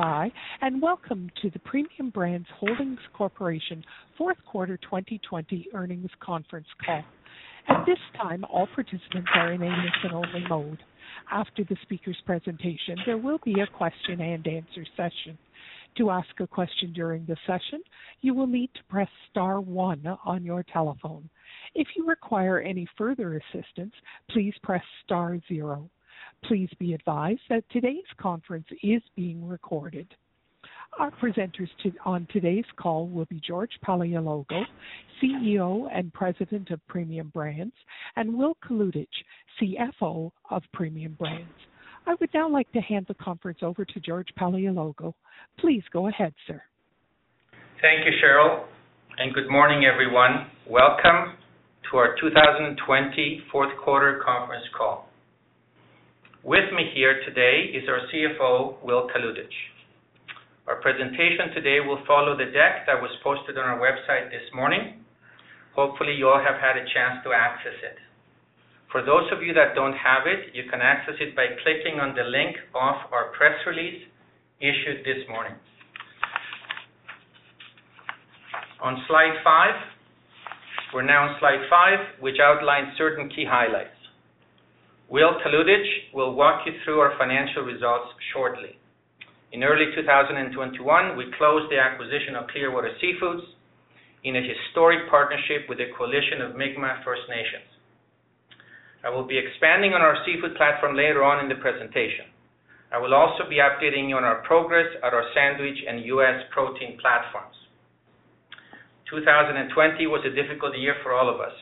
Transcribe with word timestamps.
By, 0.00 0.32
and 0.62 0.80
welcome 0.80 1.30
to 1.42 1.50
the 1.50 1.58
Premium 1.58 2.08
Brands 2.08 2.48
Holdings 2.58 3.00
Corporation 3.12 3.84
fourth 4.16 4.38
quarter 4.46 4.78
2020 4.78 5.68
earnings 5.74 6.08
conference 6.20 6.68
call. 6.82 7.04
At 7.68 7.84
this 7.84 7.98
time, 8.16 8.42
all 8.50 8.66
participants 8.74 9.28
are 9.34 9.52
in 9.52 9.62
a 9.62 9.66
listen-only 9.66 10.48
mode. 10.48 10.82
After 11.30 11.64
the 11.64 11.76
speaker's 11.82 12.16
presentation, 12.24 12.96
there 13.04 13.18
will 13.18 13.40
be 13.44 13.60
a 13.60 13.66
question 13.66 14.22
and 14.22 14.46
answer 14.46 14.86
session. 14.96 15.36
To 15.98 16.08
ask 16.08 16.28
a 16.40 16.46
question 16.46 16.94
during 16.94 17.26
the 17.26 17.36
session, 17.46 17.82
you 18.22 18.32
will 18.32 18.46
need 18.46 18.70
to 18.76 18.84
press 18.88 19.08
star 19.30 19.60
one 19.60 20.06
on 20.24 20.44
your 20.44 20.64
telephone. 20.72 21.28
If 21.74 21.88
you 21.94 22.06
require 22.06 22.58
any 22.60 22.88
further 22.96 23.38
assistance, 23.52 23.92
please 24.30 24.54
press 24.62 24.82
star 25.04 25.38
zero. 25.46 25.90
Please 26.44 26.70
be 26.78 26.94
advised 26.94 27.40
that 27.48 27.64
today's 27.70 28.04
conference 28.18 28.66
is 28.82 29.02
being 29.14 29.46
recorded. 29.46 30.06
Our 30.98 31.10
presenters 31.12 31.68
on 32.04 32.26
today's 32.32 32.64
call 32.76 33.06
will 33.08 33.26
be 33.26 33.40
George 33.46 33.70
Paleologou, 33.86 34.64
CEO 35.22 35.88
and 35.94 36.12
President 36.12 36.70
of 36.70 36.84
Premium 36.88 37.30
Brands, 37.32 37.74
and 38.16 38.34
Will 38.36 38.56
Kalutycz, 38.66 39.06
CFO 39.60 40.32
of 40.50 40.62
Premium 40.72 41.16
Brands. 41.18 41.48
I 42.06 42.14
would 42.20 42.30
now 42.34 42.48
like 42.48 42.70
to 42.72 42.80
hand 42.80 43.06
the 43.06 43.14
conference 43.14 43.58
over 43.62 43.84
to 43.84 44.00
George 44.00 44.28
Paleologou. 44.38 45.12
Please 45.58 45.82
go 45.92 46.08
ahead, 46.08 46.34
sir. 46.46 46.60
Thank 47.80 48.04
you, 48.04 48.12
Cheryl, 48.22 48.64
and 49.18 49.32
good 49.34 49.48
morning, 49.48 49.84
everyone. 49.84 50.46
Welcome 50.68 51.36
to 51.90 51.98
our 51.98 52.16
2020 52.20 53.42
fourth 53.52 53.70
quarter 53.84 54.20
conference 54.24 54.64
call. 54.76 55.09
With 56.42 56.72
me 56.72 56.88
here 56.96 57.20
today 57.28 57.68
is 57.76 57.84
our 57.86 58.00
CFO, 58.08 58.82
Will 58.82 59.06
Kalutycz. 59.12 59.52
Our 60.66 60.80
presentation 60.80 61.52
today 61.52 61.84
will 61.84 62.00
follow 62.08 62.32
the 62.32 62.46
deck 62.48 62.88
that 62.88 62.96
was 62.96 63.12
posted 63.22 63.58
on 63.58 63.68
our 63.68 63.76
website 63.76 64.30
this 64.32 64.48
morning. 64.54 65.04
Hopefully, 65.76 66.14
you 66.16 66.28
all 66.28 66.40
have 66.40 66.56
had 66.56 66.80
a 66.80 66.88
chance 66.96 67.20
to 67.24 67.36
access 67.36 67.76
it. 67.84 68.00
For 68.90 69.04
those 69.04 69.28
of 69.36 69.42
you 69.42 69.52
that 69.52 69.74
don't 69.74 69.92
have 69.92 70.24
it, 70.24 70.56
you 70.56 70.64
can 70.70 70.80
access 70.80 71.20
it 71.20 71.36
by 71.36 71.44
clicking 71.60 72.00
on 72.00 72.16
the 72.16 72.24
link 72.24 72.56
off 72.74 73.12
our 73.12 73.36
press 73.36 73.60
release 73.66 74.00
issued 74.64 75.04
this 75.04 75.20
morning. 75.28 75.60
On 78.80 78.96
slide 79.06 79.36
five, 79.44 79.76
we're 80.94 81.04
now 81.04 81.28
on 81.28 81.36
slide 81.38 81.68
five, 81.68 82.00
which 82.20 82.40
outlines 82.42 82.96
certain 82.96 83.28
key 83.28 83.44
highlights. 83.44 83.99
Will 85.10 85.34
Kalutycz 85.42 86.14
will 86.14 86.34
walk 86.34 86.62
you 86.66 86.72
through 86.84 87.00
our 87.00 87.18
financial 87.18 87.66
results 87.66 88.14
shortly. 88.32 88.78
In 89.50 89.64
early 89.64 89.90
2021, 89.92 90.78
we 91.16 91.34
closed 91.36 91.66
the 91.66 91.82
acquisition 91.82 92.36
of 92.38 92.46
Clearwater 92.46 92.94
Seafoods 93.02 93.42
in 94.22 94.36
a 94.36 94.46
historic 94.46 95.10
partnership 95.10 95.66
with 95.68 95.80
a 95.80 95.90
coalition 95.98 96.40
of 96.40 96.54
Mi'kmaq 96.54 97.02
First 97.02 97.26
Nations. 97.28 97.66
I 99.02 99.10
will 99.10 99.26
be 99.26 99.36
expanding 99.36 99.94
on 99.94 100.00
our 100.00 100.14
seafood 100.24 100.54
platform 100.54 100.94
later 100.94 101.24
on 101.24 101.42
in 101.42 101.48
the 101.50 101.58
presentation. 101.58 102.30
I 102.94 102.98
will 102.98 103.12
also 103.12 103.50
be 103.50 103.58
updating 103.58 104.08
you 104.08 104.14
on 104.14 104.22
our 104.22 104.46
progress 104.46 104.86
at 105.02 105.12
our 105.12 105.26
sandwich 105.34 105.78
and 105.88 106.06
U.S. 106.06 106.46
protein 106.54 106.98
platforms. 107.02 107.58
2020 109.10 110.06
was 110.06 110.22
a 110.22 110.30
difficult 110.38 110.78
year 110.78 110.94
for 111.02 111.18
all 111.18 111.26
of 111.26 111.40
us. 111.40 111.56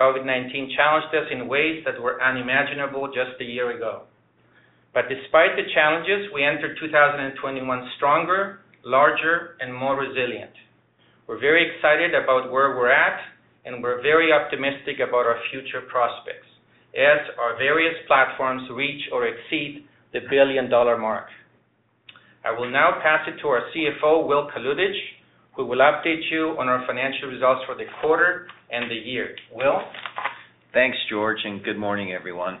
COVID-19 0.00 0.74
challenged 0.76 1.14
us 1.14 1.28
in 1.30 1.48
ways 1.48 1.82
that 1.84 2.00
were 2.00 2.22
unimaginable 2.22 3.08
just 3.08 3.40
a 3.40 3.44
year 3.44 3.76
ago. 3.76 4.02
But 4.94 5.08
despite 5.08 5.56
the 5.56 5.68
challenges, 5.74 6.28
we 6.34 6.44
entered 6.44 6.76
2021 6.80 7.90
stronger, 7.96 8.60
larger, 8.84 9.56
and 9.60 9.74
more 9.74 9.96
resilient. 9.96 10.52
We're 11.26 11.40
very 11.40 11.64
excited 11.64 12.14
about 12.14 12.50
where 12.50 12.76
we're 12.76 12.92
at, 12.92 13.20
and 13.64 13.82
we're 13.82 14.02
very 14.02 14.32
optimistic 14.32 14.96
about 15.00 15.24
our 15.24 15.38
future 15.50 15.82
prospects 15.88 16.48
as 16.92 17.24
our 17.40 17.56
various 17.56 17.94
platforms 18.06 18.68
reach 18.74 19.00
or 19.12 19.26
exceed 19.26 19.84
the 20.12 20.20
billion-dollar 20.28 20.98
mark. 20.98 21.26
I 22.44 22.50
will 22.50 22.70
now 22.70 22.98
pass 23.02 23.26
it 23.28 23.40
to 23.40 23.48
our 23.48 23.62
CFO, 23.72 24.26
Will 24.26 24.50
Kalutycz, 24.50 24.98
who 25.54 25.66
will 25.66 25.78
update 25.78 26.22
you 26.30 26.56
on 26.58 26.68
our 26.68 26.84
financial 26.86 27.28
results 27.28 27.60
for 27.66 27.74
the 27.74 27.84
quarter 28.00 28.46
and 28.70 28.90
the 28.90 28.94
year. 28.94 29.36
Will? 29.54 29.80
Thanks, 30.72 30.96
George, 31.10 31.38
and 31.44 31.62
good 31.62 31.76
morning, 31.78 32.12
everyone. 32.12 32.58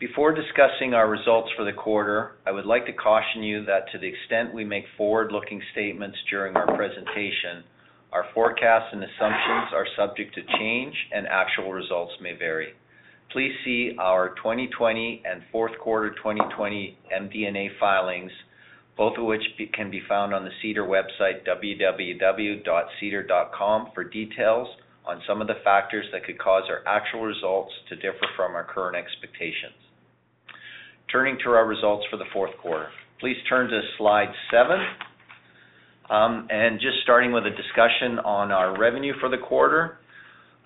Before 0.00 0.32
discussing 0.32 0.94
our 0.94 1.10
results 1.10 1.50
for 1.56 1.64
the 1.64 1.72
quarter, 1.72 2.36
I 2.46 2.52
would 2.52 2.64
like 2.64 2.86
to 2.86 2.92
caution 2.92 3.42
you 3.42 3.64
that 3.66 3.90
to 3.92 3.98
the 3.98 4.06
extent 4.06 4.54
we 4.54 4.64
make 4.64 4.84
forward-looking 4.96 5.60
statements 5.72 6.16
during 6.30 6.56
our 6.56 6.66
presentation, 6.76 7.64
our 8.12 8.24
forecasts 8.32 8.88
and 8.92 9.02
assumptions 9.02 9.74
are 9.74 9.86
subject 9.96 10.34
to 10.36 10.58
change 10.58 10.94
and 11.12 11.26
actual 11.26 11.72
results 11.72 12.12
may 12.22 12.34
vary. 12.38 12.68
Please 13.32 13.52
see 13.64 13.94
our 13.98 14.30
2020 14.36 15.22
and 15.30 15.42
fourth 15.52 15.76
quarter 15.78 16.10
2020 16.10 16.96
MD&A 17.14 17.68
filings, 17.78 18.32
both 18.98 19.16
of 19.16 19.24
which 19.24 19.42
can 19.72 19.90
be 19.90 20.02
found 20.08 20.34
on 20.34 20.44
the 20.44 20.50
SEDAR 20.60 20.84
website, 20.84 21.46
www.sedar.com, 21.46 22.60
for 23.94 24.04
details 24.04 24.68
on 25.06 25.22
some 25.26 25.40
of 25.40 25.46
the 25.46 25.54
factors 25.64 26.04
that 26.12 26.24
could 26.24 26.38
cause 26.38 26.64
our 26.68 26.82
actual 26.86 27.22
results 27.22 27.72
to 27.88 27.96
differ 27.96 28.26
from 28.36 28.54
our 28.56 28.64
current 28.64 28.96
expectations. 28.96 29.72
Turning 31.10 31.38
to 31.44 31.50
our 31.50 31.66
results 31.66 32.04
for 32.10 32.18
the 32.18 32.26
fourth 32.32 32.50
quarter. 32.60 32.88
Please 33.20 33.36
turn 33.48 33.70
to 33.70 33.80
slide 33.96 34.28
seven. 34.50 34.78
Um, 36.10 36.48
and 36.50 36.80
Just 36.80 36.96
starting 37.04 37.32
with 37.32 37.44
a 37.46 37.50
discussion 37.50 38.18
on 38.24 38.50
our 38.50 38.78
revenue 38.78 39.14
for 39.20 39.28
the 39.28 39.38
quarter. 39.38 39.98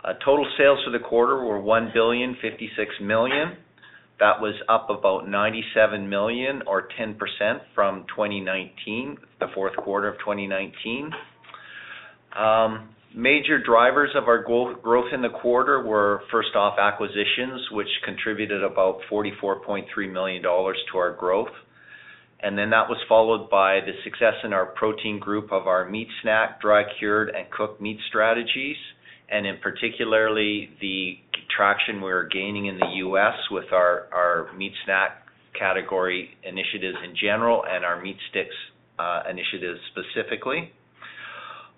Uh, 0.03 0.15
Total 0.25 0.47
sales 0.59 0.79
for 0.85 0.91
the 0.91 0.99
quarter 0.99 1.45
were 1.45 1.61
1.056 1.61 3.07
billion. 3.07 3.57
That 4.21 4.41
was 4.41 4.55
up 4.69 4.89
about 4.91 5.29
97 5.29 6.09
million 6.09 6.63
or 6.67 6.89
10% 6.99 7.17
from 7.75 8.05
2019, 8.09 9.19
the 9.41 9.47
fourth 9.55 9.77
quarter 9.77 10.09
of 10.09 10.19
2019. 10.21 11.11
Um, 12.39 12.89
major 13.15 13.63
drivers 13.63 14.11
of 14.15 14.29
our 14.29 14.43
growth 14.43 15.13
in 15.13 15.23
the 15.23 15.29
quarter 15.29 15.83
were, 15.85 16.23
first 16.31 16.55
off, 16.55 16.79
acquisitions, 16.79 17.61
which 17.73 17.89
contributed 18.05 18.63
about 18.63 19.01
44.3 19.11 19.85
million 20.13 20.43
dollars 20.43 20.79
to 20.93 20.99
our 20.99 21.13
growth. 21.13 21.53
And 22.41 22.59
then 22.59 22.71
that 22.71 22.89
was 22.89 22.99
followed 23.09 23.49
by 23.51 23.81
the 23.81 23.93
success 24.03 24.35
in 24.43 24.53
our 24.53 24.67
protein 24.67 25.21
group 25.21 25.53
of 25.53 25.69
our 25.69 25.89
meat 25.89 26.09
snack, 26.23 26.61
dry 26.61 26.83
cured, 26.99 27.31
and 27.31 27.49
cooked 27.51 27.81
meat 27.81 27.99
strategies, 28.09 28.77
and 29.33 29.47
in 29.47 29.57
particularly 29.63 30.69
the 30.81 31.15
traction 31.57 32.01
we're 32.01 32.29
gaining 32.29 32.67
in 32.67 32.79
the 32.79 32.89
U.S. 32.97 33.35
with 33.51 33.73
our 33.73 34.09
our 34.13 34.53
meat 34.57 34.73
snack 34.85 35.27
category 35.59 36.31
initiatives 36.45 36.97
in 37.05 37.15
general 37.21 37.65
and 37.69 37.85
our 37.85 38.01
meat 38.01 38.17
sticks 38.31 38.55
uh, 38.99 39.23
initiatives 39.29 39.81
specifically. 39.91 40.71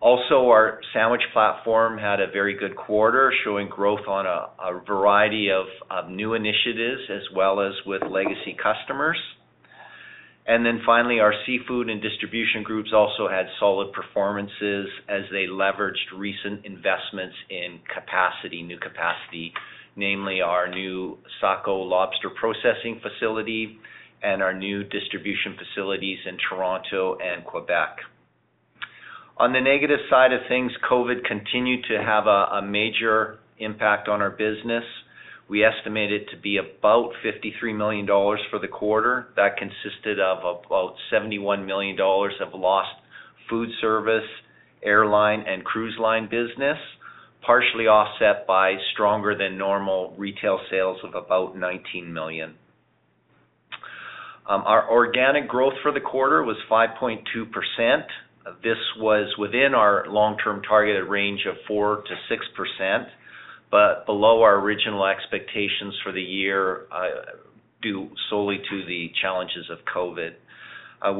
Also, 0.00 0.48
our 0.50 0.80
sandwich 0.92 1.22
platform 1.32 1.96
had 1.96 2.20
a 2.20 2.26
very 2.30 2.58
good 2.58 2.76
quarter, 2.76 3.32
showing 3.42 3.68
growth 3.68 4.06
on 4.06 4.26
a 4.26 4.80
variety 4.86 5.48
of 5.50 6.10
new 6.10 6.34
initiatives 6.34 7.00
as 7.10 7.22
well 7.34 7.60
as 7.60 7.72
with 7.86 8.02
legacy 8.10 8.54
customers. 8.62 9.16
And 10.46 10.64
then 10.64 10.82
finally, 10.84 11.20
our 11.20 11.32
seafood 11.46 11.88
and 11.88 12.02
distribution 12.02 12.62
groups 12.62 12.90
also 12.94 13.28
had 13.28 13.46
solid 13.58 13.92
performances 13.92 14.88
as 15.08 15.22
they 15.30 15.46
leveraged 15.46 16.12
recent 16.16 16.66
investments 16.66 17.34
in 17.48 17.80
capacity, 17.92 18.62
new 18.62 18.78
capacity, 18.78 19.54
namely 19.96 20.42
our 20.42 20.68
new 20.68 21.16
Saco 21.40 21.76
lobster 21.76 22.28
processing 22.28 23.00
facility 23.00 23.78
and 24.22 24.42
our 24.42 24.52
new 24.52 24.84
distribution 24.84 25.56
facilities 25.56 26.18
in 26.26 26.36
Toronto 26.48 27.16
and 27.22 27.44
Quebec. 27.44 27.98
On 29.38 29.52
the 29.52 29.60
negative 29.60 29.98
side 30.10 30.32
of 30.32 30.40
things, 30.48 30.72
COVID 30.90 31.24
continued 31.24 31.84
to 31.88 32.02
have 32.02 32.26
a 32.26 32.62
major 32.62 33.38
impact 33.58 34.08
on 34.08 34.20
our 34.20 34.30
business, 34.30 34.84
We 35.48 35.62
estimate 35.64 36.10
it 36.10 36.28
to 36.30 36.36
be 36.40 36.58
about 36.58 37.10
53 37.22 37.72
million 37.74 38.06
dollars 38.06 38.40
for 38.50 38.58
the 38.58 38.68
quarter. 38.68 39.28
That 39.36 39.56
consisted 39.58 40.18
of 40.18 40.38
about 40.38 40.94
71 41.10 41.66
million 41.66 41.96
dollars 41.96 42.34
of 42.40 42.58
lost 42.58 42.90
food 43.50 43.68
service, 43.80 44.28
airline, 44.82 45.44
and 45.46 45.64
cruise 45.64 45.96
line 46.00 46.24
business, 46.24 46.78
partially 47.44 47.86
offset 47.86 48.46
by 48.46 48.74
stronger 48.92 49.36
than 49.36 49.58
normal 49.58 50.14
retail 50.16 50.58
sales 50.70 50.98
of 51.04 51.14
about 51.14 51.56
$19 51.56 52.06
million. 52.10 52.54
Um, 54.48 54.62
our 54.66 54.90
organic 54.90 55.48
growth 55.48 55.74
for 55.82 55.92
the 55.92 56.00
quarter 56.00 56.42
was 56.42 56.56
5.2%. 56.70 58.02
This 58.62 58.76
was 58.98 59.34
within 59.38 59.72
our 59.74 60.04
long-term 60.08 60.62
targeted 60.68 61.08
range 61.08 61.46
of 61.48 61.56
4%-6%, 61.70 63.06
but 63.74 64.06
below 64.06 64.42
our 64.42 64.60
original 64.60 65.04
expectations 65.04 65.98
for 66.04 66.12
the 66.12 66.22
year, 66.22 66.86
uh, 66.92 67.08
due 67.82 68.08
solely 68.30 68.58
to 68.70 68.86
the 68.86 69.10
challenges 69.20 69.68
of 69.68 69.78
COVID. 69.92 70.30
Uh, 71.04 71.12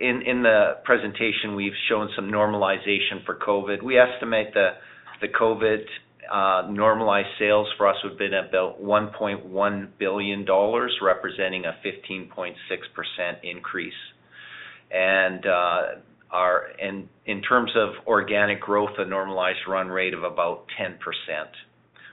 in 0.00 0.42
the 0.42 0.76
presentation, 0.84 1.56
we've 1.56 1.72
shown 1.88 2.10
some 2.14 2.30
normalization 2.30 3.24
for 3.24 3.36
COVID. 3.36 3.82
We 3.82 3.98
estimate 3.98 4.52
the 4.52 4.72
the 5.22 5.28
COVID 5.28 5.84
uh, 6.30 6.70
normalized 6.70 7.28
sales 7.38 7.68
for 7.78 7.88
us 7.88 7.96
would 8.02 8.10
have 8.10 8.18
been 8.18 8.34
about 8.34 8.82
1.1 8.82 9.88
billion 9.98 10.44
dollars, 10.44 10.94
representing 11.00 11.64
a 11.64 11.74
15.6% 11.82 12.54
increase. 13.42 13.94
And 14.90 15.46
in 17.24 17.40
terms 17.40 17.70
of 17.74 18.06
organic 18.06 18.60
growth, 18.60 18.90
a 18.98 19.06
normalized 19.06 19.60
run 19.66 19.88
rate 19.88 20.12
of 20.12 20.22
about 20.22 20.66
10%, 20.78 20.98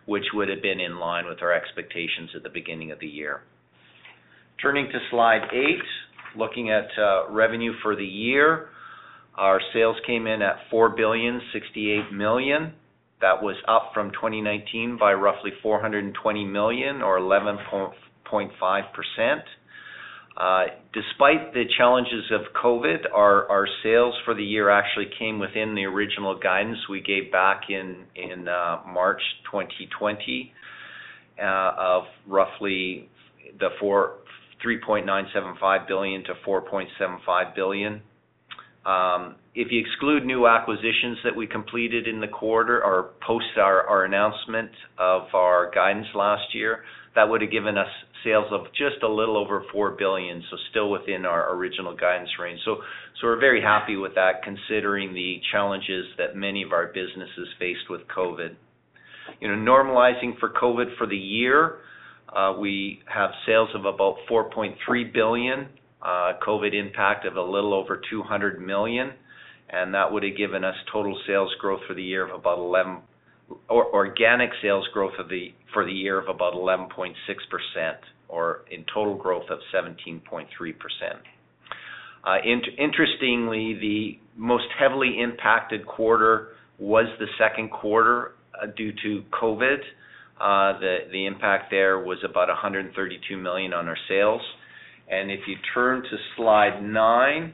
which 0.05 0.25
would 0.33 0.49
have 0.49 0.61
been 0.61 0.79
in 0.79 0.99
line 0.99 1.25
with 1.27 1.41
our 1.41 1.53
expectations 1.53 2.31
at 2.35 2.43
the 2.43 2.49
beginning 2.49 2.91
of 2.91 2.99
the 2.99 3.07
year. 3.07 3.41
Turning 4.61 4.87
to 4.87 4.99
slide 5.09 5.47
eight, 5.53 5.81
looking 6.37 6.69
at 6.69 6.87
uh, 6.97 7.29
revenue 7.29 7.73
for 7.81 7.95
the 7.95 8.05
year. 8.05 8.69
Our 9.35 9.61
sales 9.73 9.95
came 10.05 10.27
in 10.27 10.41
at 10.41 10.57
4.068 10.71 12.17
billion. 12.17 12.73
That 13.21 13.41
was 13.41 13.55
up 13.67 13.91
from 13.93 14.11
2019 14.11 14.97
by 14.99 15.13
roughly 15.13 15.51
420 15.61 16.45
million 16.45 17.01
or 17.01 17.19
11.5%. 17.19 17.93
Uh, 20.37 20.67
despite 20.93 21.53
the 21.53 21.65
challenges 21.77 22.31
of 22.31 22.41
COVID, 22.63 23.11
our 23.13 23.67
sales 23.83 24.15
for 24.23 24.33
the 24.33 24.43
year 24.43 24.69
actually 24.69 25.09
came 25.19 25.39
within 25.39 25.75
the 25.75 25.83
original 25.83 26.39
guidance 26.39 26.77
we 26.89 27.01
gave 27.01 27.29
back 27.31 27.63
in 27.69 28.05
uh, 28.47 28.81
March 28.87 29.21
2020 29.51 30.53
uh, 31.37 31.71
of 31.77 32.03
roughly 32.27 33.09
3.975 33.59 35.87
billion-4.75 35.87 37.55
billion. 37.55 38.01
Um, 38.85 39.35
if 39.53 39.69
you 39.69 39.79
exclude 39.79 40.25
new 40.25 40.47
acquisitions 40.47 41.17
that 41.23 41.35
we 41.35 41.45
completed 41.45 42.07
in 42.07 42.21
the 42.21 42.27
quarter 42.27 42.83
or 42.83 43.11
post 43.25 43.45
our 43.57 44.05
announcement 44.05 44.71
of 44.97 45.23
our 45.33 45.69
guidance 45.75 46.07
last 46.15 46.55
year, 46.55 46.83
that 47.15 47.29
would 47.29 47.41
have 47.41 47.51
given 47.51 47.77
us 47.77 47.87
sales 48.23 48.47
of 48.51 48.67
just 48.73 49.03
a 49.03 49.07
little 49.07 49.37
over 49.37 49.63
4 49.71 49.91
billion, 49.91 50.43
so 50.49 50.57
still 50.69 50.89
within 50.89 51.25
our 51.25 51.53
original 51.55 51.95
guidance 51.95 52.29
range. 52.39 52.59
So 52.65 52.77
so 53.19 53.27
we're 53.27 53.39
very 53.39 53.61
happy 53.61 53.97
with 53.97 54.15
that 54.15 54.43
considering 54.43 55.13
the 55.13 55.41
challenges 55.51 56.05
that 56.17 56.35
many 56.35 56.63
of 56.63 56.71
our 56.71 56.87
businesses 56.87 57.47
faced 57.59 57.89
with 57.89 58.01
COVID. 58.15 58.55
You 59.39 59.47
know, 59.47 59.55
normalizing 59.55 60.39
for 60.39 60.49
COVID 60.49 60.97
for 60.97 61.05
the 61.05 61.17
year, 61.17 61.77
uh, 62.35 62.55
we 62.59 63.01
have 63.13 63.31
sales 63.45 63.69
of 63.75 63.85
about 63.85 64.15
4.3 64.29 65.13
billion, 65.13 65.67
uh, 66.01 66.33
COVID 66.45 66.73
impact 66.73 67.25
of 67.25 67.35
a 67.35 67.41
little 67.41 67.73
over 67.73 68.01
200 68.09 68.61
million, 68.61 69.11
and 69.69 69.93
that 69.93 70.11
would 70.11 70.23
have 70.23 70.37
given 70.37 70.63
us 70.63 70.75
total 70.91 71.19
sales 71.27 71.53
growth 71.59 71.81
for 71.87 71.93
the 71.93 72.03
year 72.03 72.25
of 72.27 72.33
about 72.33 72.57
11%. 72.57 73.01
Organic 73.69 74.49
sales 74.61 74.87
growth 74.93 75.13
for 75.73 75.85
the 75.85 75.91
year 75.91 76.19
of 76.19 76.27
about 76.27 76.53
11.6% 76.53 77.13
or 78.29 78.61
in 78.71 78.85
total 78.93 79.15
growth 79.15 79.49
of 79.49 79.59
17.3%. 79.73 80.45
Interestingly, 82.77 83.73
the 83.79 84.19
most 84.35 84.67
heavily 84.79 85.19
impacted 85.21 85.85
quarter 85.85 86.49
was 86.79 87.05
the 87.19 87.27
second 87.37 87.69
quarter 87.71 88.33
uh, 88.61 88.67
due 88.75 88.91
to 89.03 89.23
COVID. 89.31 89.77
Uh, 90.39 90.79
the 91.11 91.25
impact 91.27 91.69
there 91.69 91.99
was 91.99 92.17
about 92.27 92.47
132 92.47 93.37
million 93.37 93.73
on 93.73 93.87
our 93.87 93.97
sales. 94.09 94.41
And 95.09 95.29
if 95.29 95.41
you 95.47 95.55
turn 95.73 96.01
to 96.01 96.17
slide 96.35 96.81
nine, 96.81 97.53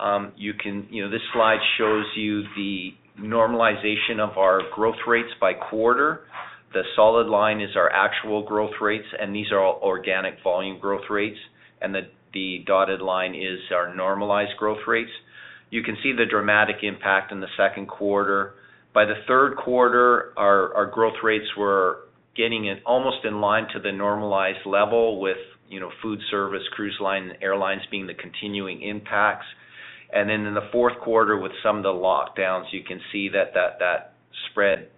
um, 0.00 0.32
you 0.36 0.54
can—you 0.54 1.04
know, 1.04 1.10
this 1.10 1.22
slide 1.32 1.60
shows 1.78 2.04
you 2.16 2.42
the 2.56 2.90
normalization 3.18 4.18
of 4.18 4.36
our 4.38 4.60
growth 4.74 5.06
rates 5.06 5.30
by 5.40 5.54
quarter. 5.54 6.22
The 6.72 6.82
solid 6.96 7.28
line 7.28 7.60
is 7.60 7.76
our 7.76 7.90
actual 7.90 8.42
growth 8.44 8.80
rates, 8.80 9.06
and 9.18 9.34
these 9.34 9.52
are 9.52 9.60
all 9.60 9.80
organic 9.82 10.42
volume 10.42 10.78
growth 10.80 11.08
rates. 11.08 11.38
And 11.80 11.94
the 11.94 12.64
dotted 12.66 13.00
line 13.00 13.34
is 13.34 13.60
our 13.72 13.94
normalized 13.94 14.56
growth 14.58 14.86
rates. 14.86 15.10
You 15.70 15.82
can 15.82 15.96
see 16.02 16.12
the 16.12 16.26
dramatic 16.28 16.76
impact 16.82 17.30
in 17.30 17.40
the 17.40 17.46
second 17.56 17.86
quarter. 17.86 18.54
By 18.92 19.04
the 19.04 19.14
third 19.28 19.56
quarter, 19.56 20.32
our 20.36 20.90
growth 20.92 21.22
rates 21.22 21.46
were 21.56 22.00
getting 22.36 22.66
in 22.66 22.78
almost 22.84 23.24
in 23.24 23.40
line 23.40 23.66
to 23.74 23.80
the 23.80 23.92
normalized 23.92 24.66
level 24.66 25.20
with, 25.20 25.36
you 25.68 25.78
know, 25.78 25.90
food 26.02 26.18
service, 26.30 26.62
cruise 26.72 26.98
line, 27.00 27.32
airlines 27.40 27.82
being 27.90 28.08
the 28.08 28.14
continuing 28.14 28.82
impacts. 28.82 29.46
And 30.12 30.28
then 30.28 30.46
in 30.46 30.54
the 30.54 30.68
fourth 30.72 30.98
quarter, 31.00 31.38
with 31.38 31.52
some 31.62 31.78
of 31.78 31.82
the 31.82 31.88
lockdowns, 31.88 32.66
you 32.72 32.82
can 32.84 33.00
see 33.12 33.28
that 33.30 33.54
that 33.54 33.78
that 33.80 34.14
spread 34.50 34.88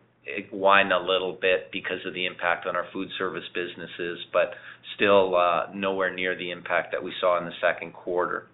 widened 0.53 0.93
a 0.93 0.99
little 0.99 1.39
bit 1.41 1.71
because 1.73 2.05
of 2.07 2.15
the 2.15 2.27
impact 2.27 2.67
on 2.67 2.75
our 2.75 2.87
food 2.93 3.09
service 3.17 3.45
businesses, 3.55 4.19
but 4.33 4.51
still 4.97 5.37
uh, 5.37 5.67
nowhere 5.75 6.15
near 6.15 6.37
the 6.37 6.51
impact 6.51 6.93
that 6.93 7.03
we 7.03 7.13
saw 7.21 7.39
in 7.39 7.45
the 7.45 7.53
second 7.61 7.93
quarter. 7.93 8.49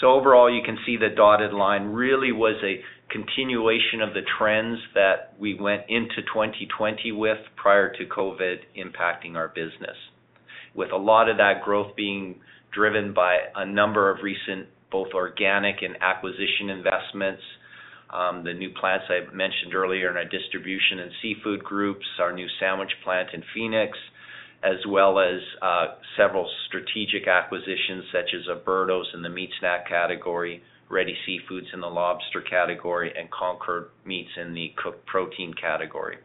So 0.00 0.08
overall, 0.12 0.52
you 0.52 0.62
can 0.64 0.78
see 0.84 0.96
the 0.96 1.14
dotted 1.14 1.52
line 1.52 1.86
really 1.86 2.32
was 2.32 2.56
a 2.64 2.80
continuation 3.10 4.00
of 4.02 4.12
the 4.12 4.22
trends 4.38 4.78
that 4.94 5.34
we 5.38 5.54
went 5.54 5.82
into 5.88 6.16
2020 6.32 7.12
with 7.12 7.38
prior 7.56 7.92
to 7.92 8.04
COVID 8.06 8.56
impacting 8.76 9.36
our 9.36 9.48
business. 9.48 9.96
With 10.74 10.90
a 10.90 10.96
lot 10.96 11.28
of 11.28 11.36
that 11.36 11.62
growth 11.64 11.94
being 11.94 12.40
driven 12.72 13.14
by 13.14 13.36
a 13.54 13.64
number 13.64 14.10
of 14.10 14.18
recent, 14.22 14.66
both 14.94 15.08
organic 15.12 15.82
and 15.82 15.96
acquisition 16.00 16.70
investments, 16.70 17.42
um, 18.10 18.44
the 18.44 18.54
new 18.54 18.70
plants 18.78 19.06
I 19.10 19.26
mentioned 19.34 19.74
earlier 19.74 20.08
in 20.08 20.16
our 20.16 20.24
distribution 20.24 21.00
and 21.00 21.10
seafood 21.20 21.64
groups, 21.64 22.06
our 22.20 22.32
new 22.32 22.46
sandwich 22.60 22.92
plant 23.02 23.30
in 23.34 23.42
Phoenix, 23.52 23.98
as 24.62 24.78
well 24.88 25.18
as 25.18 25.40
uh, 25.60 25.86
several 26.16 26.48
strategic 26.68 27.26
acquisitions 27.26 28.04
such 28.12 28.30
as 28.38 28.46
Oberto's 28.48 29.08
in 29.14 29.22
the 29.22 29.28
meat 29.28 29.50
snack 29.58 29.88
category, 29.88 30.62
Ready 30.88 31.16
Seafood 31.26 31.64
in 31.72 31.80
the 31.80 31.88
lobster 31.88 32.40
category, 32.40 33.12
and 33.18 33.28
Concord 33.32 33.88
Meats 34.06 34.30
in 34.40 34.54
the 34.54 34.72
cooked 34.80 35.04
protein 35.06 35.52
category. 35.60 36.18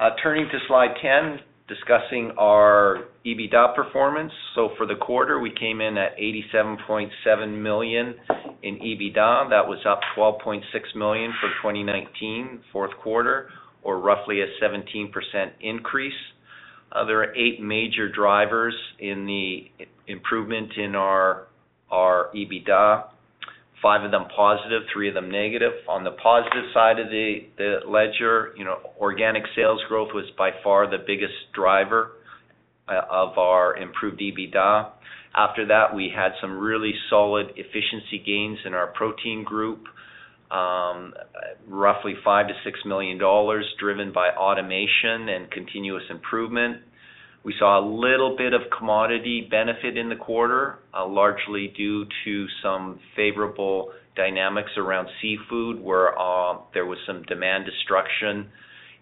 Uh, 0.00 0.10
turning 0.20 0.48
to 0.50 0.58
slide 0.66 0.96
10, 1.00 1.38
discussing 1.68 2.32
our 2.38 3.04
EBITDA 3.24 3.74
performance. 3.74 4.32
So 4.54 4.70
for 4.76 4.86
the 4.86 4.94
quarter, 4.94 5.40
we 5.40 5.50
came 5.50 5.80
in 5.80 5.96
at 5.98 6.16
87.7 6.16 7.62
million 7.62 8.14
in 8.62 8.76
EBITDA. 8.76 9.50
That 9.50 9.66
was 9.66 9.78
up 9.88 10.00
12.6 10.16 10.62
million 10.94 11.32
for 11.40 11.48
2019 11.62 12.60
fourth 12.72 12.92
quarter, 13.02 13.48
or 13.82 13.98
roughly 13.98 14.40
a 14.42 14.46
17% 14.64 15.10
increase. 15.60 16.12
Uh, 16.92 17.04
there 17.04 17.20
are 17.20 17.34
eight 17.34 17.60
major 17.60 18.08
drivers 18.08 18.74
in 19.00 19.26
the 19.26 19.86
improvement 20.06 20.72
in 20.76 20.94
our 20.94 21.48
our 21.90 22.30
EBITDA. 22.34 23.04
Five 23.86 24.02
of 24.02 24.10
them 24.10 24.24
positive, 24.34 24.82
three 24.92 25.06
of 25.06 25.14
them 25.14 25.30
negative. 25.30 25.70
On 25.88 26.02
the 26.02 26.10
positive 26.10 26.64
side 26.74 26.98
of 26.98 27.08
the 27.08 27.78
ledger, 27.86 28.52
you 28.56 28.64
know, 28.64 28.78
organic 28.98 29.44
sales 29.54 29.80
growth 29.88 30.08
was 30.12 30.24
by 30.36 30.50
far 30.64 30.90
the 30.90 31.04
biggest 31.06 31.54
driver 31.54 32.10
uh, 32.88 33.02
of 33.08 33.38
our 33.38 33.76
improved 33.76 34.20
EBITDA. 34.20 34.90
After 35.36 35.68
that, 35.68 35.94
we 35.94 36.12
had 36.12 36.32
some 36.40 36.58
really 36.58 36.94
solid 37.08 37.50
efficiency 37.54 38.20
gains 38.26 38.58
in 38.64 38.74
our 38.74 38.88
protein 38.88 39.44
group, 39.44 39.84
um, 40.50 41.14
roughly 41.68 42.14
5 42.24 42.46
million-6 42.46 42.88
million 42.88 43.18
dollars 43.18 43.64
driven 43.78 44.12
by 44.12 44.30
automation 44.30 45.28
and 45.28 45.48
continuous 45.52 46.02
improvement. 46.10 46.78
We 47.46 47.54
saw 47.60 47.78
a 47.78 47.84
little 47.86 48.36
bit 48.36 48.54
of 48.54 48.62
commodity 48.76 49.46
benefit 49.48 49.96
in 49.96 50.08
the 50.08 50.16
quarter, 50.16 50.80
largely 50.92 51.72
due 51.76 52.04
to 52.24 52.46
some 52.60 52.98
favorable 53.14 53.92
dynamics 54.16 54.72
around 54.76 55.06
seafood, 55.22 55.80
where 55.80 56.12
there 56.74 56.86
was 56.86 56.98
some 57.06 57.22
demand 57.22 57.64
destruction 57.64 58.48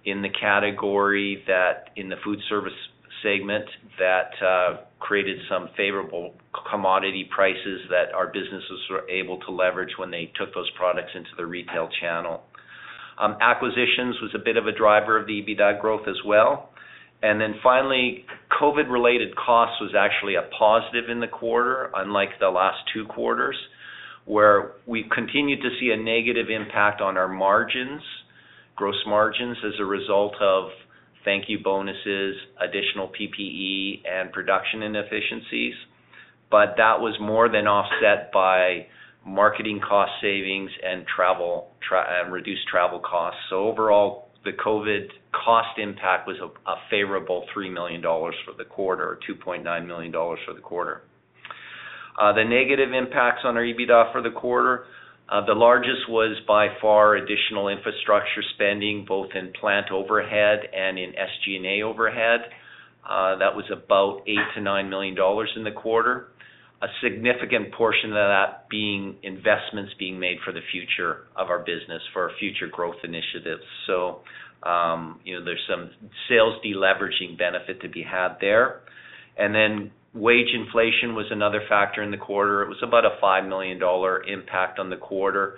in 0.04 0.20
the 0.20 0.28
category 0.28 1.42
that 1.46 1.88
in 1.96 2.10
the 2.10 2.16
food 2.22 2.38
service 2.50 2.74
segment 3.22 3.64
that 3.98 4.32
uh, 4.44 4.76
created 5.00 5.38
some 5.48 5.70
favorable 5.74 6.34
commodity 6.70 7.26
prices 7.34 7.80
that 7.88 8.12
our 8.14 8.26
businesses 8.26 8.80
were 8.90 9.08
able 9.08 9.40
to 9.40 9.52
leverage 9.52 9.96
when 9.96 10.10
they 10.10 10.30
took 10.38 10.52
those 10.52 10.68
products 10.76 11.12
into 11.14 11.30
the 11.38 11.46
retail 11.46 11.88
channel. 11.98 12.42
Um, 13.18 13.38
acquisitions 13.40 14.16
was 14.20 14.32
a 14.34 14.44
bit 14.44 14.58
of 14.58 14.66
a 14.66 14.72
driver 14.72 15.18
of 15.18 15.26
the 15.26 15.40
EBITDA 15.40 15.80
growth 15.80 16.06
as 16.06 16.16
well. 16.26 16.73
And 17.24 17.40
then 17.40 17.54
finally, 17.62 18.26
COVID-related 18.60 19.34
costs 19.34 19.80
was 19.80 19.94
actually 19.98 20.34
a 20.34 20.42
positive 20.58 21.08
in 21.08 21.20
the 21.20 21.26
quarter, 21.26 21.90
unlike 21.96 22.28
the 22.38 22.50
last 22.50 22.76
two 22.92 23.06
quarters, 23.06 23.56
where 24.26 24.72
we 24.86 25.04
continued 25.10 25.62
to 25.62 25.70
see 25.80 25.90
a 25.90 25.96
negative 25.96 26.50
impact 26.50 27.00
on 27.00 27.16
our 27.16 27.28
margins, 27.28 28.02
gross 28.76 29.02
margins, 29.06 29.56
as 29.64 29.72
a 29.80 29.84
result 29.86 30.34
of 30.38 30.68
thank 31.24 31.48
you 31.48 31.60
bonuses, 31.64 32.36
additional 32.60 33.08
PPE, 33.08 34.02
and 34.06 34.30
production 34.30 34.82
inefficiencies. 34.82 35.74
But 36.50 36.74
that 36.76 37.00
was 37.00 37.16
more 37.18 37.48
than 37.48 37.66
offset 37.66 38.32
by 38.32 38.86
marketing 39.26 39.80
cost 39.80 40.12
savings 40.20 40.70
and 40.84 41.06
reduced 42.30 42.68
travel 42.68 43.00
costs. 43.00 43.40
So 43.48 43.66
overall, 43.66 44.23
the 44.44 44.52
COVID 44.52 45.08
cost 45.32 45.78
impact 45.78 46.26
was 46.26 46.36
a 46.66 46.74
favorable 46.90 47.44
3 47.52 47.70
million 47.70 48.00
dollars 48.00 48.34
for 48.44 48.52
the 48.56 48.64
quarter, 48.64 49.04
or 49.04 49.18
2.9 49.28 49.86
million 49.86 50.12
dollars 50.12 50.38
for 50.46 50.54
the 50.54 50.60
quarter. 50.60 51.02
Uh, 52.20 52.32
the 52.32 52.44
negative 52.44 52.92
impacts 52.92 53.40
on 53.44 53.56
our 53.56 53.64
EBITDA 53.64 54.12
for 54.12 54.22
the 54.22 54.30
quarter, 54.30 54.84
uh, 55.28 55.44
the 55.46 55.54
largest 55.54 56.08
was 56.08 56.36
by 56.46 56.68
far 56.80 57.16
additional 57.16 57.68
infrastructure 57.68 58.42
spending, 58.54 59.04
both 59.08 59.30
in 59.34 59.52
plant 59.58 59.90
overhead 59.90 60.60
and 60.72 60.98
in 60.98 61.12
SG&A 61.12 61.82
overhead. 61.82 62.40
Uh, 63.08 63.36
that 63.38 63.54
was 63.54 63.64
about 63.72 64.22
8 64.26 64.36
million-9 64.62 64.88
million 64.88 65.14
dollars 65.14 65.50
in 65.56 65.64
the 65.64 65.72
quarter 65.72 66.28
a 66.82 66.86
significant 67.02 67.72
portion 67.72 68.10
of 68.10 68.16
that 68.16 68.68
being 68.68 69.16
investments 69.22 69.92
being 69.98 70.18
made 70.18 70.38
for 70.44 70.52
the 70.52 70.60
future 70.70 71.24
of 71.36 71.48
our 71.48 71.60
business, 71.60 72.02
for 72.12 72.28
our 72.28 72.36
future 72.38 72.66
growth 72.70 72.96
initiatives. 73.04 73.62
So, 73.86 74.20
um, 74.62 75.20
you 75.24 75.38
know, 75.38 75.44
there's 75.44 75.64
some 75.68 75.90
sales 76.28 76.54
deleveraging 76.64 77.38
benefit 77.38 77.80
to 77.82 77.88
be 77.88 78.02
had 78.02 78.36
there. 78.40 78.80
And 79.38 79.54
then 79.54 79.90
wage 80.14 80.48
inflation 80.54 81.14
was 81.14 81.26
another 81.30 81.62
factor 81.68 82.02
in 82.02 82.10
the 82.10 82.16
quarter. 82.16 82.62
It 82.62 82.68
was 82.68 82.82
about 82.82 83.04
a 83.04 83.18
$5 83.22 83.48
million 83.48 83.80
impact 84.28 84.78
on 84.78 84.90
the 84.90 84.96
quarter. 84.96 85.56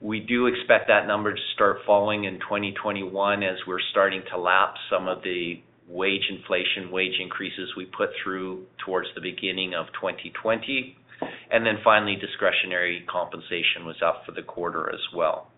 We 0.00 0.20
do 0.20 0.46
expect 0.46 0.88
that 0.88 1.06
number 1.06 1.32
to 1.32 1.40
start 1.54 1.78
falling 1.86 2.24
in 2.24 2.34
2021 2.40 3.42
as 3.42 3.56
we're 3.66 3.78
starting 3.90 4.22
to 4.32 4.38
lap 4.38 4.74
some 4.90 5.08
of 5.08 5.22
the 5.22 5.60
wage 5.88 6.22
inflation, 6.30 6.90
wage 6.90 7.18
increases 7.20 7.70
we 7.76 7.86
put 7.86 8.10
through 8.22 8.64
towards 8.84 9.08
the 9.14 9.20
beginning 9.20 9.74
of 9.74 9.86
2020. 10.00 10.96
And 11.50 11.64
then 11.64 11.76
finally, 11.84 12.16
discretionary 12.16 13.04
compensation 13.10 13.84
was 13.84 13.96
up 14.04 14.22
for 14.26 14.32
the 14.32 14.42
quarter 14.42 14.90
as 14.92 15.00
well. 15.14 15.48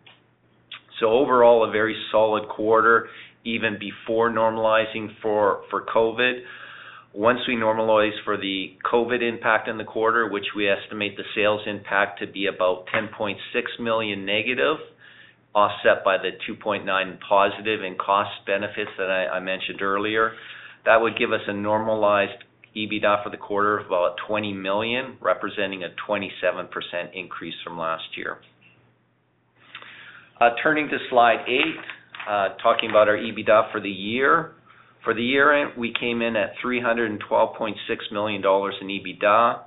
So 1.01 1.07
overall, 1.07 1.69
a 1.69 1.71
very 1.71 1.97
solid 2.11 2.49
quarter, 2.49 3.09
even 3.45 3.79
before 3.79 4.31
normalizing 4.31 5.09
for, 5.23 5.63
for 5.71 5.85
COVID. 5.85 6.41
Once 7.15 7.41
we 7.49 7.55
normalize 7.55 8.13
for 8.25 8.37
the 8.37 8.73
COVID 8.93 9.23
impact 9.23 9.69
in 9.69 9.79
the 9.79 9.85
quarter, 9.85 10.31
which 10.31 10.45
we 10.55 10.69
estimate 10.69 11.17
the 11.17 11.23
sales 11.35 11.63
impact 11.67 12.21
to 12.21 12.27
be 12.27 12.47
about 12.47 12.85
10.6 12.95 13.37
million 13.81 14.27
negative, 14.27 14.77
offset 15.57 16.05
by 16.05 16.19
the 16.19 16.33
2.9 16.47 16.85
positive 17.27 17.83
in 17.83 17.97
cost 17.97 18.31
benefits 18.47 18.91
that 18.99 19.09
I 19.09 19.41
mentioned 19.41 19.81
earlier. 19.81 20.33
That 20.85 21.01
would 21.01 21.19
give 21.19 21.33
us 21.33 21.41
a 21.49 21.55
normalized 21.55 22.45
EBITDA 22.77 23.25
for 23.25 23.31
the 23.31 23.39
quarter 23.39 23.79
of 23.79 23.87
about 23.87 24.17
20 24.29 24.53
million, 24.53 25.17
representing 25.23 25.83
a 25.83 25.89
27% 26.07 26.69
increase 27.15 27.55
from 27.65 27.79
last 27.79 28.05
year. 28.17 28.37
Uh, 30.39 30.51
turning 30.63 30.89
to 30.89 30.99
slide 31.09 31.39
eight, 31.49 31.81
uh, 32.29 32.49
talking 32.63 32.91
about 32.91 33.09
our 33.09 33.17
EBITDA 33.17 33.73
for 33.73 33.81
the 33.81 33.89
year. 33.89 34.53
For 35.05 35.15
the 35.15 35.23
year, 35.23 35.73
we 35.79 35.95
came 35.99 36.21
in 36.21 36.37
at 36.37 36.51
312.6 36.63 37.75
million 38.13 38.43
dollars 38.43 38.75
in 38.83 38.89
EBITDA, 38.89 39.61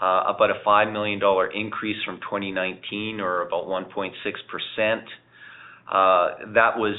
uh, 0.00 0.22
about 0.28 0.50
a 0.50 0.60
5 0.64 0.92
million 0.92 1.18
dollar 1.18 1.50
increase 1.50 1.96
from 2.04 2.20
2019, 2.20 3.18
or 3.20 3.42
about 3.42 3.64
1.6%. 3.66 5.02
Uh, 5.90 6.52
that 6.54 6.78
was 6.78 6.96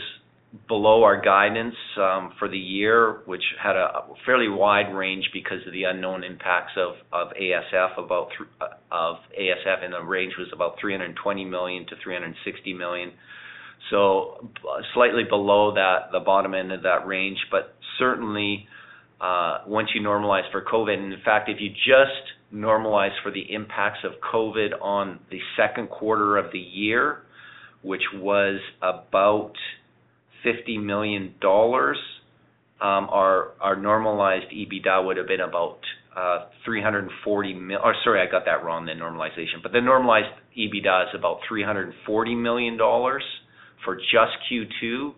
below 0.67 1.03
our 1.03 1.19
guidance 1.19 1.75
um, 1.97 2.33
for 2.39 2.47
the 2.47 2.57
year, 2.57 3.21
which 3.25 3.43
had 3.61 3.75
a 3.75 4.03
fairly 4.25 4.47
wide 4.47 4.93
range 4.93 5.29
because 5.33 5.59
of 5.67 5.73
the 5.73 5.83
unknown 5.83 6.23
impacts 6.23 6.71
of 6.77 6.95
ASF. 7.13 7.97
About 8.03 8.29
uh, 8.61 8.65
of 8.91 9.17
ASF, 9.39 9.83
and 9.83 9.93
the 9.93 10.01
range 10.01 10.33
was 10.37 10.47
about 10.53 10.75
320 10.79 11.45
million 11.45 11.85
to 11.87 11.95
360 12.03 12.73
million. 12.73 13.11
So 13.89 14.49
slightly 14.93 15.23
below 15.29 15.73
that, 15.75 16.11
the 16.11 16.19
bottom 16.19 16.53
end 16.53 16.71
of 16.71 16.83
that 16.83 17.05
range, 17.05 17.37
but 17.51 17.75
certainly 17.99 18.67
uh, 19.21 19.59
once 19.67 19.89
you 19.93 20.01
normalize 20.01 20.49
for 20.51 20.63
COVID, 20.63 20.97
and 20.97 21.13
in 21.13 21.21
fact, 21.23 21.49
if 21.49 21.57
you 21.59 21.69
just 21.69 22.33
normalize 22.53 23.11
for 23.21 23.31
the 23.31 23.41
impacts 23.53 23.99
of 24.03 24.13
COVID 24.33 24.81
on 24.81 25.19
the 25.29 25.39
second 25.57 25.89
quarter 25.89 26.37
of 26.37 26.51
the 26.51 26.59
year, 26.59 27.25
which 27.85 28.01
was 28.15 28.59
about 28.81 29.53
$50 30.45 30.83
million, 30.83 31.33
um, 31.43 33.07
our 33.09 33.51
our 33.61 33.75
normalized 33.75 34.51
EBITDA 34.51 35.05
would 35.05 35.17
have 35.17 35.27
been 35.27 35.39
about 35.39 35.79
uh, 36.15 36.45
340 36.65 37.53
mil. 37.53 37.79
Or 37.83 37.95
sorry, 38.03 38.25
I 38.25 38.29
got 38.29 38.45
that 38.45 38.63
wrong. 38.65 38.85
The 38.85 38.91
normalization, 38.93 39.63
but 39.63 39.71
the 39.71 39.81
normalized 39.81 40.27
EBITDA 40.57 41.03
is 41.03 41.09
about 41.17 41.39
340 41.47 42.35
million 42.35 42.77
dollars 42.77 43.23
for 43.85 43.95
just 43.95 44.35
Q2. 44.51 45.13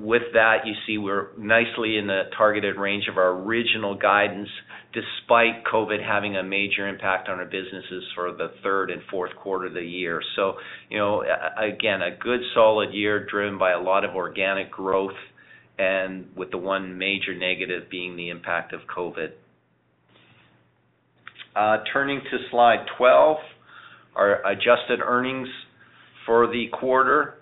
With 0.00 0.22
that, 0.32 0.64
you 0.64 0.72
see 0.86 0.96
we're 0.96 1.28
nicely 1.36 1.98
in 1.98 2.06
the 2.06 2.22
targeted 2.34 2.76
range 2.76 3.04
of 3.10 3.18
our 3.18 3.32
original 3.32 3.94
guidance 3.94 4.48
despite 4.94 5.62
COVID 5.70 6.02
having 6.02 6.36
a 6.36 6.42
major 6.42 6.88
impact 6.88 7.28
on 7.28 7.38
our 7.38 7.44
businesses 7.44 8.04
for 8.14 8.32
the 8.32 8.50
third 8.62 8.90
and 8.90 9.02
fourth 9.10 9.36
quarter 9.36 9.66
of 9.66 9.74
the 9.74 9.82
year. 9.82 10.22
So, 10.36 10.54
you 10.88 10.96
know, 10.96 11.22
again, 11.58 12.00
a 12.00 12.16
good 12.18 12.40
solid 12.54 12.94
year 12.94 13.26
driven 13.26 13.58
by 13.58 13.72
a 13.72 13.78
lot 13.78 14.04
of 14.06 14.14
organic 14.16 14.70
growth 14.70 15.16
and 15.78 16.26
with 16.34 16.50
the 16.50 16.58
one 16.58 16.96
major 16.96 17.34
negative 17.34 17.90
being 17.90 18.16
the 18.16 18.30
impact 18.30 18.72
of 18.72 18.80
COVID. 18.94 19.32
Uh, 21.54 21.84
turning 21.92 22.20
to 22.30 22.38
slide 22.50 22.86
12, 22.96 23.36
our 24.16 24.46
adjusted 24.46 25.00
earnings 25.04 25.48
for 26.24 26.46
the 26.46 26.68
quarter 26.72 27.39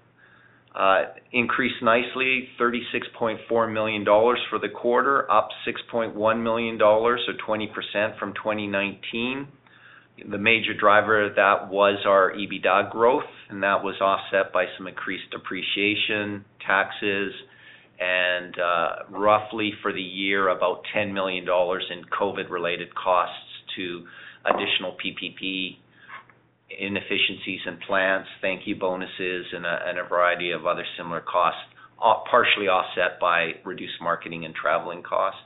increased 1.33 1.83
nicely, 1.83 2.49
$36.4 2.61 3.73
million 3.73 4.05
for 4.05 4.59
the 4.61 4.69
quarter, 4.69 5.31
up 5.31 5.49
$6.1 5.67 6.43
million 6.43 6.81
or 6.81 7.19
20% 7.19 8.19
from 8.19 8.35
2019. 8.35 9.49
The 10.31 10.39
major 10.39 10.75
driver 10.75 11.27
of 11.27 11.37
that 11.37 11.69
was 11.71 12.05
our 12.07 12.33
EBITDA 12.33 12.91
growth, 12.91 13.23
and 13.51 13.63
that 13.63 13.85
was 13.85 13.95
offset 14.01 14.53
by 14.53 14.65
some 14.77 14.89
increased 14.89 15.31
depreciation, 15.31 16.45
taxes, 16.67 17.33
and 18.01 18.55
uh, 18.59 18.89
roughly 19.11 19.73
for 19.81 19.93
the 19.93 20.03
year, 20.03 20.49
about 20.49 20.83
$10 20.95 21.13
million 21.13 21.45
in 21.45 22.05
COVID-related 22.21 22.95
costs 22.95 23.35
to 23.77 24.05
additional 24.45 24.97
PPE 25.05 25.77
inefficiencies 26.71 27.61
in 27.67 27.79
plants, 27.87 28.29
thank 28.41 28.67
you 28.67 28.77
bonuses, 28.77 29.47
and 29.53 29.65
a, 29.65 29.79
and 29.87 29.99
a 29.99 30.05
variety 30.05 30.51
of 30.51 30.67
other 30.67 30.85
similar 30.97 31.21
costs, 31.21 31.61
all 31.99 32.25
partially 32.31 32.69
offset 32.69 33.19
by 33.21 33.53
reduced 33.65 34.01
marketing 34.01 34.45
and 34.45 34.55
traveling 34.55 35.03
costs. 35.03 35.41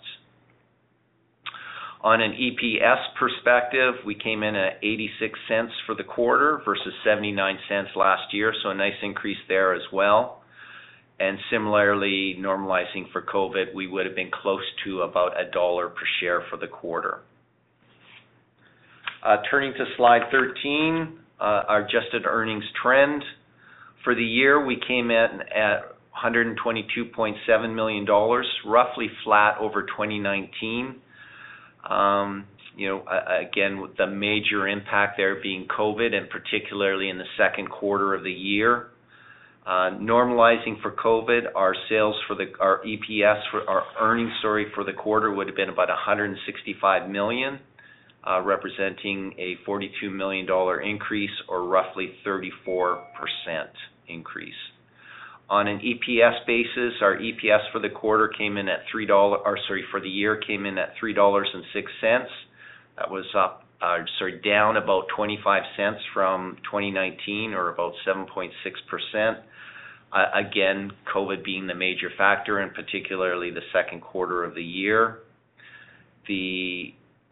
On 2.03 2.21
an 2.21 2.33
EPS 2.33 3.15
perspective, 3.17 3.95
we 4.05 4.17
came 4.17 4.43
in 4.43 4.57
at 4.57 4.79
86 4.83 5.39
cents 5.49 5.73
for 5.87 5.95
the 5.95 6.03
quarter 6.03 6.61
versus 6.65 6.93
79 7.05 7.59
cents 7.69 7.91
last 7.95 8.35
year, 8.35 8.53
so 8.61 8.71
a 8.71 8.75
nice 8.75 8.99
increase 9.03 9.39
there 9.47 9.73
as 9.73 9.83
well. 9.93 10.43
And 11.21 11.39
similarly, 11.49 12.37
normalizing 12.41 13.11
for 13.13 13.23
COVID, 13.23 13.73
we 13.73 13.87
would 13.87 14.05
have 14.07 14.17
been 14.17 14.33
close 14.33 14.65
to 14.85 15.03
about 15.03 15.41
a 15.41 15.49
dollar 15.53 15.91
per 15.91 16.03
share 16.19 16.43
for 16.51 16.57
the 16.57 16.67
quarter. 16.67 17.21
Uh, 19.23 19.37
turning 19.51 19.73
to 19.75 19.85
slide 19.97 20.23
13, 20.33 21.19
uh, 21.41 21.45
our 21.45 21.83
adjusted 21.83 22.25
earnings 22.27 22.65
trend. 22.83 23.23
For 24.03 24.17
the 24.17 24.25
year, 24.25 24.65
we 24.65 24.81
came 24.89 25.13
in 25.13 25.41
at 25.55 25.95
$122.7 26.25 27.75
million, 27.75 28.05
roughly 28.67 29.07
flat 29.25 29.59
over 29.61 29.83
2019. 29.83 30.97
Um, 31.89 32.47
you 32.77 32.89
know, 32.89 33.05
again, 33.41 33.81
with 33.81 33.97
the 33.97 34.07
major 34.07 34.67
impact 34.67 35.19
there 35.19 35.41
being 35.41 35.69
COVID, 35.69 36.15
and 36.15 36.29
particularly 36.29 37.09
in 37.09 37.19
the 37.19 37.25
second 37.39 37.71
quarter 37.71 38.15
of 38.15 38.25
the 38.25 38.33
year. 38.33 38.89
Normalizing 39.67 40.81
for 40.83 40.91
COVID, 40.93 41.55
our 41.55 41.75
sales 41.89 42.17
for 42.27 42.35
the 42.35 42.47
our 42.59 42.81
EPS, 42.85 43.43
for 43.51 43.69
our 43.69 43.85
earnings, 44.01 44.33
sorry, 44.43 44.67
for 44.75 44.83
the 44.85 44.93
quarter 44.93 45.33
would 45.33 45.47
have 45.47 45.57
been 45.57 45.69
about 45.69 45.89
165 45.89 47.09
million, 47.09 47.61
Uh, 48.25 48.41
representing 48.41 49.35
a 49.37 49.57
42 49.67 50.09
million 50.09 50.47
dollar 50.47 50.81
increase 50.81 51.33
or 51.49 51.65
roughly 51.65 52.13
34% 52.25 53.01
increase. 54.07 54.55
On 55.51 55.67
an 55.67 55.81
EPS 55.81 56.47
basis, 56.47 56.95
our 57.03 57.17
EPS 57.17 57.73
for 57.73 57.81
the 57.81 57.89
quarter 57.89 58.29
came 58.29 58.59
in 58.59 58.69
at 58.69 58.85
3 58.93 59.07
dollar, 59.07 59.39
or 59.39 59.59
sorry, 59.67 59.85
for 59.91 60.01
the 60.01 60.09
year, 60.09 60.37
came 60.37 60.67
in 60.67 60.79
at 60.79 60.95
3.06 61.03 61.17
dollars. 61.17 61.49
That 62.97 63.11
was 63.11 63.25
up, 63.37 63.65
uh, 63.83 63.99
sorry, 64.21 64.41
down 64.41 64.77
about 64.77 65.07
0.25 65.19 65.97
from 66.15 66.59
2019 66.71 67.55
or 67.55 67.71
about 67.71 67.93
7.6%. 68.07 69.39
Uh, 70.13 70.25
again, 70.35 70.93
COVID 71.13 71.45
being 71.45 71.67
the 71.67 71.75
major 71.75 72.11
factor, 72.17 72.61
and 72.61 72.73
particularly 72.73 73.51
the 73.51 73.63
second 73.73 74.01
quarter 74.01 74.45
of 74.45 74.55
the 74.55 74.63
year. 74.63 75.19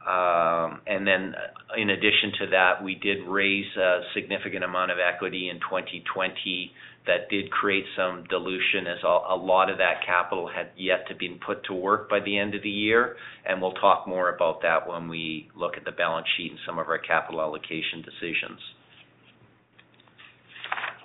Um, 0.00 0.80
and 0.86 1.06
then 1.06 1.34
uh, 1.36 1.80
in 1.80 1.90
addition 1.90 2.32
to 2.40 2.46
that, 2.52 2.82
we 2.82 2.94
did 2.94 3.18
raise 3.28 3.66
a 3.76 4.00
significant 4.14 4.64
amount 4.64 4.90
of 4.90 4.96
equity 4.98 5.50
in 5.50 5.60
2020 5.60 6.72
that 7.06 7.28
did 7.28 7.50
create 7.50 7.84
some 7.96 8.24
dilution, 8.28 8.86
as 8.86 8.98
a 9.02 9.36
lot 9.36 9.70
of 9.70 9.78
that 9.78 10.04
capital 10.04 10.48
had 10.48 10.68
yet 10.76 11.06
to 11.08 11.14
been 11.14 11.38
put 11.44 11.64
to 11.64 11.74
work 11.74 12.08
by 12.08 12.20
the 12.20 12.38
end 12.38 12.54
of 12.54 12.62
the 12.62 12.70
year, 12.70 13.16
and 13.46 13.60
we'll 13.60 13.72
talk 13.72 14.06
more 14.06 14.34
about 14.34 14.62
that 14.62 14.86
when 14.86 15.08
we 15.08 15.48
look 15.56 15.76
at 15.76 15.84
the 15.84 15.92
balance 15.92 16.26
sheet 16.36 16.50
and 16.50 16.60
some 16.66 16.78
of 16.78 16.88
our 16.88 16.98
capital 16.98 17.40
allocation 17.40 18.02
decisions. 18.04 18.60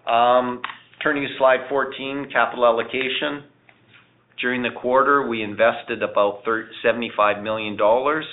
Um, 0.06 0.62
turning 1.02 1.24
to 1.24 1.30
slide 1.38 1.68
14, 1.70 2.30
capital 2.32 2.66
allocation. 2.66 3.44
During 4.40 4.64
the 4.64 4.72
quarter, 4.80 5.28
we 5.28 5.42
invested 5.42 6.04
about 6.04 6.44
75 6.84 7.42
million 7.42 7.78
dollars 7.78 8.26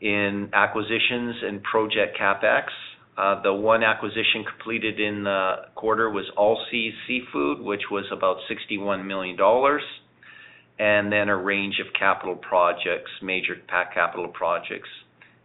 in 0.00 0.50
acquisitions 0.52 1.36
and 1.42 1.62
project 1.62 2.18
CapEx. 2.18 2.64
Uh, 3.18 3.42
the 3.42 3.52
one 3.52 3.82
acquisition 3.82 4.44
completed 4.48 4.98
in 4.98 5.24
the 5.24 5.56
quarter 5.74 6.08
was 6.10 6.24
Allseas 6.38 6.92
Seafood, 7.06 7.60
which 7.60 7.82
was 7.90 8.04
about 8.10 8.38
61 8.48 9.06
million 9.06 9.36
dollars, 9.36 9.82
and 10.78 11.12
then 11.12 11.28
a 11.28 11.36
range 11.36 11.80
of 11.80 11.92
capital 11.98 12.36
projects, 12.36 13.10
major 13.22 13.56
capital 13.92 14.28
projects. 14.28 14.88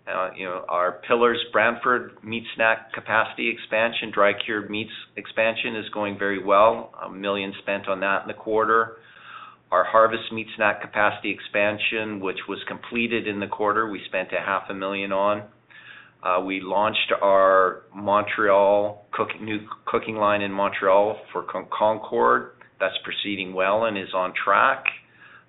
Uh, 0.08 0.30
you 0.38 0.46
know, 0.46 0.64
our 0.70 1.02
Piller's 1.08 1.44
Brantford 1.52 2.12
meat 2.24 2.44
snack 2.56 2.94
capacity 2.94 3.50
expansion, 3.50 4.12
dry 4.14 4.34
cured 4.46 4.70
meats 4.70 4.92
expansion 5.18 5.76
is 5.76 5.90
going 5.90 6.18
very 6.18 6.42
well. 6.44 6.92
1 7.02 7.20
million 7.20 7.52
spent 7.62 7.88
on 7.88 8.00
that 8.02 8.22
in 8.22 8.28
the 8.28 8.36
quarter. 8.36 8.98
Our 9.76 9.84
Harvest 9.84 10.32
meat 10.32 10.48
snack 10.56 10.80
capacity 10.80 11.32
expansion, 11.32 12.22
which 12.22 12.38
was 12.48 12.60
completed 12.66 13.28
in 13.28 13.42
the 13.42 13.48
quarter, 13.48 13.90
we 13.90 14.00
spent 14.06 14.30
500,000 14.30 15.12
on. 15.12 15.44
Uh, 16.24 16.42
we 16.46 16.62
launched 16.62 17.12
our 17.22 17.82
Montreal 17.94 19.06
new 19.42 19.60
cooking 19.86 20.16
line 20.16 20.42
in 20.42 20.54
Montreal 20.54 21.18
for 21.34 21.44
Concord. 21.44 22.52
That's 22.80 22.96
proceeding 23.04 23.54
well 23.54 23.84
and 23.84 23.98
is 23.98 24.14
on 24.16 24.32
track, 24.46 24.86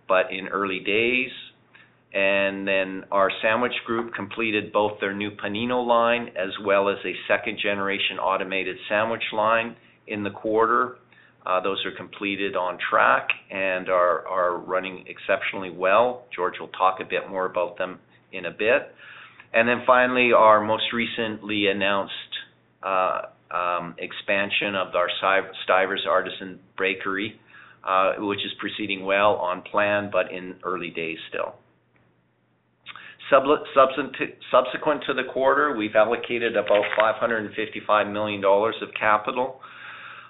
but 0.08 0.32
in 0.32 0.48
early 0.48 0.80
days. 0.80 1.30
And 2.12 2.66
then 2.66 3.04
our 3.12 3.30
sandwich 3.40 3.74
group 3.86 4.12
completed 4.12 4.72
both 4.72 4.98
their 5.00 5.14
new 5.14 5.30
Panino 5.30 5.86
line, 5.86 6.30
as 6.30 6.50
well 6.64 6.88
as 6.88 6.96
a 7.04 7.12
second-generation 7.28 8.18
automated 8.18 8.76
sandwich 8.88 9.22
line 9.32 9.76
in 10.08 10.24
the 10.24 10.30
quarter. 10.30 10.96
Uh, 11.46 11.60
those 11.60 11.84
are 11.84 11.92
completed 11.92 12.56
on 12.56 12.76
track 12.90 13.28
and 13.50 13.88
are 13.88 14.58
running 14.58 15.04
exceptionally 15.06 15.70
well. 15.70 16.24
George 16.34 16.54
will 16.58 16.68
talk 16.68 16.98
a 17.00 17.04
bit 17.04 17.30
more 17.30 17.46
about 17.46 17.78
them 17.78 18.00
in 18.32 18.46
a 18.46 18.50
bit. 18.50 18.92
And 19.54 19.68
then 19.68 19.82
finally, 19.86 20.32
our 20.36 20.60
most 20.60 20.92
recently 20.92 21.68
announced 21.68 22.12
uh, 22.82 23.22
um, 23.50 23.94
expansion 23.98 24.74
of 24.74 24.94
our 24.94 25.08
Stuyver's 25.64 26.04
Artisan 26.08 26.58
Bakery, 26.76 27.38
uh, 27.84 28.14
which 28.18 28.40
is 28.40 28.52
proceeding 28.58 29.04
well 29.04 29.36
on 29.36 29.62
plan, 29.62 30.10
but 30.12 30.32
in 30.32 30.56
early 30.64 30.90
days 30.90 31.18
still. 31.28 31.54
Subsequent 33.30 35.02
to 35.06 35.14
the 35.14 35.24
quarter, 35.32 35.76
we've 35.76 35.94
allocated 35.94 36.56
about 36.56 36.82
555 36.98 38.06
million 38.08 38.40
dollars 38.40 38.76
of 38.82 38.88
capital, 38.98 39.60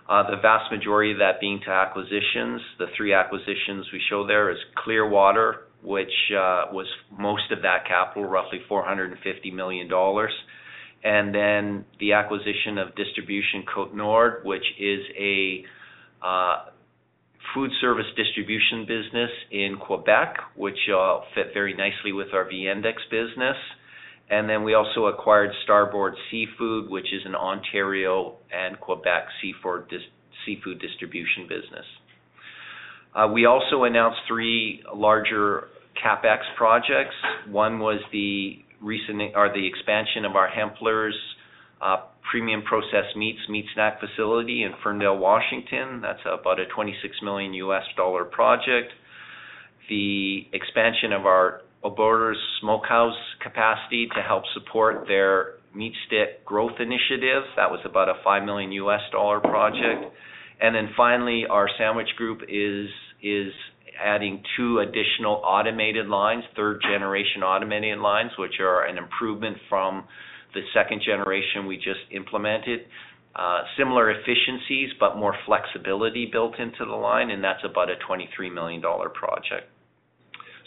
Uh, 0.09 0.31
the 0.31 0.37
vast 0.41 0.71
majority 0.71 1.13
of 1.13 1.19
that 1.19 1.41
being 1.41 1.61
to 1.65 1.71
acquisitions. 1.71 2.61
The 2.79 2.87
three 2.97 3.13
acquisitions 3.13 3.87
we 3.93 4.01
show 4.09 4.27
there 4.27 4.51
is 4.51 4.59
Clearwater, 4.77 5.67
which 5.83 6.13
uh, 6.31 6.71
was 6.73 6.87
most 7.19 7.51
of 7.51 7.63
that 7.63 7.87
capital, 7.89 8.25
roughly 8.25 8.61
450 8.69 9.51
million 9.51 9.89
dollars. 9.89 10.33
And 11.03 11.35
then 11.35 11.85
the 12.01 12.15
acquisition 12.15 12.79
of 12.79 12.95
Distribution 12.97 13.65
Côte-Nord, 13.75 14.45
which 14.45 14.65
is 14.81 15.01
a 15.17 15.65
uh, 16.25 16.65
food 17.55 17.71
service 17.81 18.07
distribution 18.17 18.87
business 18.87 19.31
in 19.51 19.77
Quebec, 19.81 20.37
which 20.57 20.79
fit 21.35 21.53
very 21.55 21.75
nicely 21.75 22.13
with 22.13 22.29
our 22.33 22.45
Viandex 22.45 22.97
business. 23.11 23.57
And 24.29 24.49
then 24.49 24.65
we 24.65 24.75
also 24.75 25.07
acquired 25.07 25.51
Starboard 25.63 26.15
Seafood, 26.31 26.91
which 26.91 27.13
is 27.13 27.23
an 27.25 27.35
Ontario 27.35 28.37
and 28.53 28.79
Quebec 28.81 29.29
seafood 29.41 29.85
seafood 30.45 30.81
distribution 30.81 31.45
business. 31.49 31.87
Uh, 33.15 33.29
we 33.33 33.47
also 33.47 33.85
announced 33.85 34.19
three 34.29 34.83
larger 34.95 35.69
CapEx 36.05 36.39
projects. 36.57 37.15
One 37.49 37.79
was 37.79 38.01
the 38.13 38.59
recent 38.83 39.21
or 39.35 39.49
the 39.55 39.67
expansion 39.67 40.25
of 40.25 40.37
our 40.37 40.49
Hempler's 40.49 41.17
uh, 41.81 41.97
premium 42.31 42.63
processed 42.63 43.17
meats 43.17 43.39
meat 43.49 43.65
snack 43.75 44.01
facility 44.01 44.65
in 44.65 44.73
Ferndale, 44.83 45.17
Washington. 45.17 46.01
That's 46.03 46.21
about 46.25 46.59
a 46.61 46.65
$26 46.77 46.93
million 47.23 47.55
U.S. 47.55 47.85
dollar 47.97 48.25
project. 48.25 48.93
The 49.89 50.47
expansion 50.53 51.13
of 51.13 51.27
our 51.27 51.63
Alberta 51.87 52.35
Smokehouse 52.61 53.15
capacity 53.41 54.09
to 54.17 54.21
help 54.21 54.43
support 54.55 55.05
their 55.07 55.55
meat 55.73 55.93
stick 56.07 56.45
growth 56.45 56.81
initiative. 56.81 57.45
that 57.55 57.71
was 57.71 57.79
about 57.85 58.09
a 58.09 58.15
$5 58.27 58.45
million 58.45 58.73
US 58.73 59.03
dollar 59.13 59.39
project. 59.39 60.05
And 60.61 60.75
then 60.75 60.89
finally, 60.97 61.45
our 61.49 61.69
sandwich 61.79 62.09
group 62.17 62.41
is 62.49 62.89
adding 64.03 64.43
two 64.57 64.81
additional 64.81 65.41
automated 65.45 66.09
lines, 66.09 66.43
third-generation 66.57 67.43
automated 67.43 67.99
lines, 67.99 68.33
which 68.37 68.59
are 68.61 68.85
an 68.87 68.99
improvement 68.99 69.57
from 69.69 70.05
the 70.55 70.63
second 70.75 71.03
generation 71.05 71.67
we 71.67 71.77
just 71.77 72.01
implemented. 72.11 72.81
Uh, 73.37 73.61
similar 73.79 74.11
efficiencies, 74.11 74.91
but 74.99 75.17
more 75.17 75.37
flexibility 75.47 76.29
built 76.33 76.59
into 76.59 76.85
the 76.85 76.97
line, 76.97 77.31
and 77.31 77.45
that's 77.45 77.63
about 77.65 77.91
a 77.91 77.95
$23 78.11 78.53
million 78.53 78.81
project. 78.81 79.71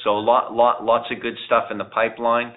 So 0.03 0.11
lots 0.15 1.07
of 1.11 1.21
good 1.21 1.35
stuff 1.45 1.65
in 1.71 1.77
the 1.77 1.85
pipeline. 1.85 2.53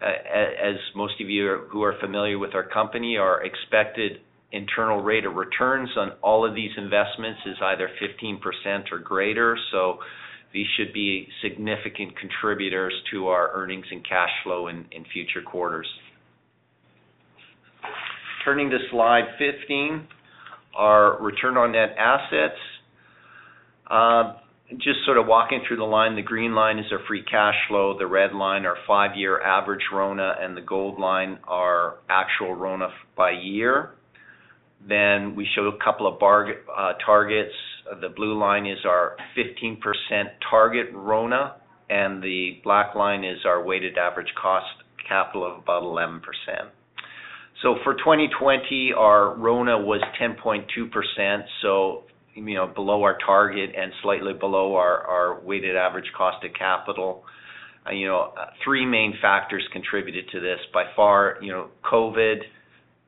As 0.00 0.76
most 0.96 1.20
of 1.20 1.30
you 1.30 1.66
who 1.70 1.82
are 1.82 1.94
familiar 2.00 2.38
with 2.38 2.54
our 2.54 2.64
company, 2.68 3.16
our 3.16 3.42
expected 3.44 4.18
internal 4.50 5.00
rate 5.00 5.24
of 5.24 5.34
returns 5.34 5.88
on 5.96 6.12
all 6.22 6.46
of 6.46 6.54
these 6.54 6.72
investments 6.76 7.40
is 7.46 7.56
either 7.62 7.88
15% 8.02 8.92
or 8.92 8.98
greater, 8.98 9.56
so 9.70 9.98
these 10.52 10.66
should 10.76 10.92
be 10.92 11.26
significant 11.42 12.12
contributors 12.18 12.92
to 13.10 13.28
our 13.28 13.52
earnings 13.54 13.86
and 13.90 14.06
cash 14.06 14.30
flow 14.44 14.68
in 14.68 14.84
future 15.12 15.40
quarters. 15.40 15.86
Turning 18.44 18.70
to 18.70 18.78
slide 18.90 19.24
15, 19.38 20.06
our 20.76 21.22
return 21.22 21.56
on 21.56 21.72
net 21.72 21.94
assets. 21.96 22.58
Um, 23.88 24.36
Just 24.78 25.04
sort 25.04 25.18
of 25.18 25.26
walking 25.26 25.60
through 25.66 25.76
the 25.76 25.84
line, 25.84 26.16
the 26.16 26.22
green 26.22 26.54
line 26.54 26.78
is 26.78 26.86
our 26.92 27.00
free 27.06 27.22
cash 27.22 27.54
flow, 27.68 27.98
the 27.98 28.06
red 28.06 28.32
line, 28.32 28.64
our 28.64 28.76
five-year 28.86 29.42
average 29.42 29.82
RONA, 29.92 30.36
and 30.40 30.56
the 30.56 30.60
gold 30.62 30.98
line, 30.98 31.38
our 31.46 31.96
actual 32.08 32.54
RONA 32.54 32.88
by 33.16 33.32
year. 33.32 33.90
Then 34.88 35.36
we 35.36 35.46
show 35.54 35.66
a 35.66 35.84
couple 35.84 36.06
of 36.06 36.18
bar 36.18 36.48
uh, 36.76 36.92
targets. 37.04 37.54
The 38.00 38.08
blue 38.08 38.38
line 38.38 38.66
is 38.66 38.78
our 38.86 39.16
15% 39.36 39.78
target 40.50 40.86
RONA, 40.92 41.56
and 41.90 42.22
the 42.22 42.60
black 42.64 42.94
line 42.94 43.24
is 43.24 43.38
our 43.44 43.62
weighted 43.62 43.98
average 43.98 44.32
cost 44.40 44.66
capital 45.06 45.44
of 45.44 45.58
about 45.58 45.82
11%. 45.82 46.20
So 47.62 47.76
for 47.84 47.94
2020, 47.94 48.92
our 48.96 49.34
RONA 49.36 49.78
was 49.78 50.02
10.2%, 50.20 51.42
so, 51.62 52.04
you 52.34 52.54
know, 52.54 52.66
below 52.66 53.02
our 53.02 53.18
target 53.24 53.70
and 53.76 53.92
slightly 54.02 54.32
below 54.32 54.74
our 54.74 55.40
weighted 55.40 55.76
average 55.76 56.10
cost 56.16 56.44
of 56.44 56.52
capital. 56.54 57.24
Uh, 57.86 57.92
you 57.92 58.06
know, 58.06 58.32
uh, 58.38 58.46
three 58.64 58.86
main 58.86 59.14
factors 59.20 59.62
contributed 59.72 60.24
to 60.30 60.40
this. 60.40 60.58
By 60.72 60.84
far, 60.94 61.36
you 61.42 61.50
know, 61.50 61.68
COVID, 61.90 62.36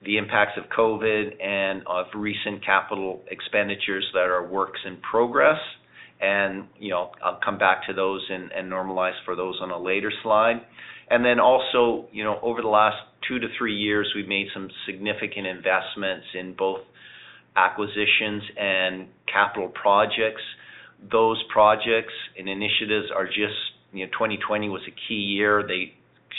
the 0.04 0.18
impacts 0.18 0.58
of 0.58 0.64
COVID 0.76 1.42
and 1.42 1.82
of 1.86 2.06
recent 2.14 2.64
capital 2.64 3.22
expenditures 3.30 4.04
that 4.12 4.24
are 4.24 4.46
works 4.46 4.80
in 4.84 4.96
progress. 4.98 5.58
And, 6.20 6.68
you 6.78 6.90
know, 6.90 7.12
I'll 7.24 7.40
come 7.44 7.58
back 7.58 7.86
to 7.88 7.92
those 7.92 8.26
and, 8.30 8.50
normalize 8.70 9.14
for 9.24 9.36
those 9.36 9.58
on 9.60 9.70
a 9.70 9.78
later 9.78 10.12
slide. 10.22 10.60
And 11.10 11.24
then 11.24 11.38
also, 11.38 12.08
you 12.12 12.24
know, 12.24 12.38
over 12.42 12.62
the 12.62 12.68
last 12.68 12.96
two 13.28 13.38
to 13.38 13.46
three 13.58 13.76
years, 13.76 14.10
we've 14.16 14.28
made 14.28 14.46
some 14.54 14.68
significant 14.86 15.46
investments 15.46 16.26
in 16.34 16.54
both 16.56 16.80
acquisitions 17.56 18.42
and 18.58 19.06
capital 19.32 19.68
projects. 19.68 20.42
Those 21.10 21.42
projects 21.52 22.12
and 22.38 22.48
initiatives 22.48 23.08
are 23.14 23.26
just, 23.26 23.58
you 23.92 24.04
know, 24.06 24.12
2020 24.12 24.68
was 24.68 24.82
a 24.88 24.94
key 25.08 25.14
year. 25.14 25.64
They 25.66 25.94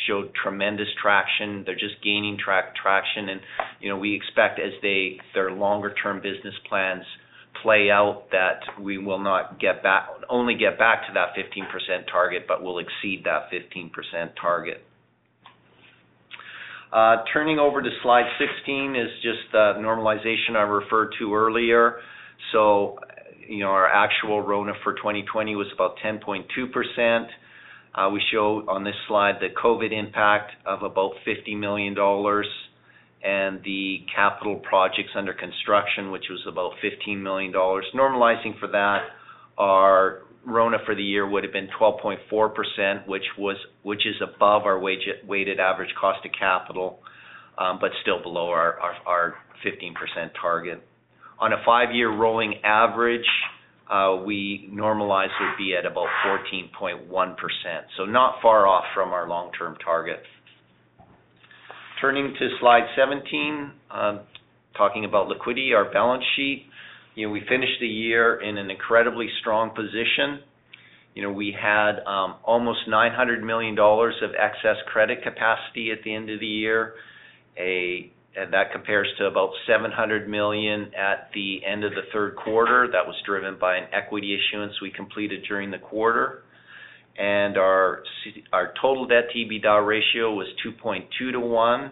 showed 0.08 0.32
tremendous 0.36 0.88
traction. 1.02 1.64
They're 1.66 1.76
just 1.76 2.02
gaining 2.04 2.38
traction, 2.38 3.30
and, 3.30 3.42
you 3.80 3.90
know, 3.90 3.98
we 3.98 4.16
expect 4.16 4.60
as 4.60 4.74
they, 4.82 5.20
their 5.34 5.52
longer 5.52 5.94
term 5.94 6.18
business 6.18 6.56
plans 6.68 7.04
play 7.64 7.90
out, 7.90 8.26
that 8.32 8.60
we 8.82 8.98
will 8.98 9.20
not 9.20 9.60
get 9.60 9.82
back, 9.82 10.10
only 10.30 10.56
get 10.56 10.78
back 10.78 11.08
to 11.08 11.14
that 11.14 11.30
15% 11.36 12.12
target, 12.12 12.44
but 12.48 12.62
will 12.62 12.80
exceed 12.80 13.24
that 13.24 13.50
15% 13.52 13.92
target. 14.40 14.84
Uh, 16.96 17.18
turning 17.34 17.60
over 17.60 17.82
to 17.82 17.90
slide 18.02 18.24
16 18.40 18.96
is 18.96 19.10
just 19.22 19.52
the 19.52 19.74
normalization 19.80 20.56
I 20.56 20.62
referred 20.62 21.14
to 21.20 21.36
earlier. 21.36 21.98
So, 22.54 23.00
you 23.50 23.60
know, 23.60 23.72
our 23.72 23.86
actual 23.86 24.42
RONA 24.42 24.72
for 24.82 24.94
2020 24.94 25.58
was 25.58 25.68
about 25.74 25.98
10.2%. 26.02 27.28
Uh, 27.94 28.10
we 28.12 28.22
show 28.32 28.64
on 28.70 28.86
this 28.86 28.96
slide 29.10 29.36
the 29.42 29.50
COVID 29.62 29.92
impact 29.92 30.54
of 30.66 30.84
about 30.84 31.12
$50 31.28 31.60
million 31.60 31.96
and 33.26 33.62
the 33.66 34.06
capital 34.16 34.56
projects 34.58 35.12
under 35.18 35.34
construction, 35.34 36.12
which 36.12 36.26
was 36.30 36.46
about 36.48 36.72
$15 36.82 37.22
million. 37.22 37.52
Normalizing 37.52 38.58
for 38.58 38.68
that, 38.68 39.00
our 39.58 40.22
RONA 40.46 40.78
for 40.86 40.96
the 40.96 41.04
year 41.04 41.28
would 41.28 41.44
have 41.44 41.54
been 41.54 41.70
12.4%, 41.80 43.08
which 43.08 43.24
was 43.38 43.58
which 43.84 44.06
is 44.06 44.16
above 44.22 44.64
our 44.64 44.80
weighted 44.80 45.60
average 45.60 45.94
cost 46.00 46.26
of 46.26 46.32
capital, 46.38 47.00
um, 47.58 47.78
but 47.80 47.92
still 48.02 48.22
below 48.22 48.50
our, 48.50 48.80
our, 48.80 48.94
our 49.06 49.34
15% 49.66 49.94
target. 50.40 50.82
On 51.40 51.52
a 51.52 51.58
five-year 51.66 52.16
rolling 52.16 52.56
average, 52.64 53.26
uh, 53.92 54.18
we 54.26 54.70
normalized 54.72 55.32
would 55.40 55.58
be 55.58 55.76
at 55.76 55.86
about 55.86 56.08
14.1%, 56.26 57.36
so 57.98 58.06
not 58.06 58.36
far 58.42 58.68
off 58.68 58.86
from 58.94 59.10
our 59.10 59.28
long-term 59.28 59.78
target. 59.84 60.22
Turning 62.02 62.34
to 62.38 62.50
slide 62.60 62.88
17, 62.98 63.72
um, 63.92 64.22
talking 64.78 65.06
about 65.06 65.28
liquidity, 65.28 65.74
our 65.74 65.92
balance 65.92 66.24
sheet. 66.36 66.68
You 67.16 67.28
know, 67.28 67.34
we 67.34 67.42
finished 67.48 67.80
the 67.80 67.88
year 67.88 68.42
in 68.42 68.58
an 68.58 68.70
incredibly 68.70 69.28
strong 69.40 69.70
position. 69.70 70.42
You 71.14 71.24
know, 71.24 71.32
we 71.32 71.56
had 71.60 72.00
um, 72.06 72.36
almost 72.44 72.80
$900 72.90 73.42
million 73.42 73.78
of 73.80 74.32
excess 74.38 74.76
credit 74.92 75.24
capacity 75.24 75.92
at 75.92 76.04
the 76.04 76.14
end 76.14 76.30
of 76.30 76.42
the 76.42 76.46
year. 76.46 76.96
A 77.58 78.12
and 78.38 78.52
that 78.52 78.72
compares 78.74 79.08
to 79.18 79.28
about 79.28 79.52
700 79.66 80.28
million 80.28 80.92
at 80.94 81.30
the 81.34 81.62
end 81.66 81.86
of 81.86 81.92
the 81.92 82.02
third 82.12 82.36
quarter. 82.36 82.88
That 82.92 83.08
was 83.08 83.16
driven 83.26 83.58
by 83.58 83.78
an 83.78 83.88
equity 83.94 84.36
issuance 84.36 84.74
we 84.82 84.92
completed 84.92 85.46
during 85.48 85.72
the 85.72 85.78
quarter. 85.78 86.44
And 87.18 87.58
our 87.58 88.04
our 88.52 88.74
total 88.82 89.08
debt 89.08 89.30
to 89.32 89.38
EBITDA 89.38 89.88
ratio 89.88 90.34
was 90.34 90.48
2.2 90.66 91.32
to 91.32 91.40
1, 91.40 91.92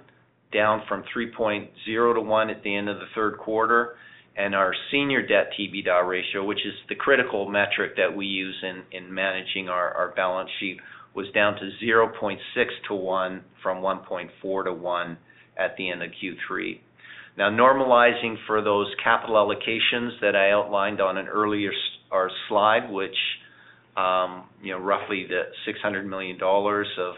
down 0.51 0.81
from 0.89 1.05
3.0 1.15 1.69
to 1.85 2.21
1 2.21 2.49
at 2.49 2.61
the 2.63 2.75
end 2.75 2.89
of 2.89 2.97
the 2.97 3.05
third 3.15 3.37
quarter. 3.37 3.95
And 4.35 4.55
our 4.55 4.73
senior 4.91 5.21
debt 5.21 5.51
to 5.55 5.61
EBITDA 5.61 6.07
ratio, 6.07 6.43
which 6.43 6.65
is 6.65 6.73
the 6.89 6.95
critical 6.95 7.47
metric 7.47 7.95
that 7.97 8.15
we 8.15 8.25
use 8.25 8.55
in, 8.63 8.81
in 8.91 9.13
managing 9.13 9.69
our, 9.69 10.13
balance 10.15 10.49
sheet, 10.59 10.79
was 11.13 11.27
down 11.35 11.55
to 11.55 11.69
0.6 11.85 12.37
to 12.87 12.93
1 12.95 13.43
from 13.61 13.77
1.4 13.77 14.63
to 14.65 14.73
1 14.73 15.17
at 15.57 15.77
the 15.77 15.91
end 15.91 16.01
of 16.01 16.09
Q3. 16.09 16.79
Now, 17.37 17.49
normalizing 17.49 18.35
for 18.47 18.61
those 18.63 18.87
capital 19.03 19.35
allocations 19.35 20.19
that 20.21 20.35
I 20.35 20.51
outlined 20.51 21.01
on 21.01 21.17
an 21.17 21.27
earlier 21.27 21.71
slide, 22.47 22.91
which, 22.91 23.15
um, 23.97 24.45
you 24.61 24.71
know, 24.71 24.79
roughly 24.79 25.27
the 25.27 25.43
$600 25.67 26.05
million 26.05 26.37
of 26.41 27.15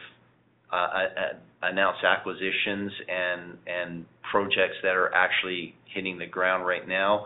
uh, 0.71 1.06
announced 1.63 2.04
acquisitions 2.04 2.91
and 3.08 3.58
and 3.67 4.06
projects 4.32 4.75
that 4.84 4.95
are 4.95 5.13
actually 5.13 5.75
hitting 5.86 6.17
the 6.17 6.25
ground 6.25 6.65
right 6.65 6.88
now. 6.88 7.25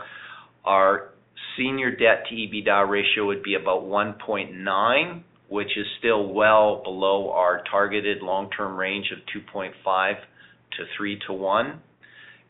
Our 0.65 1.12
senior 1.58 1.91
debt 1.91 2.25
to 2.30 2.36
EBITDA 2.36 2.89
ratio 2.89 3.25
would 3.28 3.43
be 3.43 3.56
about 3.56 3.84
1.9, 3.84 5.23
which 5.49 5.78
is 5.78 5.86
still 5.99 6.34
well 6.34 6.82
below 6.84 7.32
our 7.32 7.63
targeted 7.69 8.21
long-term 8.21 8.78
range 8.78 9.08
of 9.12 9.19
2.5 9.36 10.13
to 10.13 10.84
3 10.97 11.19
to 11.28 11.34
1. 11.34 11.82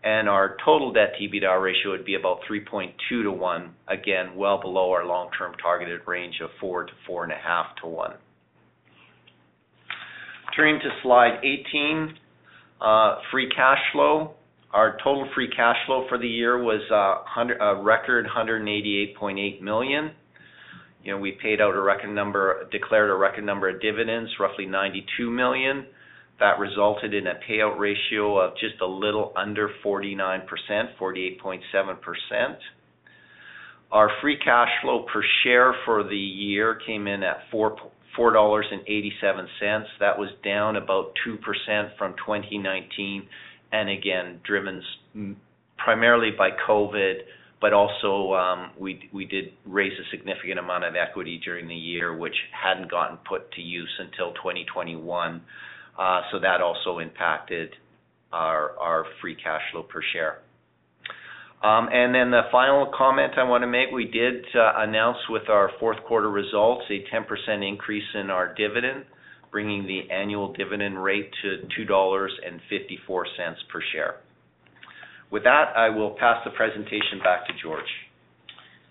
And 0.01 0.29
our 0.29 0.55
total 0.63 0.93
debt 0.93 1.13
to 1.17 1.23
EBITDA 1.27 1.61
ratio 1.61 1.91
would 1.91 2.05
be 2.05 2.15
about 2.15 2.39
3.2 2.49 2.93
to 3.09 3.31
1, 3.31 3.75
again, 3.87 4.35
well 4.35 4.59
below 4.61 4.91
our 4.91 5.05
long-term 5.05 5.55
targeted 5.61 6.01
range 6.07 6.35
of 6.41 6.49
4 6.59 6.85
to 6.85 6.93
4.5 7.09 7.75
to 7.81 7.87
1. 7.87 8.13
Turning 10.59 10.81
to 10.81 10.89
slide 11.03 11.39
18, 11.41 12.15
uh, 12.81 13.15
free 13.31 13.47
cash 13.55 13.77
flow. 13.93 14.33
Our 14.73 14.97
total 15.01 15.25
free 15.33 15.47
cash 15.47 15.77
flow 15.85 16.05
for 16.09 16.17
the 16.17 16.27
year 16.27 16.61
was 16.61 16.81
uh, 16.91 17.63
a 17.63 17.81
record 17.81 18.25
188.8 18.25 19.61
million. 19.61 20.11
You 21.01 21.13
know, 21.13 21.17
we 21.17 21.37
paid 21.41 21.61
out 21.61 21.75
a 21.75 21.81
record 21.81 22.13
number, 22.13 22.67
declared 22.73 23.09
a 23.09 23.13
record 23.13 23.45
number 23.45 23.69
of 23.69 23.81
dividends, 23.81 24.31
roughly 24.37 24.65
92 24.65 25.31
million. 25.31 25.85
That 26.41 26.59
resulted 26.59 27.13
in 27.13 27.27
a 27.27 27.35
payout 27.49 27.79
ratio 27.79 28.37
of 28.39 28.51
just 28.55 28.81
a 28.81 28.85
little 28.85 29.31
under 29.37 29.69
49%, 29.85 30.43
48.7%. 30.99 32.55
Our 33.93 34.09
free 34.21 34.37
cash 34.37 34.69
flow 34.81 35.05
per 35.13 35.23
share 35.45 35.73
for 35.85 36.03
the 36.03 36.17
year 36.17 36.77
came 36.85 37.07
in 37.07 37.23
at 37.23 37.49
$4.87. 38.19 39.85
That 39.99 40.17
was 40.17 40.29
down 40.43 40.75
about 40.75 41.13
2% 41.25 41.97
from 41.97 42.13
2019, 42.13 43.27
and 43.71 43.89
again, 43.89 44.41
driven 44.45 44.83
primarily 45.77 46.31
by 46.37 46.49
COVID, 46.67 47.13
but 47.61 47.73
also 47.73 48.33
um, 48.33 48.71
we 48.79 49.09
we 49.13 49.25
did 49.25 49.51
raise 49.65 49.91
a 49.93 50.09
significant 50.15 50.59
amount 50.59 50.83
of 50.83 50.95
equity 50.95 51.39
during 51.43 51.67
the 51.67 51.75
year, 51.75 52.15
which 52.15 52.35
hadn't 52.51 52.89
gotten 52.89 53.17
put 53.27 53.51
to 53.53 53.61
use 53.61 53.93
until 53.99 54.33
2021. 54.33 55.41
Uh, 55.97 56.21
so 56.31 56.39
that 56.39 56.61
also 56.61 56.99
impacted 56.99 57.69
our 58.31 58.77
our 58.79 59.05
free 59.21 59.35
cash 59.35 59.61
flow 59.71 59.83
per 59.83 60.01
share. 60.13 60.39
Um, 61.61 61.89
and 61.91 62.15
then 62.15 62.31
the 62.31 62.43
final 62.51 62.89
comment 62.97 63.33
I 63.37 63.43
want 63.43 63.63
to 63.63 63.67
make, 63.67 63.91
we 63.91 64.05
did 64.05 64.45
uh, 64.55 64.73
announce 64.77 65.17
with 65.29 65.49
our 65.49 65.71
fourth 65.79 65.97
quarter 66.07 66.29
results 66.29 66.83
a 66.89 67.03
10% 67.13 67.67
increase 67.67 68.07
in 68.15 68.29
our 68.29 68.53
dividend, 68.55 69.03
bringing 69.51 69.85
the 69.85 70.09
annual 70.13 70.53
dividend 70.53 71.03
rate 71.03 71.29
to 71.41 71.83
$2.54 71.85 73.25
per 73.69 73.81
share. 73.91 74.15
With 75.31 75.43
that, 75.43 75.73
I 75.75 75.89
will 75.89 76.11
pass 76.11 76.37
the 76.45 76.51
presentation 76.51 77.19
back 77.23 77.45
to 77.47 77.53
George. 77.61 77.91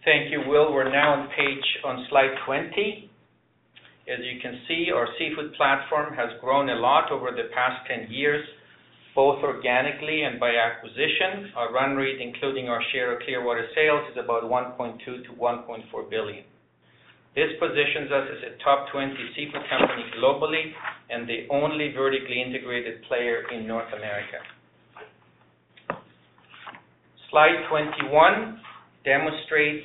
Thank 0.04 0.30
you, 0.30 0.42
Will. 0.46 0.72
We're 0.72 0.92
now 0.92 1.14
on 1.14 1.28
page 1.28 1.64
on 1.84 2.06
slide 2.10 2.34
20. 2.46 3.10
As 4.08 4.18
you 4.24 4.40
can 4.40 4.60
see, 4.68 4.88
our 4.94 5.08
seafood 5.18 5.54
platform 5.54 6.14
has 6.14 6.30
grown 6.40 6.68
a 6.68 6.76
lot 6.76 7.10
over 7.10 7.30
the 7.30 7.48
past 7.54 7.86
10 7.88 8.10
years, 8.10 8.46
both 9.18 9.42
organically 9.42 10.22
and 10.22 10.38
by 10.38 10.54
acquisition. 10.54 11.50
Our 11.56 11.72
run 11.72 11.96
rate, 11.96 12.20
including 12.20 12.68
our 12.68 12.80
share 12.92 13.10
of 13.10 13.18
Clearwater 13.26 13.66
sales, 13.74 14.06
is 14.12 14.16
about 14.22 14.44
1.2 14.44 15.02
to 15.02 15.30
1.4 15.34 16.08
billion. 16.08 16.44
This 17.34 17.50
positions 17.58 18.12
us 18.14 18.28
as 18.30 18.40
a 18.46 18.62
top 18.62 18.86
20 18.92 19.18
seafood 19.34 19.66
company 19.68 20.06
globally 20.22 20.70
and 21.10 21.28
the 21.28 21.50
only 21.50 21.90
vertically 21.98 22.40
integrated 22.40 23.02
player 23.08 23.42
in 23.50 23.66
North 23.66 23.92
America. 23.92 24.38
Slide 27.32 27.66
21 27.68 28.60
demonstrates 29.04 29.84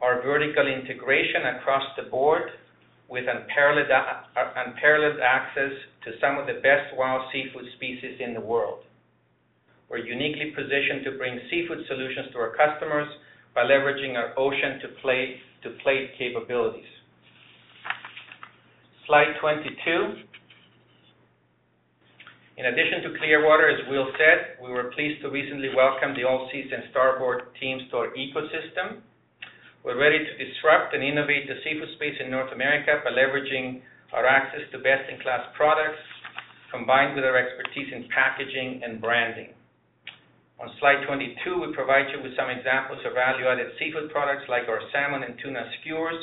our 0.00 0.22
vertical 0.22 0.68
integration 0.68 1.58
across 1.58 1.82
the 1.96 2.08
board 2.08 2.50
with 3.08 3.24
unparalleled, 3.24 3.88
unparalleled 4.36 5.20
access 5.20 5.72
to 6.04 6.12
some 6.20 6.38
of 6.38 6.46
the 6.46 6.60
best 6.60 6.92
wild 6.96 7.22
seafood 7.32 7.64
species 7.76 8.20
in 8.20 8.34
the 8.34 8.40
world. 8.40 8.84
We're 9.88 10.04
uniquely 10.04 10.52
positioned 10.54 11.04
to 11.04 11.16
bring 11.16 11.40
seafood 11.50 11.84
solutions 11.88 12.28
to 12.32 12.38
our 12.38 12.52
customers 12.54 13.08
by 13.54 13.64
leveraging 13.64 14.14
our 14.14 14.38
ocean 14.38 14.78
to 14.82 14.88
plate, 15.00 15.36
to 15.62 15.70
plate 15.82 16.12
capabilities. 16.18 16.84
Slide 19.06 19.32
22. 19.40 20.28
In 22.58 22.66
addition 22.66 23.02
to 23.06 23.18
Clearwater, 23.18 23.70
as 23.70 23.88
Will 23.88 24.10
said, 24.18 24.60
we 24.62 24.68
were 24.68 24.92
pleased 24.94 25.22
to 25.22 25.30
recently 25.30 25.70
welcome 25.74 26.12
the 26.12 26.28
Allseas 26.28 26.74
and 26.74 26.82
Starboard 26.90 27.54
teams 27.58 27.82
to 27.90 27.96
our 27.96 28.08
ecosystem. 28.12 29.00
We're 29.86 29.94
ready 29.94 30.18
to 30.18 30.34
disrupt 30.34 30.90
and 30.90 31.06
innovate 31.06 31.46
the 31.46 31.62
seafood 31.62 31.88
space 31.94 32.18
in 32.18 32.34
North 32.34 32.50
America 32.50 32.98
by 33.06 33.14
leveraging 33.14 33.78
our 34.12 34.26
access 34.26 34.66
to 34.74 34.82
best-in-class 34.82 35.54
products, 35.54 36.02
combined 36.74 37.14
with 37.14 37.22
our 37.22 37.38
expertise 37.38 37.86
in 37.94 38.10
packaging 38.10 38.82
and 38.82 39.00
branding. 39.00 39.54
On 40.58 40.66
slide 40.82 41.06
22, 41.06 41.62
we 41.62 41.70
provide 41.78 42.10
you 42.10 42.18
with 42.18 42.34
some 42.34 42.50
examples 42.50 42.98
of 43.06 43.14
value-added 43.14 43.78
seafood 43.78 44.10
products 44.10 44.50
like 44.50 44.66
our 44.66 44.82
salmon 44.90 45.22
and 45.22 45.38
tuna 45.38 45.62
skewers 45.78 46.18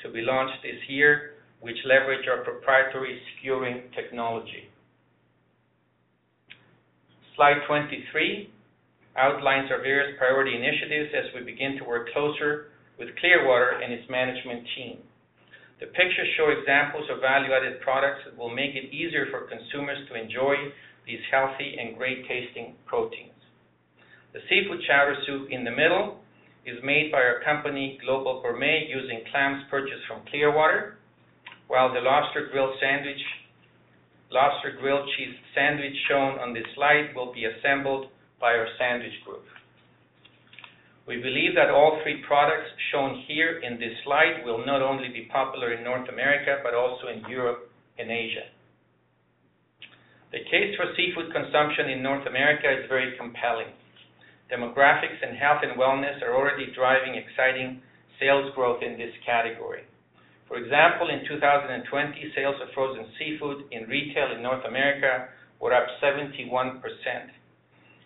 to 0.00 0.08
be 0.08 0.24
launched 0.24 0.64
this 0.64 0.80
year, 0.88 1.36
which 1.60 1.76
leverage 1.84 2.24
our 2.24 2.40
proprietary 2.40 3.20
skewering 3.36 3.92
technology. 3.92 4.72
Slide 7.36 7.60
23 7.68 8.48
outlines 9.20 9.68
our 9.70 9.84
various 9.84 10.16
priority 10.16 10.56
initiatives 10.56 11.12
as 11.12 11.28
we 11.36 11.44
begin 11.44 11.76
to 11.76 11.84
work 11.84 12.08
closer 12.16 12.72
with 12.98 13.14
Clearwater 13.20 13.80
and 13.82 13.92
its 13.92 14.08
management 14.08 14.66
team. 14.76 14.98
The 15.80 15.86
pictures 15.86 16.30
show 16.36 16.50
examples 16.54 17.10
of 17.10 17.20
value-added 17.20 17.80
products 17.80 18.22
that 18.24 18.38
will 18.38 18.54
make 18.54 18.74
it 18.74 18.94
easier 18.94 19.26
for 19.30 19.50
consumers 19.50 19.98
to 20.08 20.14
enjoy 20.14 20.54
these 21.06 21.20
healthy 21.30 21.76
and 21.78 21.96
great-tasting 21.96 22.74
proteins. 22.86 23.34
The 24.32 24.40
seafood 24.48 24.80
chowder 24.86 25.16
soup 25.26 25.50
in 25.50 25.64
the 25.64 25.74
middle 25.74 26.18
is 26.64 26.78
made 26.82 27.12
by 27.12 27.18
our 27.18 27.42
company, 27.44 27.98
Global 28.04 28.40
Gourmet, 28.40 28.86
using 28.88 29.20
clams 29.30 29.64
purchased 29.70 30.06
from 30.08 30.22
Clearwater, 30.30 30.96
while 31.68 31.92
the 31.92 32.00
lobster 32.00 32.48
grilled 32.50 32.74
sandwich 32.80 33.20
lobster 34.30 34.74
grilled 34.80 35.08
cheese 35.16 35.34
sandwich 35.54 35.94
shown 36.08 36.38
on 36.38 36.52
this 36.52 36.66
slide 36.74 37.14
will 37.14 37.32
be 37.32 37.44
assembled 37.44 38.06
by 38.40 38.52
our 38.52 38.66
sandwich 38.78 39.14
group. 39.24 39.44
We 41.06 41.20
believe 41.20 41.54
that 41.54 41.68
all 41.68 42.00
three 42.02 42.22
products 42.26 42.70
shown 42.90 43.24
here 43.28 43.60
in 43.60 43.78
this 43.78 43.92
slide 44.04 44.40
will 44.44 44.64
not 44.64 44.80
only 44.80 45.08
be 45.08 45.28
popular 45.30 45.74
in 45.74 45.84
North 45.84 46.08
America, 46.08 46.60
but 46.64 46.72
also 46.72 47.08
in 47.12 47.28
Europe 47.28 47.70
and 47.98 48.10
Asia. 48.10 48.48
The 50.32 50.42
case 50.50 50.74
for 50.74 50.90
seafood 50.96 51.30
consumption 51.30 51.90
in 51.90 52.02
North 52.02 52.26
America 52.26 52.66
is 52.66 52.88
very 52.88 53.16
compelling. 53.16 53.68
Demographics 54.50 55.20
and 55.22 55.36
health 55.36 55.60
and 55.62 55.78
wellness 55.78 56.22
are 56.22 56.34
already 56.34 56.72
driving 56.74 57.14
exciting 57.14 57.80
sales 58.18 58.50
growth 58.54 58.82
in 58.82 58.98
this 58.98 59.12
category. 59.24 59.84
For 60.48 60.56
example, 60.56 61.08
in 61.08 61.26
2020, 61.28 62.32
sales 62.34 62.56
of 62.60 62.72
frozen 62.74 63.06
seafood 63.18 63.64
in 63.72 63.88
retail 63.88 64.32
in 64.34 64.42
North 64.42 64.64
America 64.66 65.28
were 65.60 65.72
up 65.72 65.86
71%, 66.02 66.80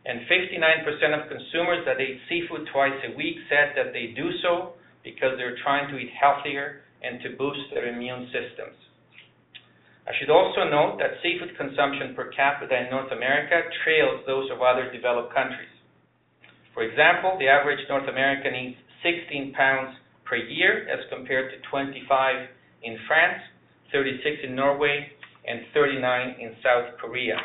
and 0.09 0.25
59% 0.25 0.89
of 1.13 1.29
consumers 1.29 1.85
that 1.85 2.01
ate 2.01 2.17
seafood 2.33 2.65
twice 2.73 2.97
a 3.05 3.15
week 3.15 3.37
said 3.53 3.77
that 3.77 3.93
they 3.93 4.17
do 4.17 4.33
so 4.41 4.73
because 5.05 5.37
they're 5.37 5.61
trying 5.63 5.93
to 5.93 6.01
eat 6.01 6.09
healthier 6.17 6.81
and 7.05 7.21
to 7.21 7.37
boost 7.37 7.69
their 7.77 7.93
immune 7.93 8.25
systems. 8.33 8.75
I 10.09 10.17
should 10.17 10.33
also 10.33 10.65
note 10.65 10.97
that 10.97 11.21
seafood 11.21 11.53
consumption 11.61 12.17
per 12.17 12.33
capita 12.33 12.73
in 12.73 12.89
North 12.89 13.13
America 13.13 13.61
trails 13.85 14.25
those 14.25 14.49
of 14.51 14.65
other 14.65 14.91
developed 14.91 15.37
countries. 15.37 15.69
For 16.73 16.83
example, 16.89 17.37
the 17.37 17.53
average 17.53 17.85
North 17.93 18.09
American 18.09 18.57
eats 18.57 18.81
16 19.05 19.53
pounds 19.53 19.93
per 20.25 20.37
year 20.37 20.89
as 20.89 21.05
compared 21.13 21.53
to 21.53 21.61
25 21.69 22.49
in 22.83 22.97
France, 23.07 23.45
36 23.93 24.25
in 24.45 24.57
Norway, 24.57 25.13
and 25.47 25.61
39 25.75 26.01
in 26.41 26.57
South 26.65 26.97
Korea. 26.97 27.37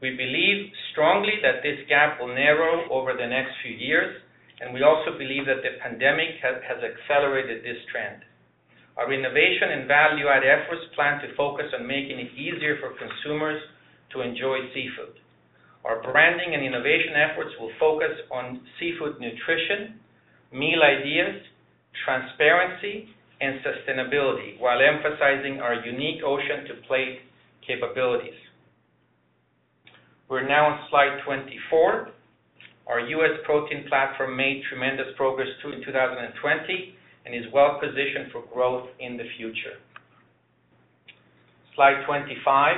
We 0.00 0.16
believe 0.16 0.72
strongly 0.92 1.36
that 1.44 1.60
this 1.62 1.84
gap 1.88 2.20
will 2.20 2.32
narrow 2.32 2.88
over 2.88 3.12
the 3.12 3.28
next 3.28 3.52
few 3.62 3.76
years, 3.76 4.16
and 4.60 4.72
we 4.72 4.82
also 4.82 5.16
believe 5.16 5.44
that 5.44 5.60
the 5.60 5.76
pandemic 5.76 6.40
has, 6.40 6.56
accelerated 6.80 7.60
this 7.62 7.76
trend. 7.92 8.24
Our 8.96 9.12
innovation 9.12 9.76
and 9.76 9.88
value-add 9.88 10.44
efforts 10.44 10.88
plan 10.96 11.20
to 11.20 11.36
focus 11.36 11.68
on 11.76 11.86
making 11.86 12.18
it 12.18 12.32
easier 12.32 12.80
for 12.80 12.96
consumers 12.96 13.60
to 14.12 14.22
enjoy 14.24 14.72
seafood. 14.72 15.20
Our 15.84 16.02
branding 16.02 16.52
and 16.52 16.64
innovation 16.64 17.16
efforts 17.16 17.52
will 17.60 17.72
focus 17.78 18.16
on 18.32 18.60
seafood 18.80 19.20
nutrition, 19.20 20.00
meal 20.52 20.80
ideas, 20.80 21.44
transparency, 22.04 23.08
and 23.40 23.60
sustainability, 23.64 24.60
while 24.60 24.80
emphasizing 24.80 25.60
our 25.60 25.74
unique 25.84 26.24
ocean-to-plate 26.24 27.20
capabilities. 27.66 28.36
We're 30.30 30.46
now 30.46 30.70
on 30.70 30.78
slide 30.90 31.18
24. 31.26 32.08
Our 32.86 33.00
U.S. 33.00 33.42
protein 33.44 33.84
platform 33.88 34.36
made 34.36 34.62
tremendous 34.70 35.08
progress 35.16 35.48
through 35.60 35.72
in 35.72 35.84
2020 35.84 36.94
and 37.26 37.34
is 37.34 37.50
well 37.52 37.80
positioned 37.82 38.30
for 38.30 38.46
growth 38.54 38.86
in 39.00 39.16
the 39.16 39.24
future. 39.36 39.82
Slide 41.74 42.06
25. 42.06 42.76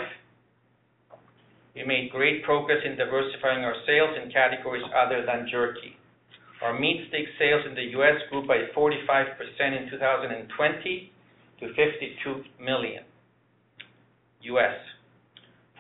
We 1.75 1.85
made 1.85 2.11
great 2.11 2.43
progress 2.43 2.79
in 2.87 2.97
diversifying 2.97 3.65
our 3.65 3.77
sales 3.87 4.17
in 4.17 4.33
categories 4.33 4.85
other 4.97 5.25
than 5.27 5.47
jerky. 5.51 5.93
Our 6.63 6.79
meat 6.79 7.05
stick 7.09 7.27
sales 7.39 7.67
in 7.69 7.75
the 7.75 7.93
U.S. 8.01 8.17
grew 8.31 8.47
by 8.47 8.65
45% 8.75 8.97
in 9.61 9.91
2020 9.91 11.13
to 11.61 11.67
$52 11.67 12.65
million. 12.65 13.05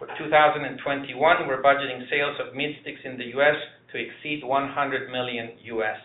For 0.02 0.10
2021, 0.18 1.14
we're 1.46 1.62
budgeting 1.62 2.02
sales 2.10 2.34
of 2.42 2.56
meat 2.56 2.74
sticks 2.82 2.98
in 3.04 3.16
the 3.16 3.30
U.S. 3.38 3.54
to 3.92 4.02
exceed 4.02 4.42
100 4.42 5.12
million 5.12 5.50
U.S., 5.78 6.00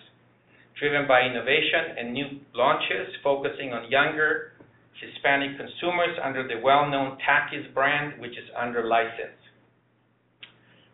driven 0.77 1.07
by 1.07 1.25
innovation 1.25 1.97
and 1.97 2.13
new 2.13 2.25
launches 2.53 3.09
focusing 3.23 3.73
on 3.73 3.89
younger 3.89 4.53
Hispanic 5.01 5.57
consumers 5.57 6.13
under 6.23 6.47
the 6.47 6.61
well-known 6.61 7.17
Takis 7.25 7.73
brand, 7.73 8.21
which 8.21 8.37
is 8.37 8.45
under 8.53 8.85
license. 8.85 9.41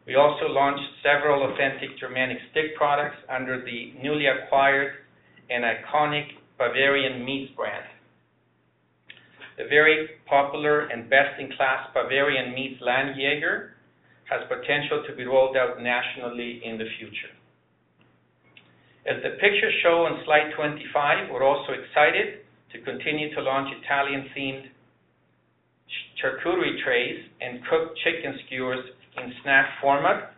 We 0.08 0.16
also 0.16 0.48
launched 0.48 0.88
several 1.04 1.52
authentic 1.52 2.00
Germanic 2.00 2.38
stick 2.52 2.74
products 2.78 3.18
under 3.28 3.66
the 3.66 4.00
newly 4.02 4.28
acquired 4.28 4.94
and 5.50 5.66
iconic 5.66 6.39
Bavarian 6.58 7.26
Meats 7.26 7.52
brand. 7.58 7.84
The 9.58 9.66
very 9.70 10.10
popular 10.26 10.88
and 10.88 11.10
best-in-class 11.10 11.89
Bavarian 11.94 12.54
Meats 12.54 12.82
Landjaeger 12.82 13.70
has 14.30 14.42
potential 14.50 15.04
to 15.08 15.16
be 15.16 15.26
rolled 15.26 15.56
out 15.56 15.82
nationally 15.82 16.62
in 16.63 16.78
the 16.78 16.86
future. 16.98 17.34
As 19.06 19.22
the 19.22 19.38
pictures 19.38 19.74
show 19.84 20.08
on 20.08 20.24
slide 20.26 20.56
25, 20.56 21.30
we're 21.30 21.44
also 21.44 21.74
excited 21.74 22.42
to 22.72 22.82
continue 22.82 23.36
to 23.36 23.42
launch 23.42 23.70
Italian-themed 23.84 24.72
charcuterie 26.18 26.82
trays 26.84 27.24
and 27.42 27.60
cooked 27.70 28.00
chicken 28.04 28.39
skewers 28.46 28.80
in 29.18 29.34
snack 29.44 29.68
format, 29.82 30.34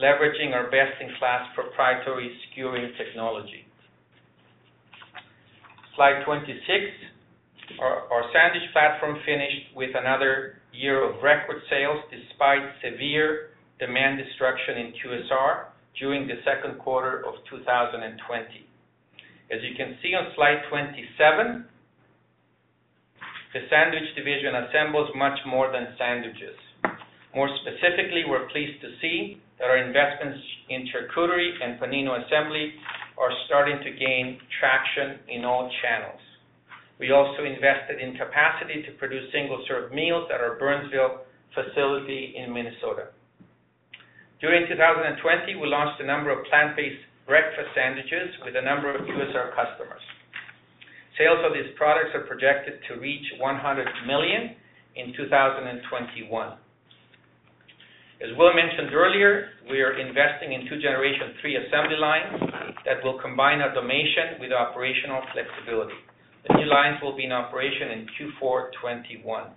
leveraging 0.00 0.54
our 0.54 0.70
best-in-class 0.70 1.50
proprietary 1.54 2.30
skewering 2.48 2.92
technology. 2.96 3.66
Slide 5.96 6.22
26. 6.24 7.05
Our 7.80 8.24
sandwich 8.32 8.70
platform 8.72 9.18
finished 9.26 9.74
with 9.74 9.90
another 9.94 10.62
year 10.72 11.02
of 11.02 11.22
record 11.22 11.62
sales 11.68 12.00
despite 12.10 12.62
severe 12.82 13.50
demand 13.78 14.18
destruction 14.18 14.78
in 14.78 14.86
QSR 14.96 15.66
during 15.98 16.26
the 16.26 16.40
second 16.44 16.78
quarter 16.78 17.26
of 17.26 17.34
2020. 17.50 18.66
As 19.50 19.60
you 19.62 19.74
can 19.76 19.96
see 20.02 20.14
on 20.14 20.32
slide 20.34 20.62
27, 20.70 21.66
the 23.52 23.60
sandwich 23.70 24.08
division 24.16 24.54
assembles 24.68 25.10
much 25.14 25.38
more 25.46 25.70
than 25.72 25.94
sandwiches. 25.98 26.56
More 27.34 27.48
specifically, 27.62 28.24
we're 28.26 28.48
pleased 28.48 28.80
to 28.80 28.90
see 29.00 29.40
that 29.58 29.68
our 29.68 29.78
investments 29.78 30.40
in 30.68 30.88
charcuterie 30.88 31.52
and 31.62 31.80
panino 31.80 32.16
assembly 32.24 32.72
are 33.18 33.32
starting 33.46 33.78
to 33.84 33.90
gain 33.96 34.38
traction 34.60 35.20
in 35.28 35.44
all 35.44 35.70
channels. 35.82 36.25
We 36.98 37.12
also 37.12 37.44
invested 37.44 38.00
in 38.00 38.16
capacity 38.16 38.82
to 38.88 38.96
produce 38.96 39.28
single-serve 39.32 39.92
meals 39.92 40.28
at 40.32 40.40
our 40.40 40.56
Burnsville 40.56 41.28
facility 41.52 42.34
in 42.36 42.52
Minnesota. 42.52 43.12
During 44.40 44.68
2020, 44.68 45.56
we 45.56 45.66
launched 45.68 46.00
a 46.00 46.06
number 46.06 46.32
of 46.32 46.44
plant-based 46.48 47.04
breakfast 47.26 47.68
sandwiches 47.74 48.32
with 48.44 48.56
a 48.56 48.62
number 48.64 48.94
of 48.94 49.02
QSR 49.04 49.52
customers. 49.56 50.04
Sales 51.18 51.40
of 51.44 51.52
these 51.52 51.72
products 51.76 52.12
are 52.14 52.28
projected 52.28 52.80
to 52.88 53.00
reach 53.00 53.24
100 53.40 53.88
million 54.06 54.56
in 54.96 55.12
2021. 55.16 56.56
As 58.16 58.32
Will 58.36 58.52
mentioned 58.56 58.96
earlier, 58.96 59.52
we 59.68 59.80
are 59.84 59.92
investing 60.00 60.52
in 60.52 60.64
two 60.68 60.80
Generation 60.80 61.36
3 61.40 61.56
assembly 61.68 62.00
lines 62.00 62.32
that 62.88 63.04
will 63.04 63.20
combine 63.20 63.60
automation 63.60 64.40
with 64.40 64.52
operational 64.52 65.20
flexibility. 65.36 66.00
The 66.48 66.54
new 66.54 66.70
lines 66.70 67.02
will 67.02 67.16
be 67.16 67.24
in 67.24 67.32
operation 67.32 67.90
in 67.90 68.06
Q4 68.14 68.70
2021. 68.78 69.50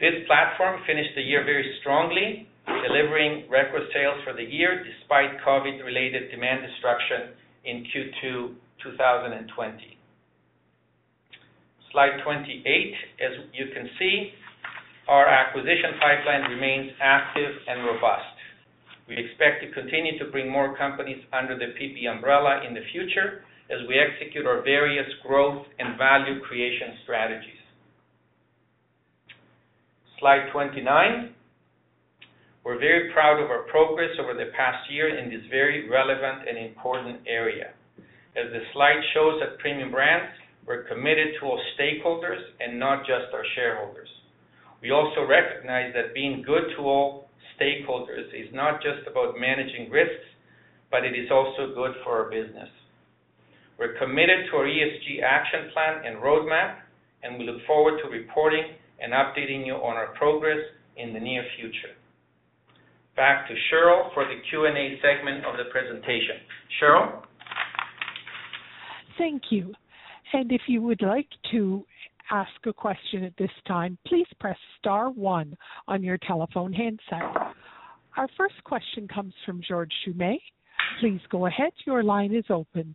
This 0.00 0.26
platform 0.26 0.80
finished 0.86 1.14
the 1.14 1.22
year 1.22 1.44
very 1.44 1.62
strongly, 1.80 2.48
delivering 2.66 3.46
record 3.50 3.86
sales 3.94 4.18
for 4.24 4.32
the 4.32 4.42
year 4.42 4.82
despite 4.82 5.38
COVID-related 5.46 6.30
demand 6.30 6.66
destruction 6.66 7.36
in 7.64 7.84
Q2 7.86 8.54
2020. 8.82 9.98
Slide 11.92 12.18
28. 12.24 12.94
As 13.22 13.32
you 13.52 13.66
can 13.74 13.90
see, 13.98 14.30
our 15.06 15.28
acquisition 15.28 15.98
pipeline 16.00 16.50
remains 16.50 16.90
active 17.02 17.50
and 17.68 17.84
robust. 17.84 18.34
We 19.06 19.18
expect 19.18 19.62
to 19.62 19.70
continue 19.70 20.18
to 20.18 20.30
bring 20.30 20.50
more 20.50 20.76
companies 20.76 21.18
under 21.32 21.58
the 21.58 21.74
PB 21.78 22.08
umbrella 22.10 22.62
in 22.66 22.74
the 22.74 22.82
future 22.92 23.42
as 23.70 23.86
we 23.86 23.94
execute 23.98 24.46
our 24.46 24.62
various 24.62 25.06
growth 25.26 25.64
and 25.78 25.96
value 25.96 26.40
creation 26.42 26.98
strategies. 27.04 27.62
Slide 30.18 30.50
29. 30.52 31.34
We're 32.64 32.78
very 32.78 33.10
proud 33.12 33.42
of 33.42 33.48
our 33.48 33.62
progress 33.70 34.10
over 34.20 34.34
the 34.34 34.52
past 34.56 34.90
year 34.90 35.16
in 35.16 35.30
this 35.30 35.46
very 35.50 35.88
relevant 35.88 36.46
and 36.48 36.58
important 36.58 37.20
area. 37.26 37.72
As 38.36 38.52
the 38.52 38.60
slide 38.74 39.00
shows 39.14 39.40
at 39.40 39.58
Premium 39.58 39.90
Brands, 39.90 40.34
we're 40.66 40.84
committed 40.84 41.34
to 41.40 41.46
all 41.46 41.60
stakeholders 41.78 42.42
and 42.60 42.78
not 42.78 43.00
just 43.00 43.32
our 43.32 43.44
shareholders. 43.54 44.08
We 44.82 44.90
also 44.90 45.26
recognize 45.26 45.92
that 45.94 46.14
being 46.14 46.42
good 46.46 46.74
to 46.76 46.82
all 46.82 47.30
stakeholders 47.58 48.28
is 48.34 48.52
not 48.52 48.82
just 48.82 49.06
about 49.10 49.38
managing 49.38 49.90
risks, 49.90 50.26
but 50.90 51.04
it 51.04 51.18
is 51.18 51.30
also 51.30 51.74
good 51.74 51.92
for 52.04 52.24
our 52.24 52.30
business. 52.30 52.68
We're 53.80 53.96
committed 53.98 54.44
to 54.50 54.58
our 54.58 54.66
ESG 54.66 55.22
action 55.24 55.70
plan 55.72 56.04
and 56.04 56.22
roadmap, 56.22 56.80
and 57.22 57.38
we 57.38 57.46
look 57.46 57.64
forward 57.66 57.98
to 58.04 58.10
reporting 58.10 58.62
and 59.00 59.14
updating 59.14 59.64
you 59.64 59.72
on 59.72 59.96
our 59.96 60.08
progress 60.18 60.58
in 60.98 61.14
the 61.14 61.18
near 61.18 61.42
future. 61.58 61.96
Back 63.16 63.48
to 63.48 63.54
Cheryl 63.54 64.12
for 64.12 64.24
the 64.24 64.36
Q&A 64.50 65.00
segment 65.00 65.46
of 65.46 65.56
the 65.56 65.70
presentation. 65.72 66.36
Cheryl? 66.78 67.22
Thank 69.16 69.44
you. 69.48 69.72
And 70.34 70.52
if 70.52 70.60
you 70.66 70.82
would 70.82 71.00
like 71.00 71.28
to 71.52 71.82
ask 72.30 72.50
a 72.66 72.74
question 72.74 73.24
at 73.24 73.32
this 73.38 73.50
time, 73.66 73.96
please 74.06 74.26
press 74.38 74.58
star 74.78 75.08
one 75.10 75.56
on 75.88 76.02
your 76.02 76.18
telephone 76.18 76.74
handset. 76.74 77.22
Our 78.18 78.28
first 78.36 78.62
question 78.64 79.08
comes 79.08 79.32
from 79.46 79.62
George 79.66 79.92
Doumet. 80.06 80.38
Please 81.00 81.20
go 81.30 81.46
ahead. 81.46 81.72
Your 81.86 82.02
line 82.02 82.34
is 82.34 82.44
open. 82.50 82.94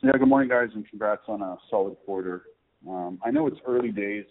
Yeah, 0.00 0.12
good 0.12 0.28
morning, 0.28 0.48
guys, 0.48 0.68
and 0.74 0.88
congrats 0.88 1.22
on 1.26 1.42
a 1.42 1.56
solid 1.70 1.96
quarter. 2.06 2.42
Um, 2.88 3.18
I 3.24 3.30
know 3.30 3.48
it's 3.48 3.58
early 3.66 3.90
days, 3.90 4.24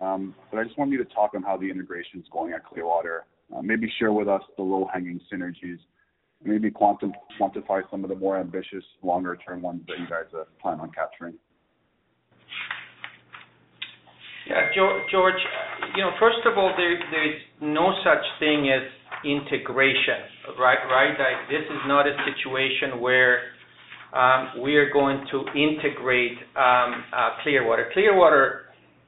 um, 0.00 0.34
but 0.50 0.58
I 0.58 0.64
just 0.64 0.76
want 0.76 0.90
you 0.90 0.98
to 0.98 1.04
talk 1.04 1.34
on 1.34 1.42
how 1.42 1.56
the 1.56 1.70
integration 1.70 2.18
is 2.18 2.26
going 2.32 2.52
at 2.52 2.66
Clearwater. 2.66 3.24
Uh, 3.56 3.62
maybe 3.62 3.90
share 3.98 4.12
with 4.12 4.28
us 4.28 4.42
the 4.56 4.62
low-hanging 4.62 5.20
synergies 5.32 5.78
maybe 6.44 6.70
quantify 6.70 7.82
some 7.90 8.04
of 8.04 8.10
the 8.10 8.16
more 8.16 8.38
ambitious 8.38 8.84
longer-term 9.02 9.62
ones 9.62 9.82
that 9.88 9.98
you 9.98 10.08
guys 10.08 10.26
uh, 10.34 10.44
plan 10.60 10.80
on 10.80 10.90
capturing? 10.92 11.34
Yeah, 14.48 14.70
George, 15.10 15.34
you 15.94 16.02
know, 16.02 16.10
first 16.18 16.38
of 16.46 16.56
all, 16.56 16.72
there's 16.76 17.40
no 17.60 17.92
such 18.02 18.24
thing 18.38 18.70
as 18.70 18.82
integration, 19.24 20.24
right? 20.58 20.78
Like, 20.88 21.50
this 21.50 21.66
is 21.68 21.82
not 21.86 22.06
a 22.06 22.16
situation 22.24 23.00
where 23.00 23.57
we 24.62 24.76
are 24.76 24.90
going 24.92 25.24
to 25.30 25.44
integrate 25.58 26.38
um, 26.56 27.04
uh, 27.14 27.30
Clearwater. 27.42 27.90
Clearwater 27.92 28.62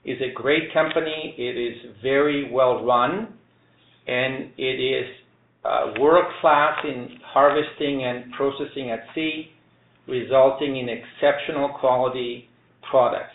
is 0.04 0.18
a 0.20 0.32
great 0.34 0.72
company. 0.72 1.34
It 1.36 1.56
is 1.58 1.96
very 2.02 2.50
well 2.50 2.84
run, 2.84 3.34
and 4.06 4.50
it 4.56 4.80
is 4.80 5.06
uh, 5.64 5.92
world-class 6.00 6.84
in 6.84 7.18
harvesting 7.24 8.04
and 8.04 8.32
processing 8.32 8.90
at 8.90 9.00
sea, 9.14 9.50
resulting 10.08 10.76
in 10.76 10.88
exceptional 10.88 11.76
quality 11.80 12.48
products. 12.90 13.34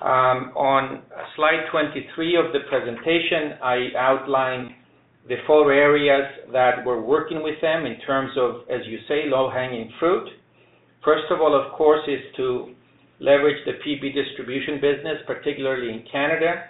Um, 0.00 0.52
on 0.54 1.02
slide 1.34 1.64
23 1.72 2.36
of 2.36 2.52
the 2.52 2.60
presentation, 2.68 3.58
I 3.62 3.88
outline 3.96 4.74
the 5.28 5.36
four 5.46 5.72
areas 5.72 6.24
that 6.52 6.84
we're 6.86 7.00
working 7.00 7.42
with 7.42 7.60
them 7.60 7.84
in 7.84 7.98
terms 8.06 8.30
of, 8.38 8.62
as 8.70 8.86
you 8.86 8.98
say, 9.08 9.24
low-hanging 9.26 9.92
fruit. 9.98 10.28
First 11.04 11.24
of 11.30 11.40
all, 11.40 11.54
of 11.54 11.72
course, 11.72 12.00
is 12.08 12.20
to 12.36 12.74
leverage 13.20 13.64
the 13.66 13.72
PB 13.72 14.14
distribution 14.14 14.80
business, 14.80 15.18
particularly 15.26 15.90
in 15.90 16.04
Canada. 16.10 16.64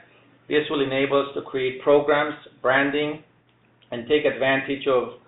This 0.49 0.64
will 0.71 0.83
enable 0.83 1.21
us 1.21 1.35
to 1.35 1.43
create 1.43 1.83
programs, 1.83 2.35
branding, 2.62 3.23
and 3.91 4.07
take 4.09 4.25
advantage 4.25 4.87
of 4.87 5.21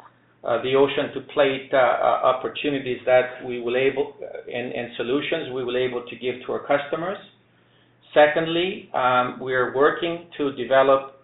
uh, 0.42 0.62
the 0.62 0.74
ocean 0.74 1.12
to 1.12 1.20
plate 1.34 1.68
uh, 1.72 1.76
uh, 1.76 1.80
opportunities 2.24 2.98
that 3.04 3.44
we 3.46 3.60
will 3.60 3.76
able 3.76 4.14
and 4.50 4.88
solutions 4.96 5.52
we 5.54 5.62
will 5.62 5.76
able 5.76 6.02
to 6.08 6.16
give 6.16 6.34
to 6.46 6.52
our 6.52 6.66
customers. 6.66 7.18
Secondly, 8.14 8.88
um, 8.94 9.38
we 9.38 9.52
are 9.52 9.74
working 9.76 10.26
to 10.38 10.52
develop 10.52 11.20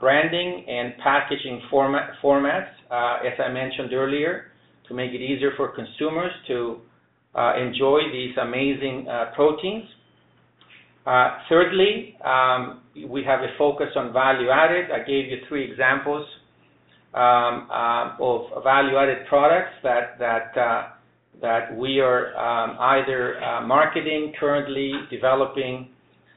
branding 0.00 0.64
and 0.66 0.94
packaging 1.02 1.60
formats, 1.70 2.66
as 2.90 3.38
I 3.38 3.52
mentioned 3.52 3.92
earlier, 3.92 4.47
to 4.88 4.94
make 4.94 5.12
it 5.12 5.20
easier 5.20 5.52
for 5.56 5.68
consumers 5.68 6.32
to 6.48 6.80
enjoy 7.56 8.00
these 8.12 8.36
amazing 8.40 9.06
proteins. 9.34 9.84
Thirdly, 11.48 12.16
um, 12.24 12.82
we 13.08 13.24
have 13.24 13.40
a 13.40 13.48
focus 13.56 13.88
on 13.96 14.12
value 14.12 14.50
added. 14.50 14.90
I 14.90 14.98
gave 14.98 15.26
you 15.30 15.38
three 15.48 15.70
examples 15.70 16.26
um, 17.14 17.68
uh, 17.70 18.16
of 18.20 18.62
value-added 18.62 19.26
products 19.28 19.72
that 19.82 20.20
uh, 20.20 20.88
that 21.40 21.74
we 21.74 22.00
are 22.00 22.36
um, 22.36 22.76
either 22.78 23.42
uh, 23.42 23.66
marketing 23.66 24.34
currently, 24.38 24.92
developing, 25.10 25.88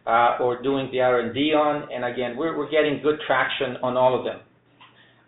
or 0.05 0.61
doing 0.63 0.87
the 0.91 1.01
R&D 1.01 1.53
on. 1.53 1.91
And 1.91 2.05
again, 2.05 2.37
we're 2.37 2.57
we're 2.57 2.71
getting 2.71 3.01
good 3.03 3.19
traction 3.27 3.77
on 3.83 3.97
all 3.97 4.17
of 4.17 4.23
them. 4.23 4.39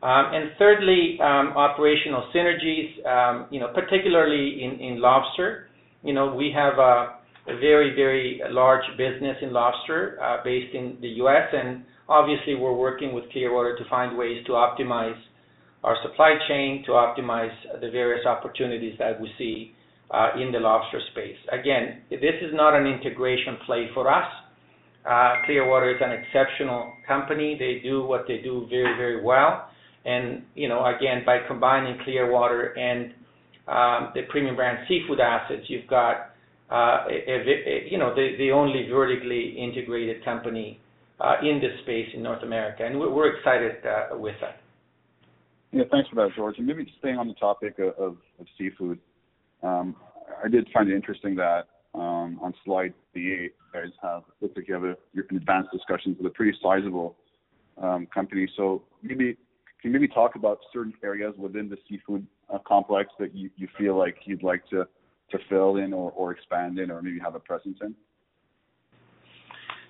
And 0.03 0.51
thirdly, 0.59 1.17
operational 1.21 2.29
synergies, 2.35 3.47
you 3.51 3.59
know, 3.59 3.69
particularly 3.73 4.63
in 4.63 4.99
lobster. 5.01 5.69
You 6.03 6.13
know, 6.13 6.35
we 6.35 6.51
have 6.53 6.77
a 6.77 7.19
very, 7.47 7.93
very 7.95 8.41
large 8.49 8.83
business 8.97 9.37
in 9.41 9.51
lobster, 9.51 10.17
uh, 10.21 10.37
based 10.43 10.73
in 10.73 10.97
the 11.01 11.09
U.S., 11.23 11.47
and 11.51 11.83
obviously 12.07 12.55
we're 12.55 12.73
working 12.73 13.13
with 13.13 13.29
Clearwater 13.31 13.77
to 13.77 13.89
find 13.89 14.17
ways 14.17 14.43
to 14.45 14.53
optimize 14.53 15.19
our 15.83 15.97
supply 16.01 16.35
chain, 16.47 16.83
to 16.85 16.91
optimize 16.91 17.51
the 17.81 17.89
various 17.89 18.25
opportunities 18.25 18.95
that 18.99 19.19
we 19.19 19.29
see 19.37 19.75
uh, 20.11 20.29
in 20.39 20.51
the 20.51 20.59
lobster 20.59 21.01
space. 21.11 21.35
Again, 21.51 22.01
this 22.09 22.39
is 22.41 22.53
not 22.53 22.73
an 22.73 22.87
integration 22.87 23.57
play 23.65 23.89
for 23.93 24.09
us. 24.09 24.27
Uh, 25.05 25.33
Clearwater 25.45 25.91
is 25.91 26.01
an 26.01 26.11
exceptional 26.11 26.93
company. 27.05 27.57
They 27.59 27.81
do 27.83 28.05
what 28.05 28.23
they 28.25 28.37
do 28.37 28.65
very, 28.69 28.95
very 28.95 29.21
well. 29.21 29.67
And, 30.05 30.43
you 30.55 30.67
know, 30.67 30.85
again, 30.85 31.23
by 31.25 31.39
combining 31.47 31.97
Clearwater 32.03 32.77
and 32.77 33.13
um, 33.67 34.11
the 34.13 34.23
Premium 34.29 34.55
Brand 34.55 34.79
seafood 34.87 35.19
assets, 35.19 35.63
you've 35.67 35.87
got 35.87 36.33
uh, 36.69 37.05
a, 37.07 37.87
you 37.89 37.97
know, 37.97 38.13
the 38.13 38.35
the 38.37 38.51
only 38.51 38.87
vertically 38.89 39.55
integrated 39.57 40.23
company 40.25 40.79
uh, 41.19 41.35
in 41.41 41.61
this 41.61 41.79
space 41.83 42.07
in 42.13 42.23
North 42.23 42.43
America, 42.43 42.85
and 42.85 42.99
we're 42.99 43.37
excited 43.37 43.75
uh, 43.85 44.17
with 44.17 44.35
that. 44.41 44.59
Yeah, 45.71 45.83
thanks 45.91 46.09
for 46.09 46.15
that, 46.15 46.35
George. 46.35 46.57
And 46.57 46.67
maybe 46.67 46.83
just 46.83 46.97
staying 46.99 47.17
on 47.17 47.27
the 47.27 47.33
topic 47.35 47.79
of 47.79 48.17
seafood, 48.57 48.99
um, 49.63 49.95
I 50.43 50.47
did 50.47 50.67
find 50.73 50.89
it 50.89 50.95
interesting 50.95 51.35
that 51.35 51.63
um, 51.95 52.39
on 52.41 52.53
slide 52.65 52.93
eight, 53.15 53.21
you 53.21 53.49
guys 53.73 53.91
have 54.01 54.23
you 54.41 54.73
have 54.73 54.83
your 55.13 55.25
advanced 55.31 55.71
discussions 55.71 56.17
with 56.17 56.27
a 56.27 56.35
pretty 56.35 56.57
sizable 56.61 57.15
um, 57.81 58.07
company. 58.13 58.47
So 58.57 58.83
maybe 59.01 59.37
can 59.83 59.91
you 59.91 59.99
maybe 59.99 60.13
talk 60.13 60.35
about 60.35 60.59
certain 60.71 60.93
areas 61.03 61.35
within 61.37 61.67
the 61.67 61.75
seafood 61.89 62.25
complex 62.65 63.09
that 63.19 63.35
you 63.35 63.49
feel 63.77 63.97
like 63.97 64.15
you'd 64.23 64.41
like 64.41 64.63
to 64.69 64.87
fill 65.49 65.75
in 65.75 65.91
or, 65.93 66.31
expand 66.31 66.79
in 66.79 66.89
or 66.89 67.01
maybe 67.01 67.19
have 67.19 67.35
a 67.35 67.39
presence 67.39 67.77
in? 67.81 67.93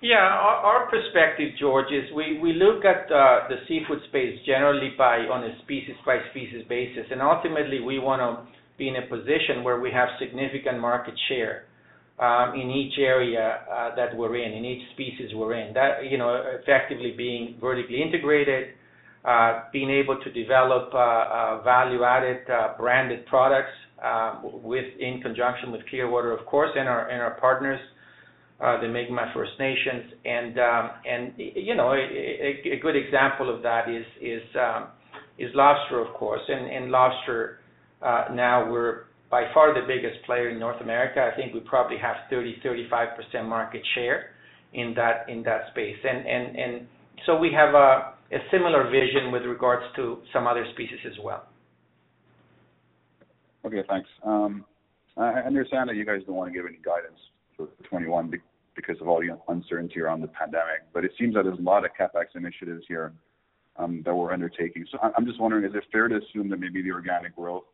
Yeah, 0.02 0.16
our, 0.16 0.90
perspective, 0.90 1.52
George, 1.60 1.92
is 1.92 2.10
we, 2.12 2.54
look 2.54 2.84
at 2.84 3.06
uh, 3.12 3.46
the 3.48 3.56
seafood 3.68 4.00
space 4.08 4.40
generally 4.44 4.90
on 4.98 5.44
a 5.44 5.62
species 5.62 5.94
by 6.04 6.18
species 6.30 6.64
basis, 6.68 7.04
and 7.12 7.22
ultimately 7.22 7.80
we 7.80 8.00
want 8.00 8.20
to 8.20 8.52
be 8.76 8.88
in 8.88 8.96
a 8.96 9.06
position 9.06 9.62
where 9.62 9.78
we 9.78 9.92
have 9.92 10.08
significant 10.18 10.80
market 10.80 11.14
share 11.28 11.66
um, 12.18 12.54
in 12.54 12.70
each 12.70 12.98
area 12.98 13.60
uh, 13.70 13.94
that 13.94 14.16
we're 14.16 14.36
in, 14.36 14.52
in 14.52 14.64
each 14.64 14.90
species 14.94 15.30
we're 15.34 15.54
in. 15.54 15.72
That 15.72 16.10
you 16.10 16.18
know, 16.18 16.42
effectively 16.60 17.14
being 17.16 17.56
vertically 17.60 18.02
integrated, 18.02 18.70
uh, 18.70 18.83
being 19.72 19.90
able 19.90 20.18
to 20.20 20.30
develop 20.32 20.92
uh, 20.92 20.98
uh 20.98 21.62
value-added 21.62 22.50
uh, 22.50 22.76
branded 22.76 23.24
products 23.26 23.72
uh, 24.04 24.40
in 25.00 25.20
conjunction 25.22 25.72
with 25.72 25.80
Clearwater, 25.88 26.32
of 26.32 26.44
course, 26.46 26.70
and 26.76 26.88
our 26.88 27.08
and 27.08 27.22
our 27.22 27.38
partners 27.40 27.80
uh, 28.60 28.80
the 28.80 28.88
Mi'kmaq 28.88 29.34
First 29.34 29.52
Nations. 29.58 30.12
And 30.24 30.58
um, 30.58 30.90
and 31.08 31.32
you 31.36 31.74
know, 31.74 31.92
a, 31.92 32.78
good 32.80 32.96
example 32.96 33.54
of 33.54 33.62
that 33.62 33.88
is 33.88 34.06
is 34.20 34.42
um, 34.56 34.88
lobster, 35.54 36.00
of 36.00 36.14
course. 36.14 36.42
And, 36.48 36.90
lobster 36.90 37.58
uh, 38.02 38.26
now 38.32 38.70
we're 38.70 39.04
by 39.30 39.44
far 39.52 39.74
the 39.74 39.86
biggest 39.86 40.24
player 40.26 40.50
in 40.50 40.58
North 40.58 40.80
America. 40.80 41.30
I 41.32 41.36
think 41.36 41.54
we 41.54 41.60
probably 41.60 41.98
have 41.98 42.16
30 42.30 42.56
35 42.62 43.08
percent 43.16 43.48
market 43.48 43.82
share 43.94 44.30
in 44.72 44.94
that 44.94 45.28
in 45.28 45.42
that 45.42 45.70
space. 45.72 45.96
And 46.04 46.26
and 46.26 46.56
and 46.56 46.86
so 47.26 47.36
we 47.36 47.52
have 47.52 47.74
a, 48.32 48.38
similar 48.50 48.90
vision 48.90 49.32
with 49.32 49.42
regards 49.42 49.84
to 49.96 50.18
some 50.32 50.46
other 50.46 50.66
species 50.72 50.98
as 51.06 51.16
well. 51.22 51.46
Okay, 53.64 53.82
thanks. 53.88 54.08
Um, 54.24 54.64
I 55.16 55.40
understand 55.40 55.88
that 55.88 55.96
you 55.96 56.04
guys 56.04 56.20
don't 56.26 56.36
want 56.36 56.52
to 56.52 56.56
give 56.56 56.66
any 56.66 56.78
guidance 56.84 57.18
for 57.56 57.68
21 57.88 58.32
because 58.74 59.00
of 59.00 59.08
all 59.08 59.20
the 59.20 59.38
uncertainty 59.48 60.00
around 60.00 60.20
the 60.20 60.28
pandemic. 60.28 60.82
But 60.92 61.04
it 61.04 61.12
seems 61.18 61.34
that 61.34 61.44
there's 61.44 61.58
a 61.58 61.62
lot 61.62 61.84
of 61.84 61.90
CapEx 61.98 62.34
initiatives 62.34 62.84
here 62.88 63.12
um, 63.76 64.02
that 64.04 64.14
we're 64.14 64.32
undertaking. 64.32 64.84
So 64.90 64.98
I'm 65.16 65.26
just 65.26 65.40
wondering, 65.40 65.64
is 65.64 65.74
it 65.74 65.84
fair 65.92 66.08
to 66.08 66.16
assume 66.16 66.48
that 66.50 66.58
maybe 66.58 66.82
the 66.82 66.90
organic 66.90 67.36
growth 67.36 67.64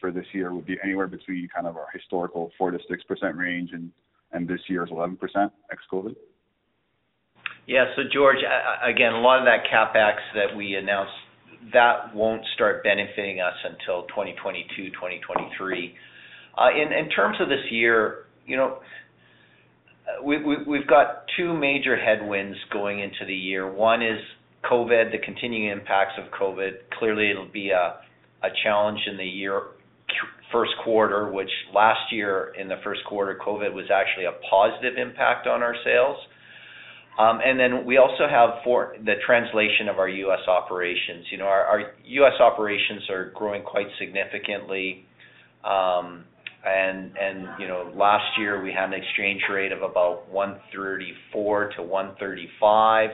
for 0.00 0.10
this 0.10 0.26
year 0.32 0.52
would 0.52 0.66
be 0.66 0.76
anywhere 0.82 1.06
between 1.06 1.48
kind 1.54 1.66
of 1.66 1.76
our 1.76 1.86
historical 1.92 2.50
4 2.58 2.72
to 2.72 2.78
6 2.88 3.02
percent 3.04 3.36
range 3.36 3.70
and 3.72 4.48
this 4.48 4.60
year's 4.68 4.88
11 4.90 5.16
percent 5.16 5.52
ex-COVID? 5.70 6.16
Yeah. 7.66 7.84
So 7.96 8.02
George, 8.12 8.38
again, 8.82 9.12
a 9.12 9.20
lot 9.20 9.38
of 9.38 9.44
that 9.46 9.64
CapEx 9.72 10.16
that 10.34 10.56
we 10.56 10.74
announced, 10.74 11.12
that 11.72 12.14
won't 12.14 12.42
start 12.54 12.82
benefiting 12.82 13.40
us 13.40 13.54
until 13.64 14.02
2022, 14.08 14.90
2023. 14.90 15.94
Uh, 16.58 16.68
in 16.70 17.08
terms 17.10 17.36
of 17.40 17.48
this 17.48 17.64
year, 17.70 18.24
you 18.46 18.56
know, 18.56 18.80
we, 20.24 20.42
we, 20.42 20.56
we've 20.66 20.86
got 20.86 21.24
two 21.36 21.56
major 21.56 21.96
headwinds 21.96 22.58
going 22.72 23.00
into 23.00 23.24
the 23.26 23.34
year. 23.34 23.72
One 23.72 24.02
is 24.02 24.18
COVID, 24.70 25.12
the 25.12 25.18
continuing 25.24 25.70
impacts 25.70 26.14
of 26.18 26.30
COVID. 26.38 26.72
Clearly, 26.98 27.30
it'll 27.30 27.50
be 27.50 27.70
a 27.70 27.94
challenge 28.64 29.00
in 29.10 29.16
the 29.16 29.24
year 29.24 29.62
first 30.52 30.72
quarter, 30.84 31.32
which 31.32 31.50
last 31.74 32.12
year 32.12 32.52
in 32.60 32.68
the 32.68 32.76
first 32.84 33.00
quarter, 33.06 33.38
COVID 33.44 33.72
was 33.72 33.86
actually 33.92 34.26
a 34.26 34.32
positive 34.50 34.98
impact 34.98 35.46
on 35.46 35.62
our 35.62 35.74
sales. 35.82 36.18
Um, 37.18 37.40
and 37.44 37.60
then 37.60 37.84
we 37.84 37.98
also 37.98 38.26
have 38.28 38.64
for 38.64 38.96
the 39.04 39.14
translation 39.26 39.88
of 39.90 39.98
our 39.98 40.08
U.S. 40.08 40.40
operations. 40.48 41.26
You 41.30 41.38
know, 41.38 41.44
our, 41.44 41.92
U.S. 42.04 42.40
operations 42.40 43.02
are 43.10 43.32
growing 43.34 43.62
quite 43.62 43.86
significantly. 43.98 45.04
Um, 45.62 46.24
and 46.64 47.16
and 47.18 47.48
you 47.58 47.66
know 47.66 47.92
last 47.96 48.38
year 48.38 48.62
we 48.62 48.72
had 48.72 48.84
an 48.84 48.94
exchange 48.94 49.42
rate 49.52 49.72
of 49.72 49.82
about 49.82 50.28
134 50.30 51.72
to 51.76 51.82
135 51.82 53.10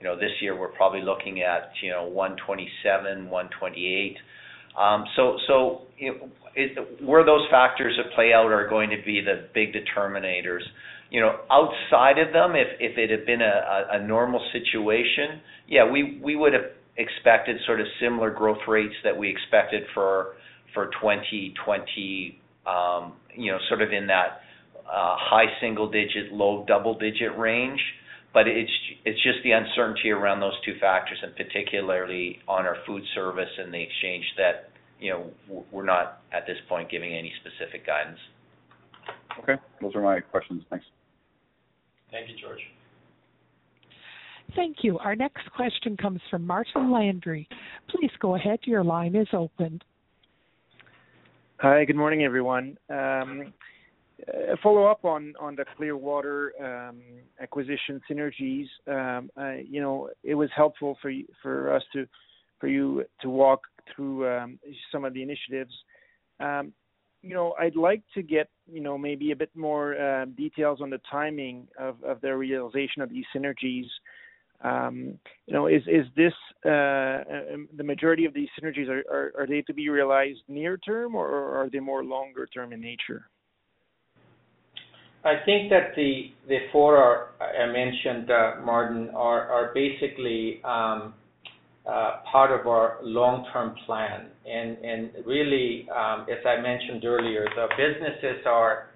you 0.00 0.06
know 0.06 0.14
this 0.14 0.30
year 0.40 0.58
we're 0.58 0.68
probably 0.68 1.02
looking 1.02 1.42
at 1.42 1.72
you 1.82 1.90
know 1.90 2.04
127 2.04 3.28
128 3.28 4.16
um, 4.80 5.04
so 5.16 5.82
where 7.04 7.24
those 7.24 7.46
factors 7.50 7.96
that 7.96 8.12
play 8.14 8.32
out 8.32 8.46
are 8.52 8.68
going 8.68 8.90
to 8.90 9.02
be 9.04 9.20
the 9.20 9.48
big 9.54 9.72
determinators 9.72 10.62
you 11.10 11.20
know 11.20 11.40
outside 11.50 12.18
of 12.18 12.32
them 12.32 12.54
if 12.54 12.68
if 12.80 12.98
it 12.98 13.10
had 13.10 13.26
been 13.26 13.42
a, 13.42 13.86
a, 13.92 14.06
normal 14.06 14.40
situation 14.52 15.40
yeah 15.68 15.88
we 15.88 16.20
we 16.22 16.36
would 16.36 16.52
have 16.52 16.70
expected 16.96 17.56
sort 17.66 17.80
of 17.80 17.86
similar 18.00 18.30
growth 18.30 18.66
rates 18.68 18.94
that 19.02 19.16
we 19.16 19.28
expected 19.28 19.82
for 19.94 20.34
for 20.72 20.86
2020 21.00 22.40
um, 22.66 23.14
you 23.36 23.52
know, 23.52 23.58
sort 23.68 23.82
of 23.82 23.92
in 23.92 24.06
that 24.06 24.40
uh, 24.86 25.16
high 25.18 25.46
single 25.60 25.90
digit, 25.90 26.32
low 26.32 26.64
double 26.66 26.98
digit 26.98 27.36
range. 27.38 27.80
But 28.32 28.48
it's 28.48 28.70
it's 29.04 29.22
just 29.22 29.38
the 29.44 29.52
uncertainty 29.52 30.10
around 30.10 30.40
those 30.40 30.58
two 30.64 30.74
factors, 30.80 31.18
and 31.22 31.36
particularly 31.36 32.40
on 32.48 32.66
our 32.66 32.76
food 32.86 33.02
service 33.14 33.50
and 33.58 33.72
the 33.72 33.80
exchange 33.80 34.24
that 34.36 34.70
you 34.98 35.12
know 35.12 35.64
we're 35.70 35.84
not 35.84 36.22
at 36.32 36.44
this 36.46 36.56
point 36.68 36.90
giving 36.90 37.14
any 37.14 37.32
specific 37.40 37.86
guidance. 37.86 38.18
Okay, 39.40 39.54
those 39.80 39.94
are 39.94 40.02
my 40.02 40.20
questions. 40.20 40.62
Thanks. 40.70 40.84
Thank 42.10 42.28
you, 42.28 42.36
George. 42.40 42.60
Thank 44.54 44.78
you. 44.82 44.98
Our 44.98 45.16
next 45.16 45.50
question 45.56 45.96
comes 45.96 46.20
from 46.30 46.46
Martin 46.46 46.92
Landry. 46.92 47.48
Please 47.90 48.10
go 48.20 48.36
ahead. 48.36 48.60
Your 48.64 48.84
line 48.84 49.16
is 49.16 49.26
open. 49.32 49.82
Hi, 51.58 51.84
good 51.84 51.96
morning, 51.96 52.22
everyone. 52.22 52.76
Um, 52.88 53.52
a 54.28 54.56
follow-up 54.62 55.04
on 55.04 55.34
the 55.56 55.64
Clearwater 55.76 56.52
um, 56.62 57.00
acquisition 57.40 58.00
synergies. 58.10 58.66
Um, 58.86 59.30
you 59.66 59.80
know, 59.80 60.10
it 60.22 60.34
was 60.34 60.50
helpful 60.54 60.98
for 61.02 61.10
you 61.10 61.26
to 61.42 62.06
for 62.60 62.68
you 62.68 63.00
uh 63.00 63.22
to 63.22 63.28
walk 63.30 63.62
through 63.94 64.56
some 64.92 65.04
of 65.04 65.14
the 65.14 65.22
initiatives. 65.22 65.72
You 67.24 67.34
know, 67.34 67.54
I'd 67.58 67.76
like 67.76 68.02
to 68.14 68.22
get, 68.22 68.48
you 68.70 68.80
know, 68.80 68.98
maybe 68.98 69.32
a 69.32 69.36
bit 69.36 69.50
more 69.54 70.26
details 70.36 70.80
on 70.82 70.90
the 70.90 71.00
timing 71.10 71.66
of 71.78 72.02
of 72.04 72.20
the 72.20 72.36
realization 72.36 73.00
of 73.02 73.08
these 73.08 73.24
synergies. 73.34 73.86
Um, 74.62 75.18
you 75.46 75.54
know, 75.54 75.66
is 75.66 75.82
is 75.86 76.06
this 76.16 76.32
uh, 76.66 77.24
um, 77.54 77.68
the 77.76 77.84
majority 77.84 78.24
of 78.24 78.34
these 78.34 78.48
synergies 78.58 78.88
are, 78.88 79.04
are, 79.10 79.32
are 79.38 79.46
they 79.46 79.62
to 79.62 79.74
be 79.74 79.88
realized 79.88 80.40
near 80.48 80.76
term 80.76 81.14
or 81.14 81.26
are 81.56 81.68
they 81.70 81.80
more 81.80 82.04
longer 82.04 82.46
term 82.46 82.72
in 82.72 82.80
nature? 82.80 83.28
I 85.24 85.36
think 85.46 85.70
that 85.70 85.94
the 85.96 86.32
the 86.48 86.58
four 86.70 86.98
are, 86.98 87.30
I 87.40 87.66
mentioned, 87.72 88.30
uh, 88.30 88.62
Martin, 88.62 89.08
are 89.14 89.48
are 89.48 89.72
basically 89.74 90.60
um, 90.64 90.72
uh, 90.72 91.10
part 91.84 92.58
of 92.58 92.66
our 92.66 92.98
long-term 93.02 93.74
plan. 93.86 94.28
Really, 95.26 95.88
um, 95.90 96.26
as 96.30 96.44
I 96.46 96.60
mentioned 96.60 97.04
earlier, 97.04 97.46
the 97.54 97.68
businesses 97.76 98.44
are 98.46 98.86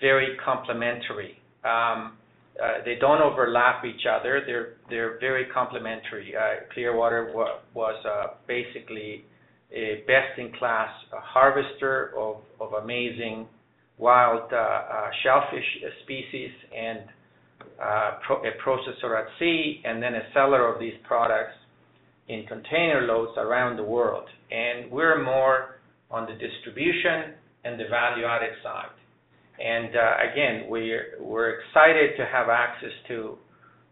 very 0.00 0.36
complementary. 0.44 1.38
Um, 1.64 2.16
uh, 2.62 2.84
they 2.84 2.94
don't 2.98 3.20
overlap 3.20 3.84
each 3.84 4.06
other. 4.10 4.42
They're 4.88 5.18
very 5.20 5.46
complementary. 5.52 6.34
Uh, 6.34 6.64
Clearwater 6.72 7.32
was 7.74 8.04
uh, 8.06 8.34
basically 8.46 9.24
a 9.72 10.04
best-in-class 10.06 10.88
uh, 11.12 11.20
harvester 11.20 12.12
of 12.16 12.72
amazing 12.82 13.46
wild 13.98 14.52
uh, 14.52 14.56
uh, 14.56 15.10
shellfish 15.22 15.64
species 16.04 16.50
and 16.74 17.00
a 17.78 18.52
processor 18.64 19.18
at 19.18 19.26
sea, 19.38 19.82
and 19.84 20.02
then 20.02 20.14
a 20.14 20.22
seller 20.32 20.72
of 20.72 20.80
these 20.80 20.94
products 21.06 21.52
in 22.28 22.44
container 22.46 23.02
loads 23.02 23.32
around 23.36 23.76
the 23.76 23.84
world. 23.84 24.28
And 24.50 24.90
we're 24.90 25.22
more 25.22 25.80
on 26.10 26.26
the 26.26 26.34
distribution 26.34 27.34
and 27.64 27.78
the 27.78 27.84
value-added 27.90 28.54
side. 28.62 28.96
And 29.58 29.96
uh, 29.96 30.32
again, 30.32 30.68
we're 30.68 31.60
excited 31.60 32.16
to 32.18 32.26
have 32.26 32.48
access 32.48 32.92
to 33.08 33.38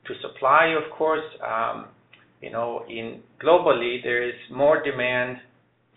to 0.06 0.14
supply. 0.20 0.76
Of 0.76 0.92
course, 0.98 1.24
um, 1.42 1.86
you 2.42 2.50
know, 2.50 2.84
globally 3.42 4.02
there 4.02 4.22
is 4.22 4.34
more 4.52 4.82
demand 4.82 5.38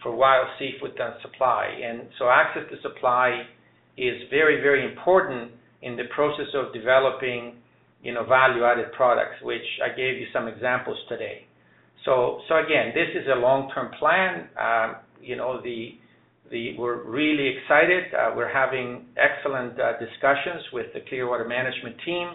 for 0.01 0.15
wild 0.15 0.47
seafood 0.57 0.91
than 0.97 1.11
supply, 1.21 1.65
and 1.83 2.07
so 2.17 2.29
access 2.29 2.63
to 2.71 2.81
supply 2.81 3.43
is 3.97 4.15
very 4.29 4.61
very 4.61 4.89
important 4.89 5.51
in 5.81 5.97
the 5.97 6.05
process 6.15 6.47
of 6.55 6.73
developing, 6.73 7.55
you 8.01 8.13
know, 8.13 8.25
value-added 8.25 8.93
products, 8.93 9.41
which 9.43 9.67
I 9.83 9.89
gave 9.89 10.17
you 10.17 10.27
some 10.31 10.47
examples 10.47 10.97
today. 11.09 11.45
So 12.08 12.39
so 12.47 12.55
again, 12.55 12.93
this 12.95 13.10
is 13.22 13.28
a 13.28 13.38
long-term 13.38 13.91
plan. 13.99 14.47
Um, 14.55 14.95
you 15.22 15.36
know, 15.36 15.62
the 15.62 15.99
we're 16.80 17.03
really 17.03 17.49
excited. 17.58 18.05
Uh, 18.16 18.32
we're 18.34 18.51
having 18.51 19.08
excellent 19.18 19.78
uh, 19.78 19.99
discussions 19.99 20.64
with 20.72 20.86
the 20.93 21.01
Clearwater 21.10 21.45
management 21.45 21.97
team. 22.05 22.30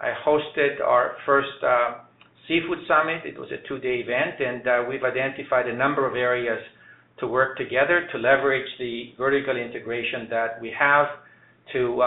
I 0.00 0.14
hosted 0.24 0.80
our 0.80 1.16
first 1.26 1.58
uh, 1.66 2.06
seafood 2.46 2.78
summit. 2.86 3.22
It 3.26 3.36
was 3.36 3.50
a 3.50 3.66
two-day 3.66 4.06
event, 4.06 4.38
and 4.38 4.88
we've 4.88 5.02
identified 5.02 5.66
a 5.66 5.74
number 5.74 6.06
of 6.08 6.14
areas 6.14 6.62
to 7.18 7.26
work 7.26 7.56
together 7.56 8.06
to 8.12 8.18
leverage 8.18 8.70
the 8.78 9.14
vertical 9.18 9.56
integration 9.56 10.28
that 10.30 10.62
we 10.62 10.72
have 10.78 11.08
to 11.72 12.00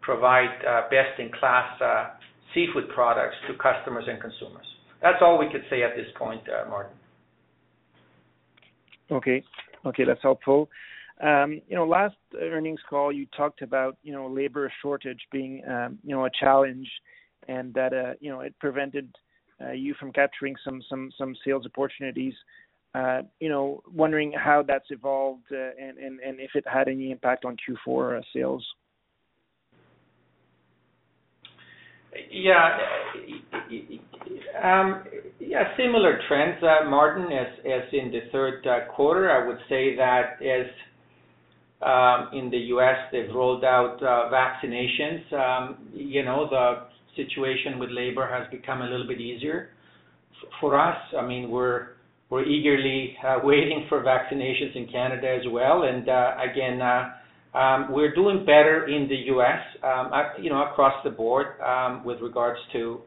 provide 0.00 0.62
best-in-class 0.92 1.82
seafood 2.54 2.88
products 2.94 3.34
to 3.48 3.54
customers 3.54 4.04
and 4.06 4.20
consumers. 4.20 4.73
That's 5.04 5.18
all 5.20 5.38
we 5.38 5.50
could 5.52 5.64
say 5.68 5.82
at 5.82 5.94
this 5.94 6.06
point, 6.16 6.40
uh, 6.48 6.66
Martin. 6.66 6.96
Okay. 9.12 9.44
Okay, 9.84 10.04
that's 10.04 10.22
helpful. 10.22 10.70
Um, 11.22 11.60
you 11.68 11.76
know, 11.76 11.86
last 11.86 12.16
earnings 12.40 12.80
call, 12.88 13.12
you 13.12 13.26
talked 13.36 13.60
about, 13.60 13.98
you 14.02 14.14
know, 14.14 14.26
labor 14.26 14.72
shortage 14.80 15.20
being, 15.30 15.62
um, 15.68 15.98
you 16.02 16.16
know, 16.16 16.24
a 16.24 16.30
challenge 16.40 16.88
and 17.48 17.74
that, 17.74 17.92
uh, 17.92 18.14
you 18.18 18.30
know, 18.30 18.40
it 18.40 18.54
prevented 18.58 19.14
uh, 19.62 19.72
you 19.72 19.94
from 20.00 20.10
capturing 20.10 20.56
some 20.64 20.82
some 20.88 21.12
some 21.18 21.36
sales 21.44 21.66
opportunities. 21.66 22.34
You 23.40 23.48
know, 23.50 23.82
wondering 23.94 24.32
how 24.32 24.64
that's 24.66 24.90
evolved, 24.90 25.50
and 25.50 25.98
and 25.98 26.18
and 26.20 26.40
if 26.40 26.52
it 26.54 26.64
had 26.66 26.88
any 26.88 27.10
impact 27.10 27.44
on 27.44 27.56
Q4 27.86 28.22
sales. 28.34 28.66
Um, 34.62 35.04
yeah. 35.40 35.76
Similar 35.76 36.20
trends, 36.28 36.62
uh, 36.62 36.88
Martin, 36.88 37.26
as 37.32 37.82
in 37.92 38.10
the 38.10 38.20
third 38.32 38.66
uh, 38.66 38.92
quarter. 38.94 39.30
I 39.30 39.46
would 39.46 39.58
say 39.68 39.96
that 39.96 40.40
as 40.42 40.66
um, 41.82 42.38
in 42.38 42.50
the 42.50 42.58
U.S., 42.74 42.96
they've 43.12 43.34
rolled 43.34 43.64
out 43.64 44.02
uh, 44.02 44.30
vaccinations, 44.32 45.32
um, 45.32 45.88
you 45.92 46.24
know, 46.24 46.48
the 46.48 46.86
situation 47.16 47.78
with 47.78 47.90
labor 47.90 48.26
has 48.26 48.50
become 48.50 48.82
a 48.82 48.86
little 48.86 49.06
bit 49.06 49.20
easier 49.20 49.70
for 50.60 50.78
us. 50.78 50.96
I 51.16 51.26
mean, 51.26 51.50
we're 51.50 51.88
eagerly 52.44 53.16
waiting 53.44 53.86
for 53.88 54.02
vaccinations 54.02 54.74
in 54.74 54.88
Canada 54.90 55.28
as 55.28 55.46
well. 55.50 55.84
And 55.84 56.08
uh 56.08 56.32
again, 56.50 56.80
Um, 57.54 57.92
we're 57.92 58.14
doing 58.14 58.40
better 58.40 58.88
in 58.88 59.08
the 59.08 59.16
U.S., 59.26 59.60
um, 59.84 60.10
you 60.42 60.50
know, 60.50 60.64
across 60.64 60.94
the 61.04 61.10
board, 61.10 61.60
um, 61.60 62.04
with 62.04 62.20
regards 62.20 62.58
to 62.72 63.00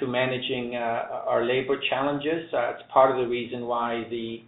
to 0.00 0.08
managing 0.08 0.74
uh, 0.74 1.28
our 1.28 1.44
labor 1.44 1.76
challenges. 1.88 2.52
Uh, 2.52 2.70
it's 2.70 2.82
part 2.92 3.12
of 3.12 3.16
the 3.18 3.28
reason 3.28 3.66
why 3.66 4.04
the 4.10 4.42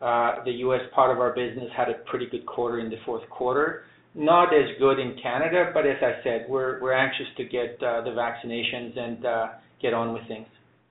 uh 0.00 0.44
the 0.44 0.52
U.S. 0.66 0.82
part 0.94 1.10
of 1.10 1.18
our 1.18 1.34
business 1.34 1.70
had 1.74 1.88
a 1.88 1.94
pretty 2.10 2.26
good 2.26 2.44
quarter 2.44 2.78
in 2.80 2.90
the 2.90 2.98
fourth 3.06 3.28
quarter. 3.30 3.84
Not 4.14 4.54
as 4.54 4.68
good 4.78 4.98
in 4.98 5.16
Canada, 5.22 5.70
but 5.72 5.86
as 5.86 5.96
I 6.02 6.22
said, 6.22 6.46
we're 6.48 6.80
we're 6.82 6.92
anxious 6.92 7.26
to 7.38 7.44
get 7.44 7.82
uh, 7.82 8.02
the 8.02 8.10
vaccinations 8.10 8.98
and 8.98 9.24
get 9.80 9.94
on 9.94 10.12
with 10.12 10.28
things. 10.28 10.46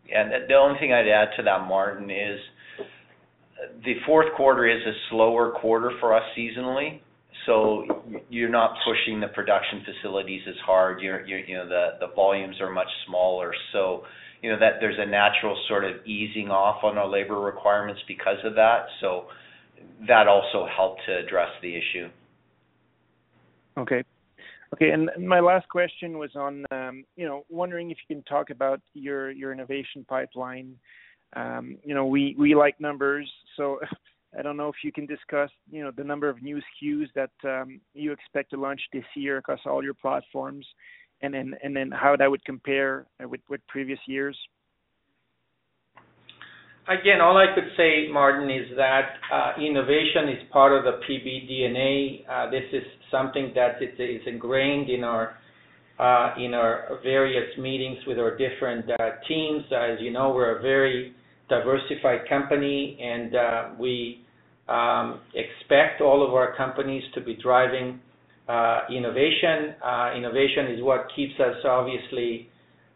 Yeah. 0.10 0.28
The 0.48 0.56
only 0.56 0.80
thing 0.80 0.92
I'd 0.92 1.08
add 1.08 1.30
to 1.38 1.44
that, 1.44 1.68
Martin, 1.68 2.10
is 2.10 2.40
the 3.84 3.94
fourth 4.06 4.34
quarter 4.36 4.68
is 4.68 4.82
a 4.86 4.94
slower 5.10 5.52
quarter 5.52 5.92
for 6.00 6.16
us 6.16 6.24
seasonally, 6.38 7.00
so 7.46 7.86
you're 8.30 8.50
not 8.50 8.76
pushing 8.86 9.20
the 9.20 9.28
production 9.28 9.84
facilities 9.86 10.42
as 10.48 10.56
hard. 10.66 11.02
You 11.02 11.12
know, 11.12 11.68
the 11.68 12.08
volumes 12.16 12.60
are 12.60 12.72
much 12.72 12.88
smaller. 13.08 13.54
So, 13.72 14.04
you 14.42 14.52
know, 14.52 14.60
that 14.60 14.74
there's 14.80 14.98
a 15.00 15.06
natural 15.06 15.58
sort 15.68 15.86
of 15.86 16.06
easing 16.06 16.50
off 16.50 16.84
on 16.84 16.98
our 16.98 17.08
labor 17.08 17.40
requirements 17.40 18.02
because 18.08 18.38
of 18.44 18.56
that. 18.56 18.88
So 19.02 19.26
that 20.08 20.28
also 20.28 20.68
helped 20.76 21.02
to 21.08 21.18
address 21.18 21.50
the 21.62 21.76
issue. 21.76 22.10
Okay. 23.78 24.04
Okay, 24.74 24.90
and 24.90 25.10
my 25.26 25.40
last 25.40 25.70
question 25.70 26.18
was 26.18 26.32
on, 26.36 26.66
um, 26.72 27.06
you 27.16 27.26
know, 27.26 27.46
wondering 27.50 27.92
if 27.92 27.98
you 28.08 28.16
can 28.16 28.24
talk 28.24 28.50
about 28.50 28.82
your 28.94 29.32
innovation 29.54 30.06
pipeline. 30.08 30.76
Um, 31.34 31.78
you 31.84 31.94
know, 31.94 32.06
we 32.06 32.56
like 32.58 32.80
numbers, 32.82 33.32
so 33.56 33.80
I 34.38 34.42
don't 34.42 34.58
know 34.58 34.70
if 34.70 34.76
you 34.84 34.92
can 34.92 35.06
discuss, 35.06 35.50
you 35.72 35.84
know, 35.84 35.92
the 35.96 36.04
number 36.04 36.30
of 36.30 36.42
new 36.42 36.58
SKUs 36.58 37.08
that 37.16 37.32
um, 37.44 37.80
you 37.94 38.12
expect 38.12 38.52
to 38.52 38.58
launch 38.58 38.82
this 38.92 39.06
year 39.16 39.38
across 39.38 39.60
all 39.66 39.84
your 39.84 39.94
platforms, 39.94 40.66
and 41.22 41.34
then 41.34 41.92
how 41.92 42.16
that 42.18 42.30
would 42.30 42.44
compare 42.46 43.06
with 43.20 43.62
previous 43.68 44.00
years. 44.08 44.38
Again, 46.88 47.20
all 47.20 47.36
I 47.36 47.56
could 47.56 47.70
say, 47.76 48.10
Martin, 48.12 48.48
is 48.52 48.68
that 48.78 49.14
uh, 49.34 49.54
innovation 49.60 50.30
is 50.30 50.48
part 50.52 50.72
of 50.72 50.84
the 50.84 51.00
PB 51.10 51.50
DNA. 51.50 52.22
Uh, 52.30 52.52
this 52.52 52.64
is 52.72 52.84
something 53.10 53.54
that 53.56 53.82
is 53.82 54.22
ingrained 54.28 54.88
uh, 55.04 56.34
in 56.38 56.54
our 56.54 57.00
various 57.02 57.58
meetings 57.58 57.98
with 58.06 58.20
our 58.20 58.38
different 58.38 58.86
teams. 59.28 59.64
As 59.72 59.98
you 60.00 60.12
know, 60.12 60.30
we're 60.30 60.60
a 60.60 60.62
very 60.62 61.16
diversified 61.50 62.30
company, 62.30 63.00
and 63.02 63.80
we 63.80 64.25
Um, 64.68 65.20
expect 65.36 66.02
all 66.02 66.26
of 66.26 66.34
our 66.34 66.56
companies 66.56 67.04
to 67.14 67.22
be 67.22 67.36
driving 67.36 68.00
uh, 68.48 68.82
innovation. 68.90 69.76
Uh, 69.84 70.14
innovation 70.16 70.68
is 70.68 70.84
what 70.84 71.08
keeps 71.16 71.34
us 71.40 71.56
obviously 71.66 72.50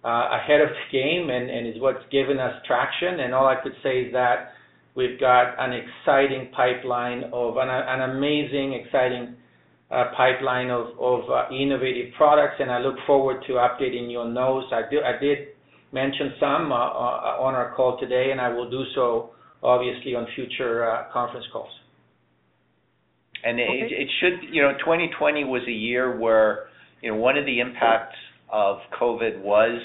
uh, 0.03 0.29
ahead 0.31 0.61
of 0.61 0.69
the 0.69 0.97
game 0.97 1.29
and 1.29 1.67
is 1.67 1.81
what's 1.81 2.03
given 2.11 2.39
us 2.39 2.53
traction. 2.65 3.19
And 3.19 3.33
all 3.33 3.47
I 3.47 3.55
could 3.61 3.73
say 3.83 4.01
is 4.01 4.13
that 4.13 4.53
we've 4.95 5.19
got 5.19 5.55
an 5.59 5.73
exciting 5.73 6.51
pipeline 6.55 7.25
of 7.33 7.57
an 7.57 8.01
amazing 8.01 8.73
exciting 8.73 9.35
pipeline 9.89 10.69
of 10.69 11.23
innovative 11.51 12.13
products, 12.15 12.55
and 12.59 12.71
I 12.71 12.79
look 12.79 12.95
forward 13.07 13.43
to 13.47 13.53
updating 13.53 14.09
you 14.11 14.19
on 14.19 14.33
those. 14.33 14.65
I 14.71 14.83
did 15.19 15.39
mention 15.91 16.33
some 16.39 16.71
on 16.71 17.55
our 17.55 17.73
call 17.75 17.99
today, 17.99 18.29
and 18.31 18.39
I 18.39 18.49
will 18.49 18.69
do 18.69 18.83
so 18.93 19.31
obviously 19.63 20.15
on 20.15 20.27
future 20.35 20.89
uh, 20.89 21.11
conference 21.11 21.45
calls. 21.51 21.69
And 23.43 23.59
it 23.59 23.91
it 23.91 24.09
should. 24.19 24.53
You 24.53 24.63
know, 24.63 24.73
2020 24.79 25.45
was 25.45 25.61
a 25.67 25.71
year 25.71 26.19
where, 26.19 26.65
you 27.01 27.11
know, 27.11 27.17
one 27.17 27.37
of 27.37 27.45
the 27.45 27.59
impacts 27.59 28.17
of 28.51 28.79
COVID 28.99 29.41
was 29.41 29.81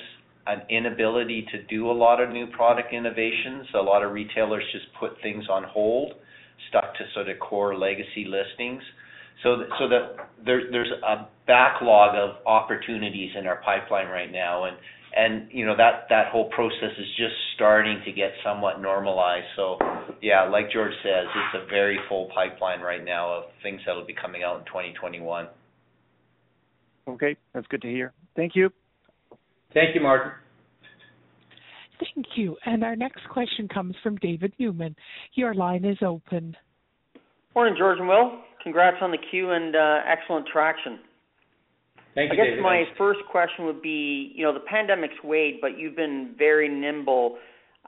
an 0.47 0.62
inability 0.68 1.47
to 1.53 1.62
do 1.64 1.91
a 1.91 1.93
lot 1.93 2.20
of 2.20 2.31
new 2.31 2.47
product 2.49 2.93
innovations. 2.93 3.66
A 3.75 3.79
lot 3.79 4.03
of 4.03 4.12
retailers 4.12 4.64
just 4.72 4.87
put 4.99 5.12
things 5.22 5.45
on 5.49 5.64
hold, 5.64 6.14
stuck 6.68 6.95
to 6.95 7.05
sort 7.14 7.29
of 7.29 7.39
core 7.39 7.77
legacy 7.77 8.27
listings. 8.27 8.83
So 9.43 9.57
th 9.57 9.68
so 9.79 9.89
that 9.89 10.31
there's 10.45 10.64
there's 10.72 10.93
a 11.07 11.29
backlog 11.47 12.16
of 12.16 12.45
opportunities 12.47 13.33
in 13.39 13.47
our 13.47 13.61
pipeline 13.64 14.09
right 14.09 14.33
now. 14.33 14.64
And 15.17 15.49
you 15.53 15.65
know, 15.65 15.77
that 15.77 16.07
that 16.11 16.33
whole 16.33 16.51
process 16.51 16.91
is 16.99 17.07
just 17.17 17.35
starting 17.55 18.03
to 18.05 18.12
get 18.12 18.33
somewhat 18.45 18.81
normalized. 18.81 19.47
So 19.55 19.79
yeah, 20.21 20.49
like 20.49 20.73
George 20.73 20.93
says, 21.03 21.27
it's 21.27 21.65
a 21.65 21.67
very 21.71 21.99
full 22.09 22.29
pipeline 22.35 22.81
right 22.81 23.05
now 23.05 23.33
of 23.33 23.45
things 23.62 23.81
that'll 23.87 24.07
be 24.07 24.15
coming 24.15 24.43
out 24.43 24.59
in 24.59 24.65
2021. 24.67 25.47
Okay. 27.09 27.37
That's 27.53 27.67
good 27.69 27.83
to 27.83 27.89
hear. 27.89 28.12
Thank 28.35 28.57
you. 28.57 28.71
Thank 29.73 29.95
you, 29.95 30.01
Martin. 30.01 30.33
Thank 32.01 32.27
you. 32.37 32.57
And 32.65 32.83
our 32.83 32.97
next 32.97 33.23
question 33.29 33.69
comes 33.69 33.95
from 34.03 34.17
David 34.17 34.53
Newman. 34.59 34.97
Your 35.35 35.55
line 35.55 35.85
is 35.85 35.99
open. 36.05 36.57
Morning, 37.55 37.75
George 37.79 37.99
and 37.99 38.09
Will. 38.09 38.41
Congrats 38.62 38.97
on 39.01 39.11
the 39.11 39.19
Q 39.31 39.51
and 39.51 39.77
uh, 39.77 39.99
excellent 40.07 40.47
traction. 40.53 40.99
Thank 42.15 42.33
you, 42.33 42.43
I 42.43 42.47
guess 42.47 42.62
my 42.62 42.85
first 42.97 43.21
question 43.31 43.67
would 43.67 43.83
be, 43.83 44.33
you 44.35 44.45
know, 44.45 44.55
the 44.55 44.61
pandemic's 44.61 45.23
weighed, 45.25 45.59
but 45.61 45.79
you've 45.79 45.97
been 45.97 46.35
very 46.39 46.69
nimble, 46.69 47.39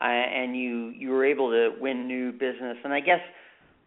uh, 0.00 0.04
and 0.04 0.56
you 0.56 1.10
were 1.10 1.24
able 1.24 1.50
to 1.50 1.70
win 1.80 2.08
new 2.08 2.32
business. 2.32 2.76
And 2.82 2.92
I 2.92 3.00
guess 3.00 3.20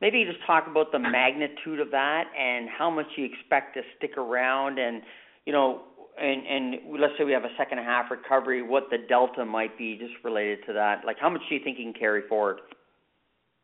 maybe 0.01 0.23
just 0.23 0.39
talk 0.47 0.65
about 0.67 0.91
the 0.91 0.99
magnitude 0.99 1.79
of 1.79 1.91
that 1.91 2.23
and 2.39 2.69
how 2.69 2.89
much 2.89 3.07
you 3.17 3.25
expect 3.25 3.75
to 3.75 3.81
stick 3.97 4.17
around 4.17 4.79
and, 4.79 5.01
you 5.45 5.51
know, 5.51 5.81
and 6.21 6.75
let's 6.99 7.13
say 7.17 7.23
we 7.23 7.31
have 7.31 7.45
a 7.45 7.55
second 7.57 7.77
half 7.77 8.11
recovery, 8.11 8.61
what 8.61 8.89
the 8.91 8.97
delta 9.07 9.45
might 9.45 9.77
be 9.77 9.97
just 9.97 10.13
related 10.23 10.59
to 10.67 10.73
that. 10.73 11.05
Like, 11.05 11.17
how 11.19 11.29
much 11.29 11.41
do 11.47 11.55
you 11.55 11.61
think 11.63 11.77
you 11.79 11.85
can 11.85 11.93
carry 11.93 12.27
forward? 12.27 12.59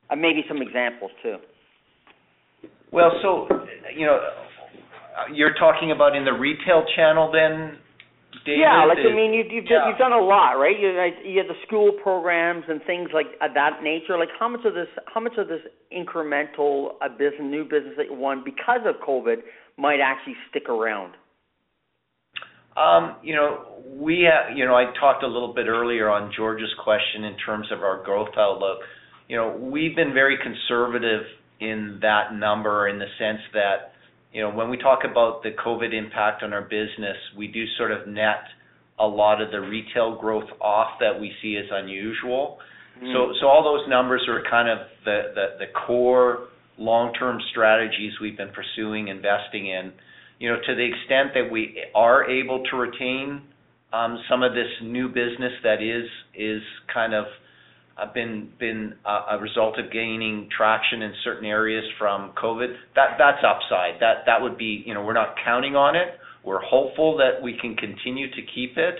Uh, 0.09 0.15
maybe 0.15 0.43
some 0.47 0.61
examples 0.61 1.11
too. 1.21 1.37
Well, 2.91 3.11
so, 3.21 3.47
you 3.93 4.05
know, 4.05 4.19
Uh, 5.15 5.31
you're 5.33 5.53
talking 5.53 5.91
about 5.91 6.15
in 6.15 6.25
the 6.25 6.33
retail 6.33 6.83
channel 6.95 7.31
then, 7.31 7.79
David? 8.45 8.59
Yeah. 8.59 8.85
Like, 8.85 8.99
I 8.99 9.15
mean, 9.15 9.33
you've 9.33 9.65
done 9.97 10.11
a 10.11 10.19
lot, 10.19 10.53
right? 10.59 10.75
You 10.77 11.37
have 11.37 11.47
the 11.47 11.59
school 11.65 11.93
programs 12.03 12.65
and 12.67 12.81
things 12.85 13.09
like 13.13 13.27
uh, 13.39 13.47
that 13.53 13.81
nature. 13.81 14.17
Like, 14.19 14.29
how 14.37 14.49
much 14.49 14.65
of 14.65 14.73
this 14.73 14.87
how 15.13 15.21
much 15.21 15.33
of 15.37 15.47
this 15.47 15.61
incremental 15.95 16.95
uh, 17.01 17.09
business, 17.09 17.41
new 17.41 17.63
business 17.63 17.93
that 17.97 18.07
you 18.07 18.15
won 18.15 18.43
because 18.43 18.81
of 18.85 18.95
COVID 19.07 19.37
might 19.77 19.99
actually 20.03 20.35
stick 20.49 20.67
around? 20.67 21.13
Um, 22.75 23.15
you 23.23 23.35
know, 23.35 23.81
we 23.87 24.27
have. 24.29 24.57
You 24.57 24.65
know, 24.65 24.75
I 24.75 24.91
talked 24.99 25.23
a 25.23 25.27
little 25.27 25.53
bit 25.53 25.67
earlier 25.67 26.09
on 26.09 26.31
George's 26.35 26.73
question 26.83 27.23
in 27.23 27.37
terms 27.37 27.67
of 27.71 27.83
our 27.83 28.03
growth 28.03 28.35
outlook. 28.37 28.79
You 29.29 29.37
know, 29.37 29.57
we've 29.57 29.95
been 29.95 30.13
very 30.13 30.37
conservative 30.37 31.23
in 31.59 31.99
that 32.01 32.33
number 32.35 32.87
in 32.89 32.99
the 32.99 33.07
sense 33.17 33.39
that, 33.53 33.94
you 34.35 34.41
know, 34.41 34.51
when 34.51 34.69
we 34.69 34.75
talk 34.75 34.99
about 35.09 35.43
the 35.43 35.51
COVID 35.65 35.93
impact 35.93 36.43
on 36.43 36.51
our 36.51 36.63
business, 36.63 37.15
we 37.37 37.47
do 37.47 37.63
sort 37.77 37.93
of 37.93 38.05
net 38.05 38.43
a 38.99 39.07
lot 39.07 39.41
of 39.41 39.49
the 39.49 39.61
retail 39.61 40.19
growth 40.19 40.49
off 40.59 40.99
that 40.99 41.17
we 41.17 41.31
see 41.41 41.55
as 41.55 41.65
unusual. 41.71 42.57
Mm-hmm. 43.01 43.45
All 43.45 43.63
those 43.63 43.87
numbers 43.89 44.27
are 44.27 44.43
kind 44.49 44.67
of 44.67 44.87
the 45.05 45.67
core 45.87 46.49
long-term 46.77 47.39
strategies 47.51 48.11
we've 48.21 48.35
been 48.35 48.51
pursuing, 48.51 49.07
investing 49.07 49.67
in. 49.67 49.93
You 50.39 50.49
know, 50.49 50.57
to 50.67 50.75
the 50.75 50.83
extent 50.83 51.31
that 51.33 51.49
we 51.49 51.77
are 51.95 52.29
able 52.29 52.61
to 52.71 52.75
retain 52.75 53.41
some 54.29 54.43
of 54.43 54.51
this 54.51 54.67
new 54.83 55.07
business 55.07 55.53
that 55.63 55.81
is 55.81 56.09
is 56.37 56.61
kind 56.93 57.13
of 57.13 57.23
Uh, 57.97 58.11
been 58.13 58.49
been 58.59 58.93
uh, 59.05 59.37
a 59.37 59.39
result 59.39 59.79
of 59.79 59.89
gaining 59.91 60.49
traction 60.55 61.01
in 61.01 61.13
certain 61.23 61.45
areas 61.45 61.85
from 61.97 62.33
COVID, 62.41 62.75
That 62.95 63.15
that's 63.17 63.41
upside. 63.41 64.01
That 64.01 64.25
that 64.25 64.41
would 64.41 64.57
be. 64.57 64.83
You 64.85 64.93
know, 64.93 65.03
we're 65.03 65.13
not 65.13 65.35
counting 65.45 65.77
on 65.77 65.95
it. 65.95 66.19
We're 66.43 66.61
hopeful 66.61 67.17
that 67.17 67.41
we 67.41 67.57
can 67.59 67.75
continue 67.75 68.29
to 68.29 68.41
keep 68.53 68.77
it. 68.77 68.95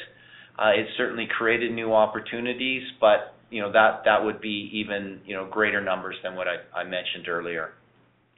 Uh, 0.57 0.69
it 0.69 0.87
certainly 0.97 1.27
created 1.37 1.73
new 1.73 1.93
opportunities, 1.93 2.83
but 3.01 3.35
you 3.49 3.61
know, 3.61 3.71
that 3.71 4.03
that 4.05 4.23
would 4.23 4.41
be 4.41 4.69
even 4.73 5.19
you 5.25 5.35
know, 5.35 5.47
greater 5.49 5.81
numbers 5.81 6.15
than 6.23 6.35
what 6.35 6.47
I 6.47 6.83
mentioned 6.83 7.27
earlier. 7.27 7.71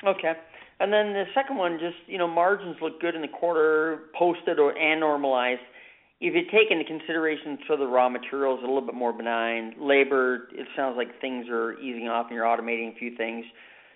Okay. 0.05 0.34
And 0.80 0.93
then 0.93 1.14
the 1.14 1.24
second 1.34 1.58
one, 1.58 1.80
just, 1.80 1.97
you 2.05 2.18
know, 2.18 2.28
margins 2.28 2.78
look 2.82 3.01
good 3.01 3.16
in 3.16 3.22
the 3.22 3.28
quarter, 3.28 4.01
posted 4.18 4.60
or 4.60 4.74
normalized. 4.74 5.62
If 6.20 6.34
you 6.34 6.41
take 6.51 6.72
into 6.72 6.84
consideration 6.84 7.59
of 7.70 7.80
the 7.80 7.86
raw 7.86 8.09
materials 8.09 8.59
a 8.63 8.65
little 8.65 8.82
bit 8.82 8.95
more 8.95 9.13
benign, 9.13 9.76
labor, 9.80 10.47
it 10.51 10.68
sounds 10.76 10.97
like 10.97 11.22
things 11.22 11.45
are 11.49 11.78
easing 11.80 12.07
off 12.07 12.28
and 12.28 12.36
you're 12.36 12.45
automating 12.45 12.95
a 12.95 12.97
few 12.97 13.15
things. 13.15 13.45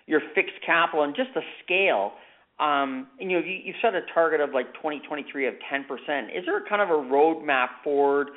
Your 0.06 0.20
fixed 0.34 0.54
capital 0.64 1.04
and 1.04 1.16
just 1.16 1.30
the 1.34 1.42
scale, 1.64 2.12
Um, 2.60 3.08
and 3.18 3.30
you 3.30 3.40
know, 3.40 3.44
you've 3.46 3.76
set 3.82 3.94
a 3.94 4.02
target 4.14 4.40
of 4.40 4.50
like 4.52 4.72
2023 4.74 5.48
of 5.48 5.54
10%. 5.72 6.30
Is 6.36 6.44
there 6.46 6.62
kind 6.68 6.82
of 6.82 6.90
a 6.90 7.00
roadmap 7.10 7.82
forward, 7.82 8.28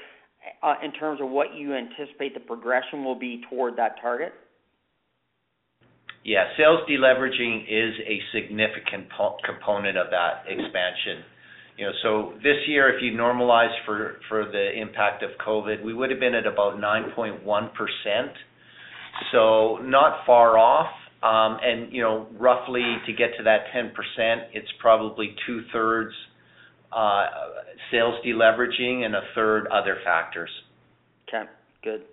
uh, 0.63 0.75
in 0.81 0.91
terms 0.93 1.21
of 1.21 1.29
what 1.29 1.53
you 1.53 1.75
anticipate 1.75 2.33
the 2.33 2.39
progression 2.39 3.03
will 3.03 3.19
be 3.19 3.43
toward 3.49 3.75
that 3.77 4.01
target? 4.01 4.33
Yeah. 6.23 6.45
Sales 6.57 6.81
deleveraging 6.89 7.65
is 7.69 7.93
a 8.07 8.19
significant 8.33 9.09
component 9.43 9.97
of 9.97 10.09
that 10.09 10.45
expansion. 10.47 11.23
You 11.77 11.87
know, 11.87 11.91
so 12.03 12.33
this 12.37 12.55
year, 12.67 12.95
if 12.95 13.03
you 13.03 13.11
normalize 13.11 13.73
for 13.85 14.15
for 14.29 14.45
the 14.45 14.71
impact 14.79 15.23
of 15.23 15.31
COVID, 15.45 15.83
we 15.83 15.93
would 15.93 16.09
have 16.09 16.19
been 16.19 16.35
at 16.35 16.47
about 16.47 16.77
9.1%, 16.77 17.39
so 19.31 19.77
not 19.81 20.25
far 20.25 20.57
off. 20.57 20.91
Um, 21.23 21.57
and, 21.63 21.91
you 21.91 22.03
know, 22.03 22.27
roughly 22.37 22.83
to 23.07 23.13
get 23.13 23.35
to 23.37 23.43
that 23.45 23.61
10%, 23.75 23.91
it's 24.53 24.67
probably 24.79 25.35
two-thirds 25.47 26.13
uh, 26.95 27.25
sales 27.89 28.15
deleveraging 28.23 29.03
and 29.03 29.15
a 29.15 29.21
third 29.33 29.65
other 29.67 29.97
factors. 30.03 30.51
Okay, 31.27 31.49
good. 31.83 32.03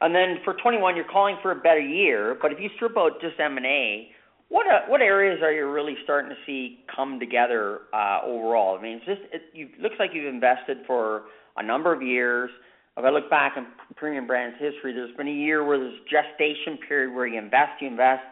And 0.00 0.14
then 0.14 0.36
for 0.44 0.54
2021, 0.54 0.94
you're 0.96 1.04
calling 1.04 1.36
for 1.42 1.50
a 1.50 1.56
better 1.56 1.80
year, 1.80 2.38
but 2.40 2.52
if 2.52 2.60
you 2.60 2.70
strip 2.76 2.96
out 2.96 3.20
just 3.20 3.40
M&A, 3.40 4.08
what 4.50 4.66
what 4.88 5.00
areas 5.00 5.40
are 5.42 5.52
you 5.52 5.70
really 5.70 5.94
starting 6.04 6.28
to 6.28 6.36
see 6.44 6.80
come 6.94 7.18
together, 7.18 7.82
uh, 7.94 8.18
overall? 8.26 8.76
I 8.76 8.82
mean, 8.82 8.96
it's 8.96 9.06
just 9.06 9.20
it 9.32 9.42
you, 9.54 9.68
looks 9.80 9.94
like 9.98 10.10
you've 10.12 10.32
invested 10.32 10.78
for 10.86 11.22
a 11.56 11.62
number 11.62 11.94
of 11.94 12.02
years. 12.02 12.50
If 12.96 13.04
I 13.04 13.10
look 13.10 13.30
back 13.30 13.54
in 13.56 13.66
Premium 13.96 14.26
Brands 14.26 14.56
history, 14.58 14.92
there's 14.92 15.16
been 15.16 15.28
a 15.28 15.32
year 15.32 15.64
where 15.64 15.78
there's 15.78 15.98
gestation 16.10 16.78
period 16.86 17.14
where 17.14 17.26
you 17.26 17.38
invest, 17.38 17.80
you 17.80 17.86
invest, 17.86 18.22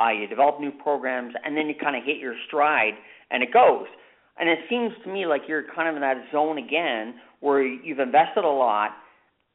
uh, 0.00 0.08
you 0.08 0.26
develop 0.26 0.60
new 0.60 0.72
programs, 0.72 1.34
and 1.44 1.54
then 1.56 1.68
you 1.68 1.74
kind 1.80 1.94
of 1.94 2.02
hit 2.02 2.16
your 2.16 2.34
stride 2.48 2.94
and 3.30 3.42
it 3.42 3.52
goes. 3.52 3.86
And 4.38 4.48
it 4.48 4.60
seems 4.68 4.92
to 5.04 5.12
me 5.12 5.26
like 5.26 5.42
you're 5.46 5.64
kind 5.74 5.88
of 5.88 5.94
in 5.94 6.00
that 6.00 6.16
zone 6.32 6.58
again, 6.58 7.14
where 7.40 7.62
you've 7.62 7.98
invested 7.98 8.44
a 8.44 8.48
lot, 8.48 8.90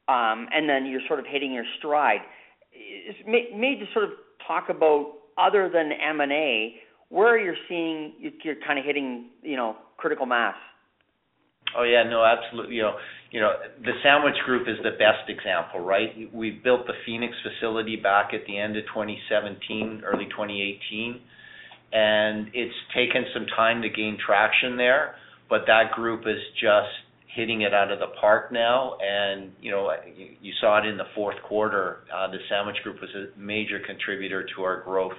um, 0.07 0.47
and 0.53 0.69
then 0.69 0.85
you're 0.85 1.01
sort 1.07 1.19
of 1.19 1.25
hitting 1.27 1.51
your 1.51 1.65
stride. 1.79 2.21
Maybe 3.25 3.77
just 3.79 3.93
sort 3.93 4.05
of 4.05 4.11
talk 4.47 4.69
about 4.69 5.13
other 5.37 5.69
than 5.71 5.91
M&A, 5.91 6.75
where 7.09 7.37
you're 7.37 7.55
seeing 7.67 8.13
you're 8.43 8.55
kind 8.65 8.79
of 8.79 8.85
hitting, 8.85 9.29
you 9.41 9.57
know, 9.57 9.75
critical 9.97 10.25
mass. 10.25 10.55
Oh, 11.77 11.83
yeah. 11.83 12.03
No, 12.03 12.23
absolutely. 12.23 12.75
You 12.75 12.83
know, 12.83 12.93
you 13.31 13.39
know, 13.39 13.53
the 13.83 13.93
sandwich 14.03 14.35
group 14.45 14.67
is 14.67 14.77
the 14.83 14.91
best 14.91 15.29
example, 15.29 15.79
right? 15.79 16.09
We 16.33 16.51
built 16.51 16.85
the 16.85 16.93
Phoenix 17.05 17.33
facility 17.43 17.95
back 17.95 18.33
at 18.33 18.45
the 18.45 18.57
end 18.57 18.75
of 18.75 18.83
2017, 18.93 20.03
early 20.05 20.25
2018, 20.25 21.21
and 21.93 22.49
it's 22.53 22.75
taken 22.93 23.23
some 23.33 23.45
time 23.55 23.81
to 23.83 23.89
gain 23.89 24.17
traction 24.25 24.75
there, 24.75 25.15
but 25.49 25.61
that 25.67 25.91
group 25.93 26.21
is 26.27 26.41
just 26.59 26.91
hitting 27.35 27.61
it 27.61 27.73
out 27.73 27.91
of 27.91 27.99
the 27.99 28.07
park 28.19 28.51
now. 28.51 28.97
And 29.01 29.51
you 29.61 29.71
know, 29.71 29.91
you 30.15 30.53
saw 30.59 30.79
it 30.79 30.85
in 30.85 30.97
the 30.97 31.05
fourth 31.15 31.37
quarter. 31.47 31.99
Uh, 32.13 32.27
the 32.31 32.37
sandwich 32.49 32.77
group 32.83 33.01
was 33.01 33.09
a 33.15 33.39
major 33.39 33.79
contributor 33.85 34.45
to 34.55 34.63
our 34.63 34.81
growth. 34.83 35.17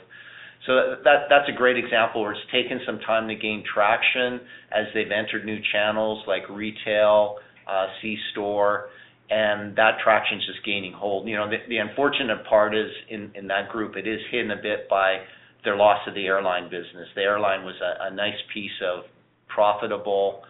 So 0.67 0.97
that 1.05 1.27
that's 1.29 1.49
a 1.49 1.57
great 1.57 1.77
example 1.77 2.23
where 2.23 2.33
it's 2.33 2.41
taken 2.53 2.81
some 2.87 3.01
time 3.01 3.27
to 3.29 3.35
gain 3.35 3.65
traction 3.75 4.41
as 4.71 4.87
they've 4.95 5.11
entered 5.11 5.45
new 5.45 5.59
channels 5.73 6.23
like 6.29 6.49
retail, 6.49 7.39
uh, 7.69 7.87
C-store, 8.01 8.89
and 9.29 9.75
that 9.77 9.99
traction 10.05 10.39
is 10.39 10.47
just 10.47 10.65
gaining 10.65 10.93
hold. 10.93 11.27
You 11.27 11.37
know, 11.37 11.51
the 11.51 11.57
the 11.69 11.79
unfortunate 11.79 12.45
part 12.49 12.77
is 12.77 12.91
in 13.09 13.49
that 13.49 13.71
group, 13.71 13.97
it 13.97 14.07
is 14.07 14.21
hit 14.31 14.51
a 14.51 14.57
bit 14.63 14.89
by 14.89 15.23
their 15.65 15.77
loss 15.77 15.99
of 16.07 16.15
the 16.15 16.27
airline 16.27 16.65
business. 16.65 17.09
The 17.15 17.23
airline 17.23 17.65
was 17.65 17.75
a 17.81 18.15
nice 18.15 18.39
piece 18.53 18.79
of 18.85 19.05
profitable, 19.49 20.43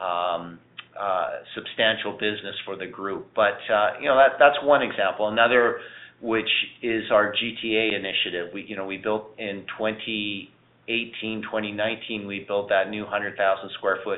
um, 0.00 0.58
Uh, 0.98 1.42
substantial 1.54 2.12
business 2.12 2.54
for 2.64 2.74
the 2.74 2.86
group. 2.86 3.28
But 3.34 3.58
uh, 3.70 4.00
you 4.00 4.08
know, 4.08 4.16
that's 4.38 4.56
one 4.62 4.80
example. 4.80 5.28
Another, 5.28 5.80
which 6.22 6.48
is 6.82 7.04
our 7.12 7.34
GTA 7.34 7.94
initiative. 7.94 8.48
We, 8.54 8.64
you 8.66 8.76
know, 8.76 8.86
we 8.86 8.96
built 8.96 9.34
in 9.36 9.66
2018, 9.76 11.42
2019, 11.42 12.26
we 12.26 12.44
built 12.48 12.70
that 12.70 12.88
new 12.88 13.02
100,000 13.02 13.36
sq 13.68 13.84
ft 13.84 14.16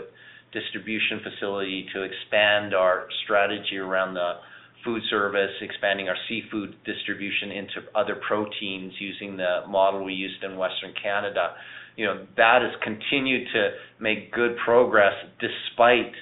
distribution 0.53 1.20
facility 1.22 1.87
to 1.93 2.03
expand 2.03 2.74
our 2.74 3.09
strategy 3.24 3.76
around 3.76 4.14
the 4.14 4.35
food 4.85 5.03
service, 5.11 5.51
expanding 5.61 6.09
our 6.09 6.16
seafood 6.29 6.76
distribution 6.85 7.51
into 7.51 7.89
other 7.95 8.16
proteins 8.26 8.93
using 8.99 9.37
the 9.37 9.62
model 9.68 10.05
we 10.05 10.12
used 10.12 10.43
in 10.45 10.57
Western 10.57 10.95
Canada. 11.03 11.55
You 11.97 12.07
know, 12.07 12.26
that 12.37 12.62
has 12.62 12.72
continued 12.83 13.49
to 13.53 13.70
make 14.01 14.33
good 14.33 14.57
progress 14.64 15.12
despite, 15.41 16.12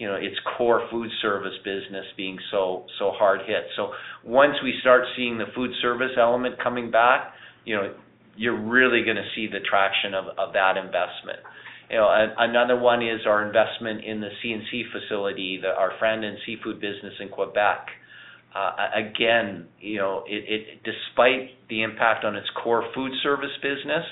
you 0.00 0.06
know, 0.06 0.14
its 0.14 0.36
core 0.56 0.88
food 0.90 1.10
service 1.20 1.52
business 1.62 2.06
being 2.16 2.38
so 2.50 2.86
so 2.98 3.10
hard 3.10 3.40
hit. 3.46 3.68
So 3.76 3.92
once 4.24 4.54
we 4.64 4.72
start 4.80 5.02
seeing 5.14 5.36
the 5.36 5.44
food 5.54 5.70
service 5.82 6.12
element 6.18 6.54
coming 6.58 6.90
back, 6.90 7.34
you 7.66 7.76
know, 7.76 7.94
you're 8.34 8.58
really 8.58 9.04
gonna 9.04 9.28
see 9.36 9.46
the 9.46 9.60
traction 9.60 10.14
of 10.14 10.24
of 10.38 10.54
that 10.54 10.78
investment. 10.78 11.40
You 11.90 11.96
know, 11.98 12.08
another 12.38 12.78
one 12.78 13.02
is 13.02 13.26
our 13.26 13.44
investment 13.46 14.02
in 14.02 14.20
the 14.20 14.30
C&C 14.40 14.84
facility, 14.90 15.60
our 15.66 15.90
Frandon 16.00 16.36
Seafood 16.46 16.80
business 16.80 17.12
in 17.20 17.28
Quebec. 17.28 17.88
Uh, 18.54 18.72
Again, 18.94 19.66
you 19.80 19.98
know, 19.98 20.24
it 20.26 20.44
it 20.48 20.82
despite 20.82 21.68
the 21.68 21.82
impact 21.82 22.24
on 22.24 22.36
its 22.36 22.48
core 22.62 22.84
food 22.94 23.12
service 23.22 23.54
business, 23.60 24.06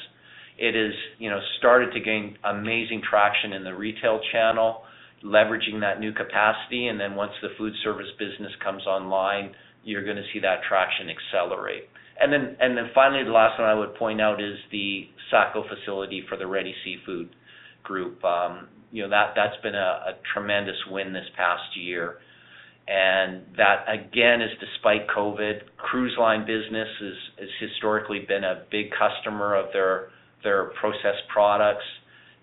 it 0.58 0.76
is, 0.76 0.92
you 1.18 1.30
know, 1.30 1.40
started 1.58 1.92
to 1.94 2.00
gain 2.00 2.36
amazing 2.44 3.00
traction 3.08 3.54
in 3.54 3.64
the 3.64 3.74
retail 3.74 4.20
channel, 4.32 4.82
leveraging 5.24 5.80
that 5.80 6.00
new 6.00 6.12
capacity. 6.12 6.88
And 6.88 6.98
then 6.98 7.14
once 7.14 7.32
the 7.42 7.48
food 7.58 7.72
service 7.82 8.10
business 8.18 8.52
comes 8.62 8.86
online, 8.86 9.54
you're 9.84 10.04
gonna 10.04 10.26
see 10.32 10.40
that 10.40 10.60
traction 10.68 11.08
accelerate. 11.08 11.88
And 12.20 12.32
then 12.32 12.56
and 12.60 12.76
then 12.76 12.90
finally, 12.94 13.24
the 13.24 13.30
last 13.30 13.58
one 13.58 13.68
I 13.68 13.74
would 13.74 13.94
point 13.94 14.20
out 14.20 14.40
is 14.42 14.58
the 14.72 15.08
Saco 15.30 15.64
facility 15.68 16.24
for 16.28 16.36
the 16.36 16.46
Ready 16.46 16.74
Seafood 16.84 17.30
Group. 17.84 18.24
Um, 18.24 18.68
you 18.90 19.02
know, 19.02 19.10
that 19.10 19.34
that's 19.36 19.60
been 19.62 19.74
a 19.74 20.16
tremendous 20.32 20.76
win 20.90 21.12
this 21.12 21.28
past 21.36 21.76
year. 21.76 22.18
And 22.88 23.42
that, 23.58 23.84
again, 23.86 24.40
is 24.40 24.48
despite 24.60 25.08
COVID. 25.08 25.60
Cruise 25.76 26.16
line 26.18 26.46
business 26.46 26.88
has 27.38 27.48
historically 27.60 28.24
been 28.26 28.44
a 28.44 28.62
big 28.70 28.86
customer 28.90 29.54
of 29.54 29.66
their 29.74 30.08
their 30.42 30.70
processed 30.80 31.28
products. 31.30 31.84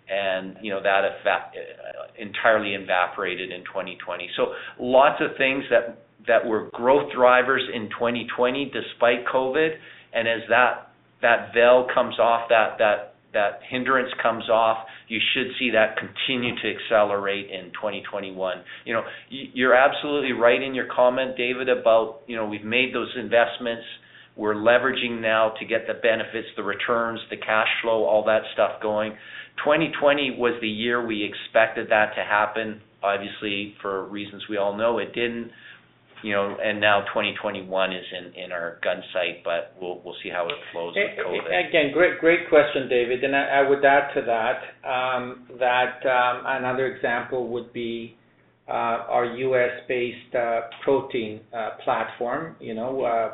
And 0.09 0.57
you 0.61 0.71
know, 0.71 0.81
that 0.83 1.01
effect 1.03 1.57
uh, 1.57 2.21
entirely 2.21 2.75
evaporated 2.75 3.51
in 3.51 3.61
2020. 3.65 4.29
So 4.35 4.53
Lots 4.79 5.21
of 5.21 5.37
things 5.37 5.63
that 5.69 6.01
that 6.27 6.45
were 6.45 6.69
growth 6.73 7.11
drivers 7.13 7.63
in 7.73 7.89
2020 7.89 8.71
despite 8.73 9.25
COVID. 9.33 9.69
And 10.13 10.27
as 10.27 10.41
that 10.49 10.89
that 11.21 11.53
veil 11.53 11.87
comes 11.93 12.19
off, 12.19 12.49
that 12.49 12.77
that 12.79 13.15
that 13.35 13.59
hindrance 13.69 14.09
comes 14.23 14.49
off, 14.49 14.87
you 15.09 15.19
should 15.33 15.47
see 15.59 15.69
that 15.71 15.97
continue 15.97 16.55
to 16.55 16.73
accelerate 16.73 17.51
in 17.51 17.65
2021. 17.73 18.63
You 18.85 18.93
know, 18.93 19.03
you're 19.29 19.75
absolutely 19.75 20.31
right 20.31 20.61
in 20.61 20.73
your 20.73 20.87
comment, 20.87 21.35
David, 21.37 21.67
about, 21.67 22.21
you 22.27 22.37
know, 22.37 22.47
we've 22.47 22.63
made 22.63 22.95
those 22.95 23.13
investments. 23.19 23.83
We're 24.35 24.55
leveraging 24.55 25.21
now 25.21 25.53
to 25.59 25.65
get 25.65 25.87
the 25.87 25.93
benefits, 25.93 26.47
the 26.57 26.63
returns, 26.63 27.19
the 27.29 27.37
cash 27.37 27.69
flow, 27.81 28.03
all 28.03 28.23
that 28.25 28.41
stuff 28.53 28.81
going. 28.81 29.11
2020 29.63 30.35
was 30.37 30.53
the 30.61 30.67
year 30.67 31.05
we 31.05 31.23
expected 31.23 31.87
that 31.89 32.13
to 32.15 32.23
happen. 32.23 32.81
Obviously, 33.01 33.75
for 33.81 34.05
reasons 34.09 34.43
we 34.49 34.57
all 34.57 34.75
know, 34.75 34.97
it 34.99 35.13
didn't. 35.13 35.51
you 36.23 36.33
know, 36.33 36.57
and 36.61 36.81
now 36.81 37.01
2021 37.13 37.93
is 37.93 38.03
in 38.35 38.51
our 38.51 38.79
gun 38.83 39.01
sight, 39.13 39.43
but 39.43 39.75
we'll 39.79 40.15
see 40.23 40.29
how 40.29 40.47
it 40.47 40.55
flows 40.71 40.95
with 40.95 41.25
COVID. 41.25 41.69
Again, 41.69 41.91
great 41.93 42.49
question, 42.49 42.89
David. 42.89 43.23
And 43.23 43.35
I 43.35 43.61
would 43.67 43.85
add 43.85 44.13
to 44.15 44.21
that 44.25 44.89
um, 44.89 45.47
that 45.59 46.01
um, 46.05 46.43
another 46.45 46.87
example 46.87 47.47
would 47.49 47.71
be 47.73 48.17
Uh, 48.67 48.71
our 48.71 49.25
U.S.-based 49.25 50.35
uh, 50.35 50.61
protein 50.83 51.39
uh, 51.55 51.71
platform. 51.83 52.55
You 52.59 52.73
know, 52.73 53.29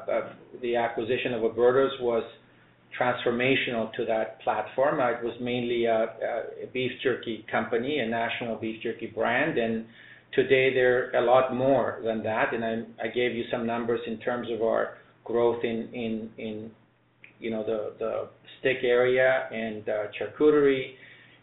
the 0.62 0.76
acquisition 0.76 1.34
of 1.34 1.44
Oberto's 1.44 1.94
was 2.02 2.24
transformational 3.00 3.94
to 3.94 4.04
that 4.06 4.42
platform. 4.42 5.00
It 5.00 5.24
was 5.24 5.34
mainly 5.40 5.86
a 5.86 6.08
beef 6.74 6.92
jerky 7.02 7.46
company, 7.50 8.00
a 8.00 8.08
national 8.10 8.58
beef 8.58 8.84
jerky 8.84 9.08
brand. 9.08 9.58
And 9.58 9.86
today 10.34 10.74
they're 10.74 11.16
a 11.16 11.22
lot 11.22 11.56
more 11.56 12.02
than 12.04 12.22
that. 12.24 12.54
And 12.54 12.66
I 13.02 13.08
gave 13.08 13.34
you 13.34 13.46
some 13.50 13.66
numbers 13.66 14.02
in 14.08 14.18
terms 14.18 14.50
of 14.52 14.62
our 14.62 14.98
growth 15.24 15.64
in 15.64 16.30
in 16.38 16.72
you 17.40 17.50
know, 17.52 17.64
the 17.64 18.28
steak 18.60 18.84
area 18.84 19.48
and 19.52 19.84
charcuterie 20.20 20.92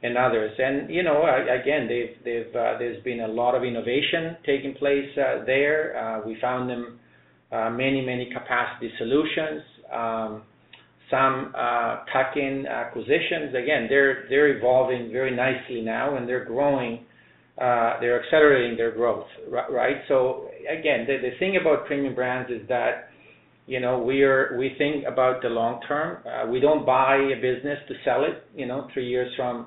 and 0.03 0.16
others. 0.16 0.53
And 0.59 0.90
you 0.94 1.03
know, 1.03 1.24
again, 1.24 1.88
they've 1.88 2.14
they've 2.24 2.55
uh, 2.55 2.78
there's 2.78 3.03
been 3.03 3.20
a 3.20 3.28
lot 3.28 3.55
of 3.55 3.64
innovation 3.64 4.36
taking 4.46 4.74
place 4.74 5.09
uh, 5.16 5.44
there. 5.44 5.96
Uh, 5.99 6.26
we 6.26 6.36
found 6.40 6.70
them 6.70 6.99
many 7.76 8.05
many 8.05 8.30
capacity 8.32 8.90
solutions, 8.99 9.62
um, 9.92 10.42
some 11.11 11.53
tuck-in 12.12 12.66
acquisitions. 12.66 13.55
Again, 13.55 13.86
they're 13.88 14.26
they're 14.28 14.57
evolving 14.57 15.11
very 15.11 15.34
nicely 15.34 15.80
now, 15.80 16.16
and 16.16 16.28
they're 16.28 16.44
growing. 16.44 17.05
They're 17.59 18.22
accelerating 18.22 18.76
their 18.76 18.92
growth, 18.92 19.26
right? 19.51 19.96
So 20.07 20.49
again, 20.70 21.07
the 21.09 21.16
the 21.16 21.36
thing 21.40 21.59
about 21.61 21.86
Premium 21.86 22.14
Brands 22.14 22.49
is 22.53 22.68
that, 22.68 23.09
you 23.66 23.80
know, 23.80 23.99
we 23.99 24.22
are 24.22 24.57
we 24.57 24.76
think 24.78 25.05
about 25.09 25.42
the 25.42 25.49
long 25.49 25.80
term. 25.88 26.22
We 26.53 26.61
don't 26.61 26.86
buy 26.86 27.16
a 27.16 27.34
business 27.34 27.78
to 27.88 27.94
sell 28.05 28.22
it, 28.22 28.44
you 28.55 28.66
know, 28.66 28.86
three 28.94 29.09
years 29.09 29.32
from 29.36 29.66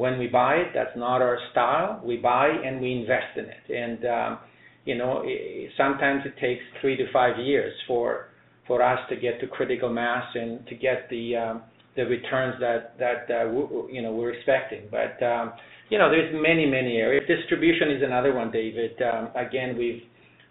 when 0.00 0.18
we 0.18 0.26
buy 0.26 0.54
it. 0.54 0.68
That's 0.74 0.96
not 0.96 1.20
our 1.20 1.38
style. 1.50 2.00
We 2.02 2.16
buy 2.16 2.48
and 2.48 2.80
we 2.80 2.90
invest 3.00 3.36
in 3.36 3.44
it. 3.44 3.64
And 3.84 4.00
um 4.06 4.38
you 4.86 4.96
know, 4.96 5.22
sometimes 5.76 6.22
it 6.24 6.34
takes 6.40 6.62
three 6.80 6.96
to 6.96 7.04
five 7.12 7.38
years 7.38 7.74
for 7.86 8.28
for 8.66 8.82
us 8.82 9.00
to 9.10 9.16
get 9.16 9.38
to 9.42 9.46
critical 9.46 9.90
mass 9.90 10.24
and 10.34 10.66
to 10.68 10.74
get 10.74 10.98
the 11.10 11.24
um 11.36 11.62
the 11.96 12.04
returns 12.16 12.54
that 12.60 12.98
that 12.98 13.28
you 13.92 14.00
know, 14.00 14.12
we're 14.12 14.32
expecting. 14.32 14.82
But 14.90 15.22
um 15.22 15.52
you 15.90 15.98
know, 15.98 16.08
there's 16.08 16.32
many 16.32 16.64
many 16.64 16.96
areas. 16.96 17.24
Distribution 17.28 17.90
is 17.90 18.02
another 18.02 18.32
one, 18.34 18.50
David. 18.50 18.92
Again, 19.46 19.76
we've 19.76 20.02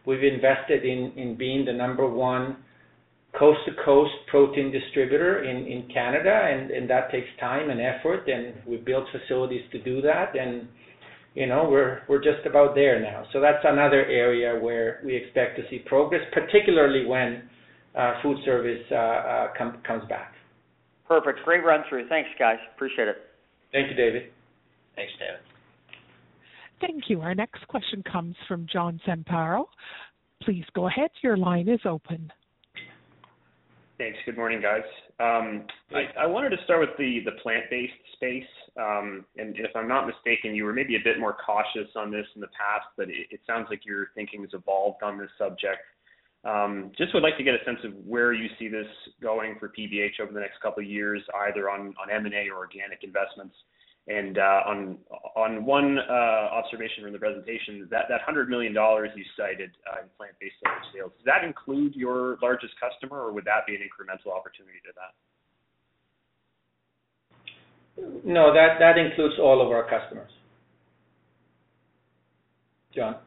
we've 0.06 0.24
invested 0.36 0.86
in 0.86 1.00
in 1.24 1.36
being 1.36 1.66
the 1.66 1.74
number 1.74 2.08
one 2.08 2.46
coast-to-coast 3.38 4.12
protein 4.28 4.72
distributor 4.72 5.44
in 5.44 5.88
Canada, 5.94 6.50
and 6.52 6.90
that 6.90 7.12
takes 7.12 7.28
time 7.40 7.70
and 7.70 7.80
effort, 7.80 8.28
and 8.28 8.56
we've 8.66 8.84
built 8.86 9.06
facilities 9.12 9.62
to 9.72 9.82
do 9.84 10.02
that. 10.02 10.36
And 10.36 10.68
you 11.36 11.46
know, 11.46 11.70
we're 11.70 12.24
just 12.24 12.46
about 12.46 12.76
there 12.76 13.00
now. 13.00 13.24
So 13.32 13.40
that's 13.40 13.64
another 13.64 14.04
area 14.06 14.60
where 14.60 15.00
we 15.06 15.16
expect 15.16 15.58
to 15.58 15.64
see 15.70 15.80
progress, 15.86 16.22
particularly 16.34 17.06
when 17.06 17.44
uh, 17.98 18.16
food 18.24 18.38
service 18.46 18.84
uh, 18.92 18.96
uh, 18.96 19.48
comes 19.58 20.08
back. 20.10 20.34
Perfect. 21.08 21.40
Great 21.46 21.64
run 21.64 21.84
through. 21.88 22.08
Thanks, 22.10 22.30
guys. 22.38 22.58
Appreciate 22.76 23.08
it. 23.08 23.18
Thank 23.72 23.90
you, 23.90 23.96
David. 23.96 24.24
Thanks, 24.96 25.12
David. 25.20 25.40
Thank 26.82 27.04
you. 27.10 27.22
Our 27.22 27.36
next 27.36 27.68
question 27.68 28.04
comes 28.12 28.36
from 28.48 28.68
John 28.72 29.00
Zamparo. 29.08 29.66
Please 30.44 30.66
go 30.74 30.88
ahead. 30.88 31.10
Your 31.22 31.38
line 31.38 31.68
is 31.68 31.80
open. 31.86 32.32
Thanks. 34.00 34.18
Good 34.26 34.38
morning, 34.38 34.62
guys. 34.62 34.88
I 35.20 36.26
wanted 36.26 36.52
to 36.52 36.64
start 36.64 36.80
with 36.80 36.96
the 36.98 37.20
the 37.26 37.34
plant-based 37.44 38.02
space. 38.14 38.48
Um 38.80 39.26
and 39.38 39.60
if 39.60 39.76
I'm 39.76 39.90
not 39.90 40.08
mistaken, 40.08 40.56
you 40.56 40.64
were 40.64 40.72
maybe 40.72 40.96
a 40.96 41.04
bit 41.04 41.20
more 41.20 41.36
cautious 41.46 41.92
on 41.98 42.10
this 42.10 42.26
in 42.34 42.40
the 42.40 42.48
past, 42.48 42.88
but 42.96 43.10
it 43.10 43.42
sounds 43.46 43.68
like 43.70 43.86
your 43.86 44.08
thinking 44.16 44.42
has 44.44 44.52
evolved 44.54 45.04
on 45.04 45.18
this 45.18 45.30
subject. 45.38 45.84
Just 46.98 47.14
would 47.14 47.24
like 47.24 47.36
to 47.38 47.44
get 47.44 47.56
a 47.56 47.64
sense 47.66 47.80
of 47.84 47.92
where 48.08 48.32
you 48.32 48.48
see 48.58 48.70
this 48.70 48.88
going 49.22 49.58
for 49.60 49.68
PBH 49.68 50.22
over 50.22 50.32
the 50.32 50.40
next 50.40 50.62
couple 50.62 50.82
of 50.82 50.90
years, 50.90 51.22
either 51.50 51.70
on 51.70 51.94
on 52.02 52.10
M&A 52.10 52.48
or 52.48 52.56
organic 52.56 53.04
investments. 53.04 53.56
And 54.10 54.40
uh, 54.40 54.66
on 54.66 54.98
on 55.36 55.66
one 55.66 56.00
uh, 56.00 56.50
observation 56.58 57.04
from 57.04 57.14
the 57.14 57.20
presentation, 57.20 57.88
that 57.92 58.10
that 58.10 58.26
100 58.26 58.50
million 58.50 58.74
dollars 58.74 59.12
you 59.16 59.24
cited 59.38 59.70
uh, 59.86 60.02
in 60.02 60.10
plant-based 60.18 60.56
sales, 60.92 61.14
does 61.14 61.26
that 61.26 61.46
include 61.46 61.94
your 61.94 62.38
largest 62.42 62.74
customer, 62.82 63.22
or 63.22 63.32
would 63.32 63.46
that 63.46 63.68
be 63.68 63.76
an 63.76 63.82
incremental 63.86 64.34
opportunity 64.34 64.82
to 64.82 64.92
that? 64.98 65.14
No, 68.26 68.52
that 68.52 68.98
includes 68.98 69.36
all 69.40 69.62
of 69.62 69.70
our 69.72 69.88
customers. 69.88 70.32
John. 72.96 73.18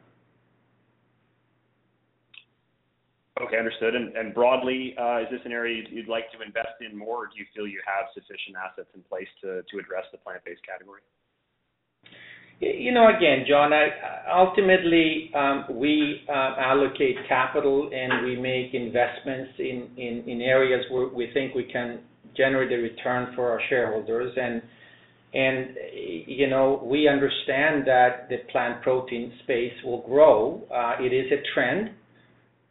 Okay, 3.43 3.59
understood. 3.59 3.95
And 3.97 4.33
broadly, 4.35 4.95
uh, 4.99 5.23
is 5.23 5.27
this 5.31 5.41
an 5.45 5.53
area 5.53 5.83
you'd 5.91 6.09
like 6.09 6.31
to 6.33 6.41
invest 6.41 6.79
in 6.81 6.97
more, 6.97 7.25
or 7.25 7.27
do 7.27 7.33
you 7.37 7.47
feel 7.55 7.67
you 7.67 7.81
have 7.85 8.07
sufficient 8.15 8.55
assets 8.55 8.89
in 8.95 9.03
place 9.03 9.29
to 9.43 9.59
address 9.79 10.05
the 10.13 10.19
plant-based 10.19 10.63
category? 10.65 11.03
You 12.61 12.93
know, 12.93 13.09
again, 13.09 13.45
John, 13.49 13.73
ultimately, 14.33 15.33
um, 15.35 15.65
we 15.75 16.23
uh, 16.29 16.55
allocate 16.59 17.17
capital, 17.29 17.91
and 17.93 18.25
we 18.25 18.37
make 18.37 18.73
investments 18.73 19.51
in 19.59 20.41
areas 20.41 20.85
where 20.93 21.09
we 21.09 21.31
think 21.35 21.57
we 21.57 21.65
can 21.65 21.99
generate 22.37 22.71
a 22.71 22.77
return 22.77 23.33
for 23.35 23.51
our 23.51 23.61
shareholders. 23.69 24.33
And 24.41 24.63
and 25.35 25.77
you 25.93 26.49
know, 26.49 26.81
we 26.85 27.09
understand 27.09 27.87
that 27.87 28.29
the 28.29 28.37
plant 28.53 28.83
protein 28.83 29.33
space 29.43 29.73
will 29.85 30.03
grow. 30.03 30.63
Uh, 30.73 31.03
it 31.03 31.13
is 31.13 31.33
a 31.33 31.43
trend, 31.55 31.91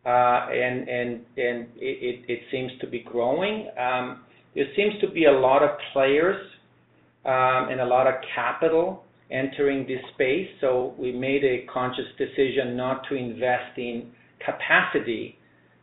Uh, 0.06 0.48
and 0.50 0.88
and 0.90 1.26
it 1.38 2.26
it 2.28 2.40
seems 2.52 2.72
to 2.82 2.88
be 2.88 3.02
growing. 3.02 3.70
Um, 3.78 4.22
there 4.56 4.66
seems 4.76 5.00
to 5.02 5.10
be 5.10 5.26
a 5.26 5.32
lot 5.32 5.62
of 5.62 5.70
players, 5.94 6.42
um, 7.26 7.70
and 7.70 7.80
a 7.80 7.86
lot 7.86 8.08
of 8.08 8.16
capital 8.36 9.04
entering 9.30 9.88
this 9.88 10.02
space. 10.14 10.48
So 10.60 10.96
we 10.98 11.12
made 11.12 11.44
a 11.44 11.66
conscious 11.72 12.06
decision 12.18 12.76
not 12.76 13.04
to 13.10 13.16
invest 13.16 13.78
in 13.78 14.12
capacity 14.44 15.38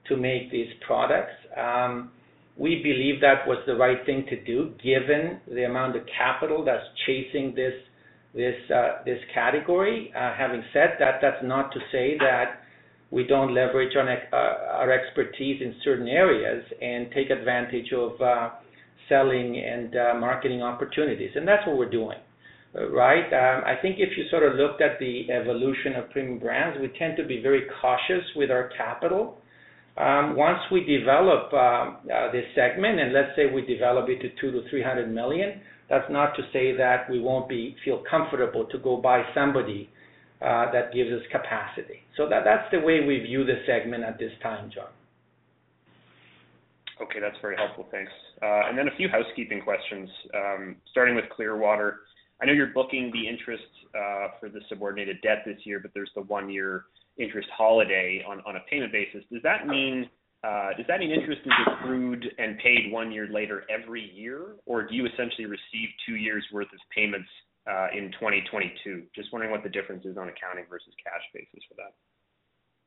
to 0.08 0.16
make 0.16 0.50
these 0.50 0.68
products. 0.86 1.32
Um, 1.56 2.10
we 2.56 2.82
believe 2.82 3.20
that 3.20 3.46
was 3.46 3.58
the 3.66 3.76
right 3.76 4.04
thing 4.04 4.26
to 4.28 4.44
do, 4.44 4.74
given 4.82 5.40
the 5.46 5.64
amount 5.64 5.96
of 5.96 6.02
capital 6.16 6.64
that's 6.64 6.84
chasing 7.06 7.54
this 7.54 7.74
this 8.34 8.56
uh 8.74 9.04
this 9.04 9.20
category. 9.32 10.12
Uh, 10.14 10.34
having 10.36 10.62
said 10.72 10.96
that, 10.98 11.20
that's 11.22 11.42
not 11.44 11.72
to 11.72 11.78
say 11.92 12.16
that 12.18 12.62
we 13.10 13.24
don't 13.24 13.54
leverage 13.54 13.96
on 13.96 14.06
uh, 14.08 14.36
our 14.76 14.92
expertise 14.92 15.62
in 15.62 15.74
certain 15.82 16.08
areas 16.08 16.64
and 16.80 17.08
take 17.12 17.30
advantage 17.30 17.92
of 17.92 18.20
uh, 18.20 18.50
selling 19.08 19.58
and 19.58 19.96
uh, 19.96 20.14
marketing 20.18 20.62
opportunities. 20.62 21.30
And 21.34 21.48
that's 21.48 21.66
what 21.66 21.78
we're 21.78 21.90
doing, 21.90 22.18
right? 22.74 23.24
Um, 23.32 23.64
I 23.64 23.80
think 23.80 23.96
if 23.98 24.10
you 24.16 24.24
sort 24.30 24.42
of 24.42 24.56
looked 24.56 24.82
at 24.82 24.98
the 24.98 25.30
evolution 25.30 25.96
of 25.96 26.10
Premium 26.10 26.38
Brands, 26.38 26.78
we 26.80 26.88
tend 26.98 27.16
to 27.16 27.24
be 27.24 27.40
very 27.40 27.62
cautious 27.80 28.24
with 28.36 28.50
our 28.50 28.70
capital. 28.76 29.38
Um, 29.96 30.36
once 30.36 30.60
we 30.70 30.84
develop 30.84 31.50
this 32.30 32.44
segment, 32.54 33.00
and 33.00 33.12
let's 33.12 33.34
say 33.34 33.46
we 33.52 33.62
develop 33.62 34.08
it 34.10 34.20
to 34.20 34.28
200 34.38 35.10
million-300 35.10 35.12
million, 35.12 35.60
that's 35.88 36.10
not 36.10 36.36
to 36.36 36.42
say 36.52 36.76
that 36.76 37.10
we 37.10 37.18
won't 37.18 37.48
be 37.48 37.74
feel 37.84 38.02
comfortable 38.08 38.66
to 38.66 38.78
go 38.78 38.98
buy 38.98 39.22
somebody 39.34 39.88
that 40.40 40.92
gives 40.92 41.10
us 41.10 41.22
capacity. 41.30 42.00
So 42.16 42.28
that's 42.28 42.70
the 42.72 42.80
way 42.80 43.04
we 43.06 43.20
view 43.20 43.44
the 43.44 43.62
segment 43.66 44.04
at 44.04 44.18
this 44.18 44.32
time, 44.42 44.70
John. 44.74 44.90
Okay, 47.00 47.20
that's 47.20 47.36
very 47.40 47.56
helpful. 47.56 47.86
Thanks. 47.90 48.10
Uh 48.42 48.68
and 48.68 48.76
then 48.76 48.88
a 48.88 48.96
few 48.96 49.08
housekeeping 49.08 49.60
questions, 49.62 50.08
starting 50.90 51.14
with 51.14 51.24
Clearwater. 51.34 52.00
I 52.40 52.46
know 52.46 52.52
you're 52.52 52.68
booking 52.74 53.10
the 53.12 53.28
interest 53.28 53.64
for 54.40 54.48
the 54.48 54.60
subordinated 54.68 55.20
debt 55.22 55.42
this 55.46 55.58
year, 55.64 55.80
but 55.80 55.92
there's 55.94 56.10
the 56.14 56.22
one-year 56.22 56.84
interest 57.18 57.48
holiday 57.56 58.24
on 58.26 58.56
a 58.56 58.60
payment 58.70 58.92
basis. 58.92 59.24
Does 59.32 59.42
that 59.42 59.66
mean 59.66 60.08
uh 60.44 60.70
does 60.76 60.86
that 60.86 61.00
mean 61.00 61.10
interest 61.10 61.40
is 61.44 61.52
accrued 61.66 62.24
and 62.38 62.58
paid 62.58 62.92
one 62.92 63.10
year 63.10 63.28
later 63.28 63.64
every 63.70 64.10
year? 64.14 64.56
Or 64.66 64.82
do 64.86 64.94
you 64.94 65.06
essentially 65.06 65.46
receive 65.46 65.88
two 66.06 66.14
years' 66.14 66.44
worth 66.52 66.72
of 66.72 66.80
payments 66.94 67.28
Uh, 67.68 67.88
in 67.92 68.08
2022? 68.16 69.04
Just 69.14 69.28
wondering 69.32 69.52
what 69.52 69.62
the 69.62 69.68
difference 69.68 70.04
is 70.06 70.16
on 70.16 70.32
accounting 70.32 70.64
versus 70.70 70.88
cash 71.04 71.20
basis 71.34 71.60
for 71.68 71.76
that. 71.76 71.92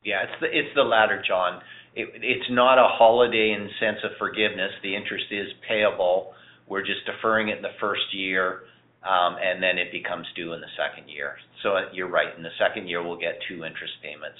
Yeah, 0.01 0.25
it's 0.25 0.33
the 0.41 0.49
it's 0.49 0.73
the 0.73 0.81
latter, 0.81 1.21
John. 1.21 1.61
It's 1.93 2.49
not 2.49 2.79
a 2.79 2.89
holiday 2.89 3.53
in 3.53 3.69
the 3.69 3.75
sense 3.79 4.01
of 4.03 4.17
forgiveness. 4.17 4.71
The 4.81 4.95
interest 4.95 5.25
is 5.29 5.47
payable. 5.69 6.33
We're 6.67 6.81
just 6.81 7.05
deferring 7.05 7.49
it 7.49 7.57
in 7.57 7.61
the 7.61 7.77
first 7.79 8.09
year 8.11 8.65
um, 9.03 9.37
and 9.41 9.61
then 9.61 9.77
it 9.77 9.91
becomes 9.91 10.27
due 10.35 10.53
in 10.53 10.61
the 10.61 10.69
second 10.77 11.09
year. 11.09 11.35
So 11.63 11.75
uh, 11.75 11.81
you're 11.93 12.09
right. 12.09 12.35
In 12.37 12.43
the 12.43 12.53
second 12.59 12.87
year, 12.87 13.05
we'll 13.05 13.17
get 13.19 13.39
two 13.49 13.65
interest 13.65 13.93
payments. 14.03 14.37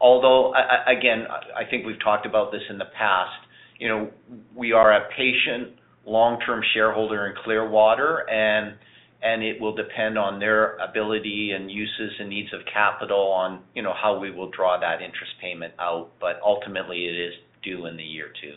Although, 0.00 0.52
again, 0.88 1.26
I 1.54 1.68
think 1.68 1.86
we've 1.86 2.02
talked 2.02 2.26
about 2.26 2.50
this 2.50 2.62
in 2.70 2.78
the 2.78 2.90
past, 2.96 3.36
you 3.78 3.88
know, 3.88 4.10
we 4.56 4.72
are 4.72 4.92
a 4.92 5.08
patient 5.16 5.76
long-term 6.06 6.62
shareholder 6.74 7.26
in 7.26 7.34
Clearwater, 7.44 8.28
and 8.30 8.76
it 9.22 9.60
will 9.60 9.74
depend 9.74 10.16
on 10.18 10.40
their 10.40 10.76
ability 10.76 11.52
and 11.54 11.70
uses 11.70 12.12
and 12.18 12.28
needs 12.28 12.52
of 12.52 12.60
capital 12.72 13.28
on, 13.32 13.60
you 13.74 13.82
know, 13.82 13.92
how 13.94 14.18
we 14.18 14.30
will 14.30 14.50
draw 14.50 14.78
that 14.80 15.02
interest 15.02 15.32
payment 15.40 15.74
out. 15.78 16.10
But 16.20 16.40
ultimately, 16.44 17.06
it 17.06 17.18
is 17.18 17.34
due 17.62 17.86
in 17.86 17.96
the 17.96 18.02
year 18.02 18.32
two. 18.40 18.54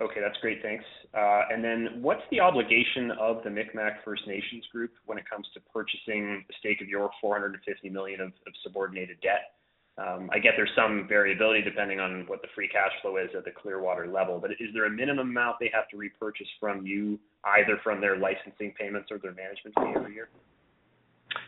Okay, 0.00 0.20
that's 0.20 0.38
great. 0.40 0.62
Thanks. 0.62 0.84
Uh, 1.12 1.42
and 1.50 1.64
then 1.64 2.00
what's 2.00 2.22
the 2.30 2.40
obligation 2.40 3.10
of 3.18 3.42
the 3.42 3.50
Mi'kmaq 3.50 3.96
First 4.04 4.26
Nations 4.26 4.64
group 4.70 4.92
when 5.06 5.18
it 5.18 5.28
comes 5.28 5.46
to 5.54 5.60
purchasing 5.72 6.44
a 6.48 6.52
stake 6.60 6.80
of 6.80 6.88
your 6.88 7.10
450 7.20 7.88
million 7.88 8.20
of 8.20 8.32
subordinated 8.62 9.20
debt? 9.20 9.57
Um, 9.98 10.30
I 10.32 10.38
get 10.38 10.52
there's 10.56 10.70
some 10.76 11.06
variability 11.08 11.62
depending 11.62 11.98
on 11.98 12.24
what 12.28 12.40
the 12.40 12.48
free 12.54 12.68
cash 12.68 12.92
flow 13.02 13.16
is 13.16 13.30
at 13.36 13.44
the 13.44 13.50
Clearwater 13.50 14.06
level, 14.06 14.38
but 14.38 14.52
is 14.52 14.70
there 14.72 14.86
a 14.86 14.90
minimum 14.90 15.30
amount 15.30 15.56
they 15.58 15.70
have 15.74 15.88
to 15.90 15.96
repurchase 15.96 16.46
from 16.60 16.86
you, 16.86 17.18
either 17.58 17.80
from 17.82 18.00
their 18.00 18.16
licensing 18.16 18.72
payments 18.78 19.10
or 19.10 19.18
their 19.18 19.34
management 19.34 19.74
fee 19.74 19.92
every 19.96 20.14
year? 20.14 20.28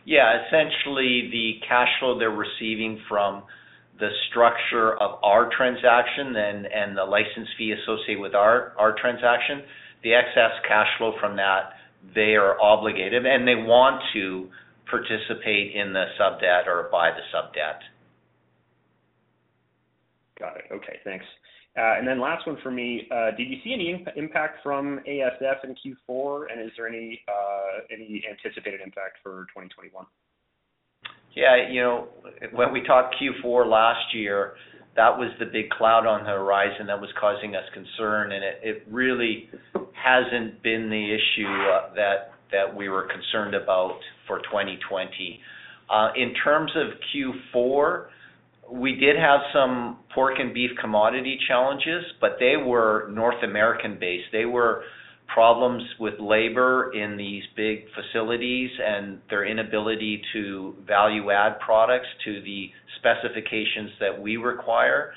Yeah. 0.05 0.42
Essentially, 0.46 1.30
the 1.30 1.61
cash 1.68 1.88
flow 2.01 2.18
they're 2.18 2.30
receiving 2.30 2.98
from 3.09 3.44
the 4.01 4.11
structure 4.30 4.94
of 5.01 5.22
our 5.22 5.51
transaction 5.57 6.34
and 6.34 6.96
the 6.96 7.05
license 7.05 7.48
fee 7.57 7.72
associated 7.72 8.20
with 8.20 8.34
our 8.34 8.72
our 8.78 8.96
transaction, 9.01 9.62
the 10.03 10.14
excess 10.14 10.53
cash 10.66 10.88
flow 10.98 11.12
from 11.20 11.36
that, 11.36 11.76
they 12.14 12.34
are 12.34 12.59
obligated, 12.61 13.26
and 13.26 13.46
they 13.46 13.55
want 13.55 14.03
to 14.14 14.48
participate 14.90 15.76
in 15.76 15.92
the 15.92 16.07
sub-debt 16.18 16.66
or 16.66 16.88
buy 16.90 17.11
the 17.11 17.22
sub-debt. 17.30 17.80
Got 20.41 20.57
it. 20.57 20.64
Okay, 20.72 20.99
thanks. 21.05 21.24
Uh 21.78 21.99
and 21.99 22.09
then 22.09 22.20
last 22.20 22.47
one 22.47 22.57
for 22.62 22.70
me. 22.70 23.07
Uh, 23.12 23.30
did 23.36 23.49
you 23.49 23.59
see 23.62 23.72
any 23.72 24.05
impact 24.16 24.59
from 24.62 25.01
ASF 25.07 25.62
in 25.64 25.74
Q4? 25.76 26.47
and 26.51 26.61
Is 26.61 26.72
there 26.76 26.88
any 26.88 27.20
uh, 27.28 27.95
anticipated 28.28 28.80
impact 28.80 29.18
for 29.22 29.47
2021? 29.55 30.05
Yeah. 31.36 31.70
You 31.70 31.82
know, 31.82 32.09
when 32.53 32.72
we 32.72 32.82
talked 32.82 33.14
Q4 33.22 33.70
last 33.70 34.14
year, 34.14 34.55
that 34.97 35.16
was 35.16 35.30
the 35.38 35.47
big 35.47 35.70
cloud 35.70 36.07
on 36.07 36.24
the 36.24 36.30
horizon 36.30 36.86
that 36.88 37.01
was 37.01 37.11
causing 37.20 37.55
us 37.55 37.62
concern, 37.72 38.32
and 38.32 38.43
it 38.45 38.84
really 38.91 39.49
hasn't 39.93 40.62
been 40.62 40.91
the 40.91 41.14
issue 41.14 41.47
uh, 41.47 41.95
that 41.95 42.76
we 42.76 42.88
were 42.88 43.07
concerned 43.07 43.55
about 43.55 43.99
for 44.26 44.38
2020. 44.41 45.41
In 46.16 46.34
terms 46.43 46.72
of 46.74 46.88
Q4, 47.14 48.07
we 48.72 48.94
did 48.94 49.16
have 49.16 49.40
some 49.52 49.98
pork 50.14 50.34
and 50.38 50.54
beef 50.54 50.70
commodity 50.80 51.38
challenges, 51.48 52.04
but 52.20 52.36
they 52.38 52.56
were 52.56 53.10
North 53.12 53.42
American-based. 53.42 54.26
They 54.32 54.44
were 54.44 54.82
problems 55.32 55.82
with 55.98 56.14
labor 56.18 56.92
in 56.92 57.16
these 57.16 57.42
big 57.56 57.84
facilities 57.94 58.70
and 58.84 59.18
their 59.28 59.44
inability 59.44 60.20
to 60.32 60.74
value 60.86 61.30
add 61.30 61.58
products 61.60 62.08
to 62.24 62.42
the 62.42 62.70
specifications 62.98 63.90
that 64.00 64.20
we 64.20 64.36
require. 64.36 65.12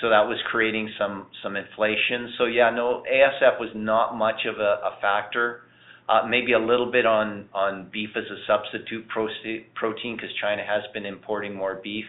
So 0.00 0.08
that 0.08 0.26
was 0.26 0.38
creating 0.50 0.90
some 0.98 1.26
some 1.42 1.56
inflation. 1.56 2.32
So 2.38 2.46
yeah, 2.46 2.70
no, 2.70 3.02
ASF 3.12 3.60
was 3.60 3.70
not 3.74 4.16
much 4.16 4.46
of 4.46 4.58
a 4.58 4.96
factor. 5.00 5.60
Uh, 6.08 6.26
maybe 6.28 6.52
a 6.52 6.58
little 6.58 6.90
bit 6.90 7.06
on 7.06 7.48
on 7.54 7.88
beef 7.92 8.10
as 8.16 8.24
a 8.24 8.38
substitute 8.46 9.06
protein 9.08 10.16
because 10.16 10.30
China 10.40 10.62
has 10.66 10.82
been 10.92 11.06
importing 11.06 11.54
more 11.54 11.80
beef. 11.84 12.06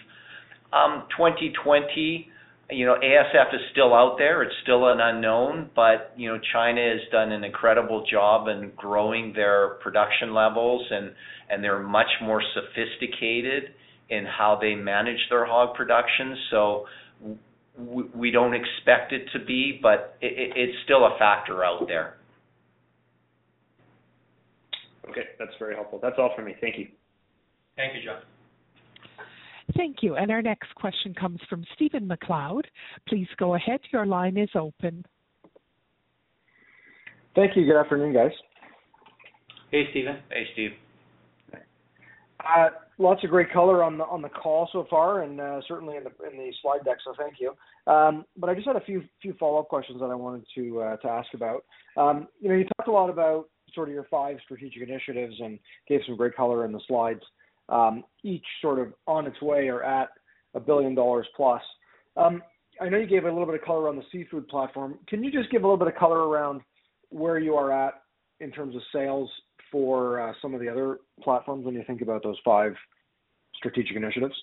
Um, 0.74 1.04
2020, 1.16 2.30
you 2.72 2.86
know, 2.86 2.96
ASF 2.96 3.54
is 3.54 3.62
still 3.72 3.94
out 3.94 4.16
there. 4.18 4.42
It's 4.42 4.56
still 4.64 4.88
an 4.90 5.00
unknown, 5.00 5.70
but, 5.76 6.14
you 6.18 6.30
know, 6.30 6.40
China 6.52 6.82
has 6.82 7.02
done 7.12 7.32
an 7.32 7.44
incredible 7.44 8.06
job 8.10 8.48
in 8.48 8.72
growing 8.76 9.34
their 9.34 9.76
production 9.84 10.34
levels, 10.34 10.82
and 10.90 11.64
they're 11.64 11.84
much 11.84 12.10
more 12.24 12.42
sophisticated 12.56 13.76
in 14.10 14.26
how 14.26 14.58
they 14.60 14.74
manage 14.74 15.20
their 15.30 15.46
hog 15.46 15.76
production. 15.76 16.36
So 16.50 16.86
we 17.78 18.32
don't 18.32 18.54
expect 18.54 19.12
it 19.12 19.26
to 19.34 19.46
be, 19.46 19.80
but 19.82 20.18
it's 20.22 20.78
still 20.86 21.06
a 21.06 21.18
factor 21.20 21.64
out 21.64 21.88
there. 21.88 22.16
Okay. 25.10 25.26
That's 25.38 25.52
very 25.60 25.76
helpful. 25.76 26.00
That's 26.02 26.16
all 26.18 26.32
for 26.36 26.42
me. 26.44 26.56
Thank 26.60 26.78
you. 26.80 26.88
Thank 27.76 27.94
you, 27.96 28.02
John. 28.04 28.22
Thank 29.76 29.98
you. 30.02 30.16
And 30.16 30.32
our 30.32 30.42
next 30.42 30.74
question 30.76 31.14
comes 31.14 31.40
from 31.50 31.66
Stephen 31.76 32.08
MacLeod. 32.08 32.68
Please 33.08 33.28
go 33.38 33.56
ahead. 33.56 33.80
Your 33.92 34.06
line 34.06 34.38
is 34.38 34.50
open. 34.56 35.04
Thank 37.36 37.56
you. 37.56 37.66
Good 37.66 37.80
afternoon, 37.80 38.14
guys. 38.14 38.32
Hey, 39.72 39.84
Stephen. 39.92 40.18
Hey, 40.30 40.46
Steve. 40.54 40.72
Uh, 42.46 42.70
lots 42.98 43.24
of 43.24 43.30
great 43.30 43.52
color 43.52 43.84
on 43.84 43.98
the 43.98 44.30
call 44.30 44.70
so 44.72 44.86
far 44.90 45.22
and 45.24 45.40
uh, 45.40 45.62
certainly 45.68 45.98
in 45.98 46.04
the 46.04 46.52
slide 46.62 46.84
deck, 46.84 46.98
so 47.04 47.14
thank 47.18 47.36
you. 47.40 47.54
Um 47.86 48.26
but 48.38 48.50
I 48.50 48.56
just 48.56 48.68
had 48.68 48.76
a 48.76 48.82
few 48.82 49.04
follow-up 49.40 49.68
questions 49.68 50.00
that 50.00 50.08
I 50.08 50.16
wanted 50.16 50.46
to 50.56 50.82
uh, 50.82 50.98
ask 51.08 51.34
about. 51.34 51.64
Um, 51.98 52.28
you 52.40 52.50
know, 52.50 52.56
you 52.56 52.66
talked 52.78 52.88
a 52.88 52.92
lot 52.92 53.10
about 53.10 53.50
sort 53.74 53.90
of 53.90 53.94
your 53.94 54.06
five 54.10 54.38
strategic 54.44 54.82
initiatives 54.82 55.36
and 55.40 55.60
gave 55.88 56.02
some 56.06 56.16
great 56.16 56.36
color 56.36 56.66
in 56.66 56.72
the 56.72 56.82
slides, 56.88 57.22
each 58.24 58.46
sort 58.62 58.80
of 58.80 58.94
on 59.08 59.28
its 59.28 59.42
way 59.42 59.68
or 59.68 59.84
at 59.84 60.10
a 60.56 60.60
1 60.60 60.66
billion 60.66 60.96
dollars 60.96 61.28
plus. 61.36 61.62
Um, 62.16 62.42
I 62.82 62.90
know 62.90 62.98
you 62.98 63.08
gave 63.08 63.26
a 63.26 63.32
little 63.32 63.46
bit 63.46 63.56
of 63.56 63.62
color 63.62 63.88
on 63.88 63.96
the 63.96 64.04
seafood 64.12 64.48
platform. 64.48 64.98
Can 65.08 65.24
you 65.24 65.32
just 65.32 65.52
give 65.52 65.64
a 65.64 65.66
little 65.66 65.78
bit 65.78 65.88
of 65.88 65.96
color 65.96 66.28
around 66.28 66.62
where 67.10 67.40
you 67.40 67.56
are 67.56 67.72
at 67.72 68.02
in 68.40 68.52
terms 68.52 68.76
of 68.76 68.82
sales 68.92 69.30
for 69.72 70.22
uh, 70.22 70.34
some 70.42 70.54
of 70.54 70.60
the 70.60 70.70
other 70.70 70.98
platforms 71.22 71.66
when 71.66 71.76
you 71.76 71.84
think 71.86 72.02
about 72.02 72.24
those 72.24 72.38
five 72.44 72.74
strategic 73.56 73.96
initiatives? 73.96 74.34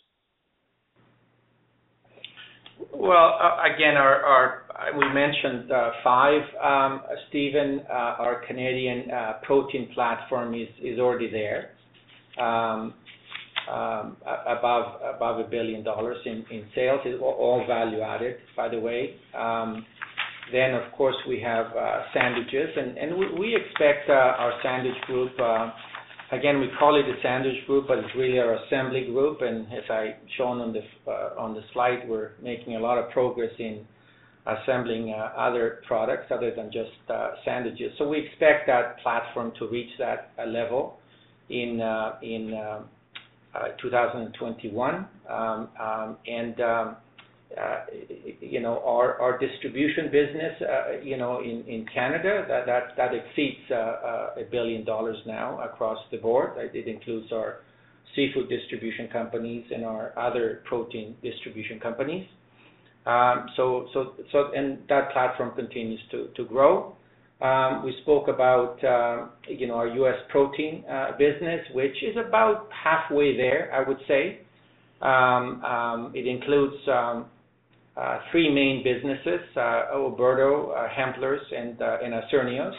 Well, 2.92 3.38
again, 3.74 3.96
our, 3.96 4.22
our, 4.24 4.62
we 4.96 5.12
mentioned 5.12 5.70
uh, 5.70 5.90
five, 6.02 6.42
um, 6.62 7.02
Stephen. 7.28 7.82
Our 7.90 8.42
Canadian 8.46 9.08
protein 9.42 9.90
platform 9.94 10.54
is, 10.54 10.68
is 10.82 10.98
already 10.98 11.30
there, 11.30 11.72
Um, 12.38 12.94
um, 13.70 14.16
above 14.48 15.20
1 15.20 15.50
billion 15.50 15.84
dollars 15.84 16.16
in 16.26 16.64
sales. 16.74 17.00
All 17.22 17.64
value 17.68 18.00
added, 18.00 18.36
by 18.56 18.68
the 18.68 18.80
way. 18.80 19.16
Um 19.36 19.84
then 20.52 20.74
of 20.74 20.92
course, 20.92 21.16
we 21.28 21.40
have 21.40 21.66
uh, 21.76 22.02
sandwiches. 22.12 22.70
And 22.76 23.16
we 23.38 23.56
expect 23.56 24.08
uh, 24.08 24.12
our 24.12 24.52
sandwich 24.62 25.00
group, 25.06 25.32
uh, 25.40 25.70
again, 26.32 26.60
we 26.60 26.68
call 26.78 26.96
it 26.98 27.06
a 27.08 27.20
sandwich 27.22 27.66
group, 27.66 27.86
but 27.88 27.98
it's 27.98 28.14
really 28.16 28.38
our 28.38 28.54
assembly 28.64 29.06
group. 29.06 29.42
And 29.42 29.66
as 29.72 29.84
I 29.88 30.16
shown 30.36 30.60
on 30.60 30.72
the 30.72 30.80
on 31.38 31.54
the 31.54 31.62
slide, 31.72 32.08
we're 32.08 32.32
making 32.42 32.76
a 32.76 32.80
lot 32.80 32.98
of 32.98 33.10
progress 33.10 33.52
in 33.58 33.86
assembling 34.46 35.14
other 35.36 35.82
products 35.86 36.26
other 36.30 36.52
than 36.54 36.72
just 36.72 36.90
sandwiches. 37.44 37.92
So 37.98 38.08
we 38.08 38.26
expect 38.26 38.66
that 38.66 38.98
platform 39.00 39.52
to 39.58 39.68
reach 39.68 39.90
that 39.98 40.32
level 40.46 40.99
in 41.50 41.80
uh, 41.80 42.82
uh, 43.54 43.68
2021. 43.82 44.94
Um, 45.28 45.68
um, 45.80 46.16
um, 46.60 46.96
uh, 47.58 47.80
you 48.40 48.60
know, 48.60 48.80
our 48.86 49.38
distribution 49.38 50.04
business, 50.06 50.52
you 51.02 51.16
know, 51.16 51.40
in 51.40 51.84
Canada, 51.92 52.44
that 52.48 52.96
that 52.96 53.10
exceeds 53.12 53.58
1 53.68 54.46
billion 54.52 54.84
dollars 54.84 55.16
now 55.26 55.60
across 55.60 55.98
the 56.12 56.18
board. 56.18 56.50
It 56.72 56.86
includes 56.86 57.32
our 57.32 57.56
seafood 58.14 58.48
distribution 58.48 59.08
companies 59.08 59.64
and 59.74 59.84
our 59.84 60.16
other 60.18 60.62
protein 60.68 61.16
distribution 61.22 61.80
companies. 61.80 62.26
Um 63.06 63.46
so 63.56 63.88
so 63.92 64.12
so 64.30 64.52
and 64.54 64.78
that 64.88 65.10
platform 65.12 65.52
continues 65.56 66.00
to 66.12 66.44
grow. 66.44 66.94
Um, 67.40 67.82
we 67.84 67.94
spoke 68.02 68.28
about, 68.28 68.84
uh, 68.84 69.26
you 69.48 69.66
know, 69.66 69.74
our 69.74 69.88
U.S. 69.88 70.16
protein 70.28 70.84
uh, 70.90 71.12
business, 71.18 71.60
which 71.72 71.96
is 72.02 72.16
about 72.16 72.68
halfway 72.70 73.34
there, 73.36 73.70
I 73.72 73.86
would 73.88 73.96
say. 74.06 74.40
Um, 75.00 75.64
um, 75.64 76.12
it 76.14 76.26
includes 76.26 76.76
uh, 76.86 77.22
three 78.30 78.52
main 78.52 78.84
businesses, 78.84 79.40
Oberto, 79.56 80.74
Hempler's, 80.94 81.40
and 81.56 81.78
Isernio's, 81.78 82.76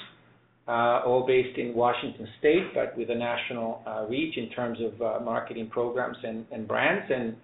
all 0.67 1.25
based 1.25 1.57
in 1.57 1.73
Washington 1.73 2.27
State, 2.37 2.75
but 2.75 2.95
with 2.95 3.09
a 3.09 3.15
national 3.15 3.81
reach 4.07 4.37
in 4.37 4.49
terms 4.51 4.77
of 4.79 5.23
marketing 5.23 5.69
programs 5.71 6.17
and 6.23 6.67
brands. 6.67 7.11
And 7.11 7.35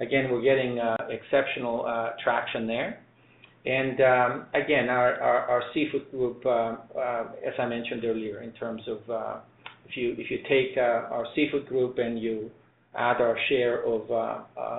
again, 0.00 0.30
we're 0.30 0.40
getting 0.40 0.78
exceptional 1.10 1.84
traction 2.24 2.66
there. 2.66 3.01
Um, 3.64 4.46
again, 4.54 4.88
our 4.88 5.62
seafood 5.72 6.10
group, 6.10 6.44
uh, 6.44 6.76
uh, 6.98 7.24
as 7.46 7.54
I 7.60 7.66
mentioned 7.66 8.04
earlier, 8.04 8.42
in 8.42 8.50
terms 8.52 8.82
of 8.88 9.08
uh, 9.08 9.36
if 9.88 9.96
you 9.96 10.16
if 10.18 10.30
you 10.30 10.38
take 10.48 10.76
our 10.76 11.26
seafood 11.36 11.66
group 11.66 11.98
and 11.98 12.20
you 12.20 12.50
add 12.96 13.20
our 13.20 13.38
share 13.48 13.84
of 13.86 14.08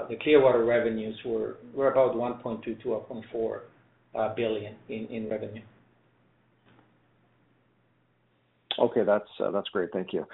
the 0.10 0.16
Clearwater 0.22 0.66
revenues, 0.66 1.18
we're 1.26 1.92
about 1.92 2.16
1.2 2.16 2.84
billion-1.4 2.84 4.36
billion 4.36 4.76
in 4.90 5.30
revenue. 5.30 5.62
Okay. 8.80 9.04
That's 9.06 9.70
great. 9.72 9.92
Thank 9.94 10.12
you. 10.12 10.26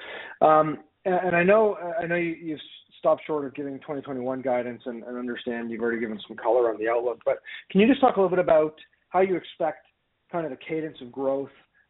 Um 0.41 0.79
uh 1.05 1.09
I 1.11 1.43
know 1.43 2.15
you've 2.15 2.59
stopped 2.99 3.23
short 3.25 3.45
of 3.45 3.55
giving 3.55 3.79
2021 3.79 4.41
guidance 4.41 4.81
and 4.85 5.03
and 5.03 5.17
understand 5.17 5.71
you've 5.71 5.81
already 5.81 5.99
given 5.99 6.19
some 6.27 6.37
color 6.37 6.69
on 6.71 6.77
the 6.79 6.87
outlook, 6.87 7.19
but 7.25 7.39
can 7.71 7.81
you 7.81 7.87
just 7.87 8.01
talk 8.01 8.17
a 8.17 8.21
little 8.21 8.35
bit 8.35 8.43
about 8.43 8.75
how 9.09 9.21
you 9.21 9.35
expect 9.35 9.87
kind 10.31 10.45
of 10.45 10.51
the 10.51 10.57
cadence 10.57 10.97
of 11.01 11.11
growth 11.11 11.49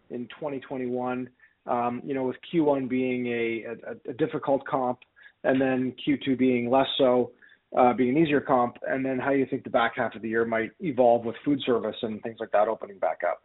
in 0.09 0.27
2021, 0.39 1.29
Um, 1.65 2.01
you 2.05 2.13
know, 2.13 2.23
with 2.23 2.37
Q1 2.53 2.87
being 2.87 3.27
a 3.27 3.65
a, 3.71 4.11
a 4.11 4.13
difficult 4.13 4.65
comp 4.65 4.99
and 5.43 5.59
then 5.59 5.93
Q2 6.07 6.37
being 6.37 6.69
less 6.69 6.87
so, 6.97 7.31
uh, 7.77 7.93
being 7.93 8.11
an 8.15 8.17
easier 8.23 8.41
comp, 8.41 8.77
and 8.87 9.05
then 9.05 9.19
how 9.19 9.31
you 9.31 9.45
think 9.45 9.63
the 9.63 9.69
back 9.69 9.93
half 9.95 10.15
of 10.15 10.21
the 10.21 10.29
year 10.29 10.45
might 10.45 10.71
evolve 10.79 11.25
with 11.25 11.35
food 11.45 11.59
service 11.65 11.95
and 12.01 12.21
things 12.23 12.37
like 12.39 12.51
that 12.51 12.67
opening 12.67 12.97
back 12.97 13.19
up? 13.29 13.41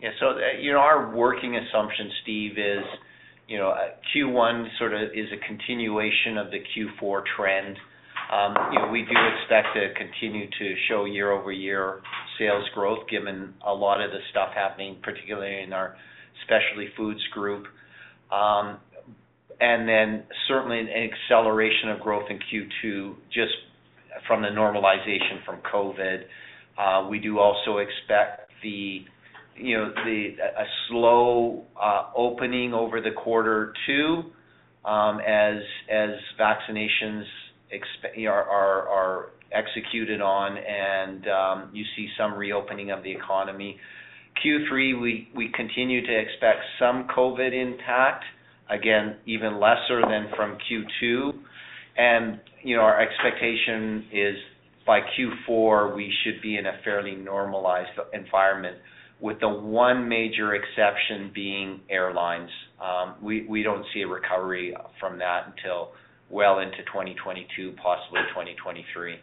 Yeah. 0.00 0.10
So, 0.20 0.26
you 0.60 0.72
know, 0.72 0.78
our 0.78 1.14
working 1.14 1.56
assumption, 1.56 2.10
Steve, 2.22 2.52
is, 2.58 2.84
you 3.48 3.58
know, 3.58 3.74
Q1 4.14 4.66
sort 4.78 4.94
of 4.94 5.02
is 5.14 5.26
a 5.32 5.46
continuation 5.46 6.38
of 6.38 6.50
the 6.50 6.58
Q4 6.58 7.22
trend. 7.36 7.76
Um, 8.32 8.54
you 8.72 8.78
know, 8.80 8.88
we 8.88 9.02
do 9.02 9.14
expect 9.38 9.68
to 9.74 9.94
continue 9.94 10.46
to 10.46 10.74
show 10.88 11.04
year-over-year 11.04 12.00
sales 12.38 12.64
growth 12.74 13.08
given 13.08 13.54
a 13.64 13.72
lot 13.72 14.00
of 14.00 14.10
the 14.10 14.18
stuff 14.30 14.50
happening, 14.54 14.96
particularly 15.02 15.62
in 15.62 15.72
our 15.72 15.96
specialty 16.44 16.88
foods 16.96 17.22
group. 17.32 17.66
Um, 18.32 18.78
and 19.60 19.88
then 19.88 20.24
certainly 20.48 20.80
an 20.80 20.88
acceleration 20.88 21.90
of 21.90 22.00
growth 22.00 22.28
in 22.28 22.38
Q2 22.38 23.14
just 23.32 23.54
from 24.26 24.42
the 24.42 24.48
normalization 24.48 25.44
from 25.44 25.60
COVID. 25.72 26.24
Uh, 26.76 27.08
we 27.08 27.20
do 27.20 27.38
also 27.38 27.78
expect 27.78 28.50
a 29.60 30.64
slow 30.88 31.64
uh, 31.80 32.10
opening 32.16 32.74
over 32.74 33.00
the 33.00 33.10
quarter 33.10 33.72
too, 33.86 34.24
um, 34.84 35.20
as 35.20 35.56
as 35.90 36.10
vaccinations 36.38 37.24
are 38.28 39.30
executed 39.52 40.20
on 40.20 40.56
and 40.58 41.28
um, 41.28 41.70
you 41.72 41.84
see 41.96 42.08
some 42.18 42.34
reopening 42.34 42.90
of 42.90 43.02
the 43.02 43.10
economy. 43.10 43.78
Q3, 44.44 45.00
we 45.00 45.28
we 45.34 45.50
continue 45.54 46.06
to 46.06 46.18
expect 46.18 46.60
some 46.78 47.08
COVID 47.16 47.52
impact, 47.52 48.24
again, 48.68 49.16
even 49.26 49.58
lesser 49.58 50.02
than 50.02 50.28
from 50.36 50.58
Q2. 50.70 51.32
You 52.62 52.74
know, 52.74 52.82
our 52.82 53.00
expectation 53.00 54.06
is 54.12 54.36
by 54.86 55.00
Q4, 55.00 55.94
we 55.94 56.12
should 56.22 56.40
be 56.40 56.56
in 56.56 56.66
a 56.66 56.78
fairly 56.84 57.16
normalized 57.16 57.90
environment, 58.14 58.76
with 59.20 59.40
the 59.40 59.48
one 59.48 60.08
major 60.08 60.54
exception 60.54 61.30
being 61.34 61.80
airlines. 61.90 62.50
Um 62.80 63.14
we 63.22 63.46
we 63.46 63.62
don't 63.62 63.84
see 63.92 64.02
a 64.02 64.08
recovery 64.08 64.74
from 65.00 65.18
that 65.18 65.52
until 65.56 65.92
well 66.30 66.58
into 66.58 66.78
2022, 66.78 67.74
possibly 67.82 68.20
2023. 68.30 69.16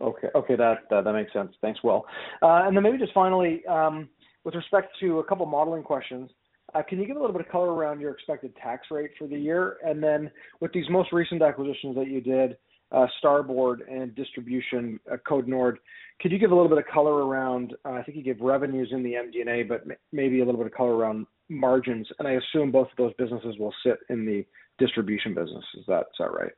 Okay. 0.00 0.28
Okay, 0.34 0.56
that 0.56 0.88
that 0.90 1.12
makes 1.12 1.32
sense. 1.32 1.52
Thanks, 1.60 1.82
Will. 1.82 2.04
Uh, 2.42 2.62
and 2.66 2.76
then 2.76 2.82
maybe 2.82 2.98
just 2.98 3.12
finally, 3.12 3.64
um, 3.66 4.08
with 4.44 4.54
respect 4.54 4.96
to 5.00 5.18
a 5.18 5.24
couple 5.24 5.44
modeling 5.46 5.82
questions, 5.82 6.30
uh, 6.74 6.82
can 6.88 6.98
you 7.00 7.06
give 7.06 7.16
a 7.16 7.20
little 7.20 7.32
bit 7.36 7.44
of 7.44 7.50
color 7.50 7.72
around 7.72 8.00
your 8.00 8.12
expected 8.12 8.54
tax 8.62 8.86
rate 8.90 9.10
for 9.18 9.26
the 9.26 9.38
year? 9.38 9.78
And 9.84 10.02
then 10.02 10.30
with 10.60 10.72
these 10.72 10.88
most 10.88 11.12
recent 11.12 11.42
acquisitions 11.42 11.96
that 11.96 12.08
you 12.08 12.20
did, 12.20 12.56
Uh, 12.90 13.06
starboard 13.18 13.82
and 13.82 14.14
Distribution, 14.14 14.98
uh, 15.12 15.16
Côte 15.28 15.46
Nord, 15.46 15.78
could 16.20 16.32
you 16.32 16.38
give 16.38 16.52
a 16.52 16.54
little 16.54 16.70
bit 16.70 16.78
of 16.78 16.86
color 16.86 17.26
around, 17.26 17.74
uh, 17.84 17.90
I 17.90 18.02
think 18.02 18.16
you 18.16 18.22
gave 18.22 18.40
revenues 18.40 18.88
in 18.92 19.02
the 19.02 19.12
MD&A, 19.12 19.62
but 19.64 19.84
maybe 20.10 20.40
a 20.40 20.44
little 20.44 20.58
bit 20.58 20.66
of 20.66 20.72
color 20.72 20.96
around 20.96 21.26
margins. 21.50 22.08
And 22.18 22.26
I 22.26 22.32
assume 22.32 22.72
both 22.72 22.88
of 22.90 22.96
those 22.96 23.12
businesses 23.18 23.56
will 23.58 23.74
sit 23.84 23.98
in 24.08 24.24
the 24.24 24.44
distribution 24.78 25.34
business. 25.34 25.64
Is 25.78 25.84
that 25.86 26.06
right? 26.18 26.52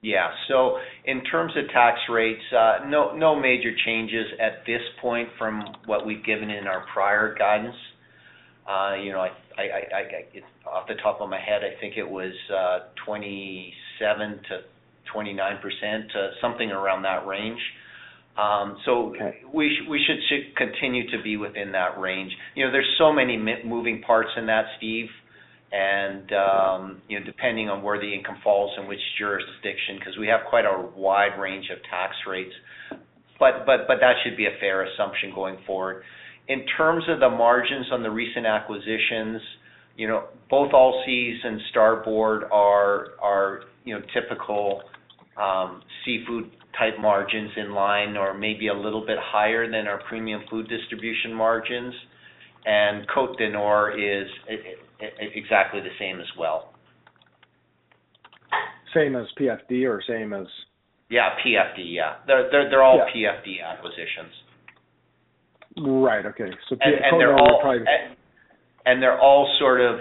Yeah. 0.00 0.30
So 0.48 0.78
in 1.04 1.22
terms 1.24 1.52
of 1.56 1.68
tax 1.72 1.98
rates, 2.10 2.42
uh 2.52 2.88
no 2.88 3.16
no 3.16 3.38
major 3.38 3.70
changes 3.84 4.26
at 4.40 4.66
this 4.66 4.82
point 5.00 5.28
from 5.38 5.62
what 5.86 6.04
we've 6.04 6.24
given 6.24 6.50
in 6.50 6.66
our 6.66 6.84
prior 6.92 7.34
guidance. 7.38 7.76
You 9.02 9.12
know, 9.12 9.26
off 10.66 10.88
the 10.88 10.94
top 11.02 11.20
of 11.20 11.28
my 11.28 11.38
head, 11.40 11.62
I 11.62 11.80
think 11.80 11.96
it 11.96 12.08
was 12.08 12.32
27%-29%, 15.14 16.14
uh, 16.14 16.30
something 16.40 16.70
around 16.70 17.02
that 17.02 17.26
range. 17.26 17.60
Um, 18.36 18.78
okay. 18.88 19.42
We 19.52 20.04
should 20.06 20.56
continue 20.56 21.10
to 21.10 21.22
be 21.22 21.36
within 21.36 21.72
that 21.72 22.00
range. 22.00 22.32
You 22.54 22.64
know, 22.64 22.72
there's 22.72 22.94
so 22.96 23.12
many 23.12 23.36
moving 23.36 24.00
parts 24.02 24.30
in 24.36 24.46
that, 24.46 24.64
Steve, 24.78 25.08
and 25.70 26.32
um, 26.32 27.02
you 27.08 27.18
know, 27.18 27.26
depending 27.26 27.68
on 27.68 27.82
where 27.82 28.00
the 28.00 28.12
income 28.12 28.38
falls 28.42 28.70
in 28.78 28.86
which 28.86 29.00
jurisdiction, 29.18 29.98
'cause 30.00 30.16
we 30.18 30.28
have 30.28 30.44
quite 30.44 30.64
a 30.64 30.88
wide 30.96 31.38
range 31.38 31.68
of 31.70 31.82
tax 31.84 32.16
rates. 32.26 32.54
But 33.38 33.66
that 33.66 34.14
should 34.22 34.36
be 34.36 34.46
a 34.46 34.52
fair 34.60 34.82
assumption 34.82 35.32
going 35.34 35.58
forward. 35.66 36.04
In 36.48 36.64
terms 36.76 37.08
of 37.08 37.20
the 37.20 37.28
margins 37.28 37.90
on 37.92 38.02
the 38.02 38.10
recent 38.10 38.46
acquisitions, 38.46 39.42
you 39.96 40.08
know, 40.08 40.24
both 40.48 40.72
Allseas 40.72 41.44
and 41.44 41.60
Starboard 41.70 42.44
are 42.50 43.64
typical 44.14 44.82
um, 45.36 45.82
seafood 46.04 46.50
type 46.78 46.94
margins 47.00 47.50
in 47.56 47.72
line 47.72 48.16
or 48.16 48.34
maybe 48.34 48.68
a 48.68 48.74
little 48.74 49.04
bit 49.04 49.18
higher 49.20 49.70
than 49.70 49.86
our 49.86 50.02
Premium 50.08 50.42
Food 50.50 50.68
Distribution 50.68 51.32
margins. 51.32 51.94
And 52.64 53.06
Côte 53.08 53.40
Nord 53.52 53.98
is 53.98 54.28
exactly 55.34 55.80
the 55.80 55.90
same 55.98 56.20
as 56.20 56.26
well. 56.38 56.72
Same 58.94 59.16
as 59.16 59.26
PFD 59.40 59.88
or 59.88 60.02
same 60.06 60.32
as? 60.32 60.46
Yeah, 61.10 61.30
PFD. 61.44 61.78
Yeah. 61.78 62.16
They're 62.26 62.82
all 62.82 63.00
PFD 63.14 63.62
acquisitions. 63.64 64.32
Right. 65.76 66.24
Okay. 66.26 66.50
So 66.68 66.76
PFD 66.76 67.10
And 68.84 69.02
they're 69.02 69.20
all 69.20 69.54
sort 69.58 69.80
of 69.80 70.00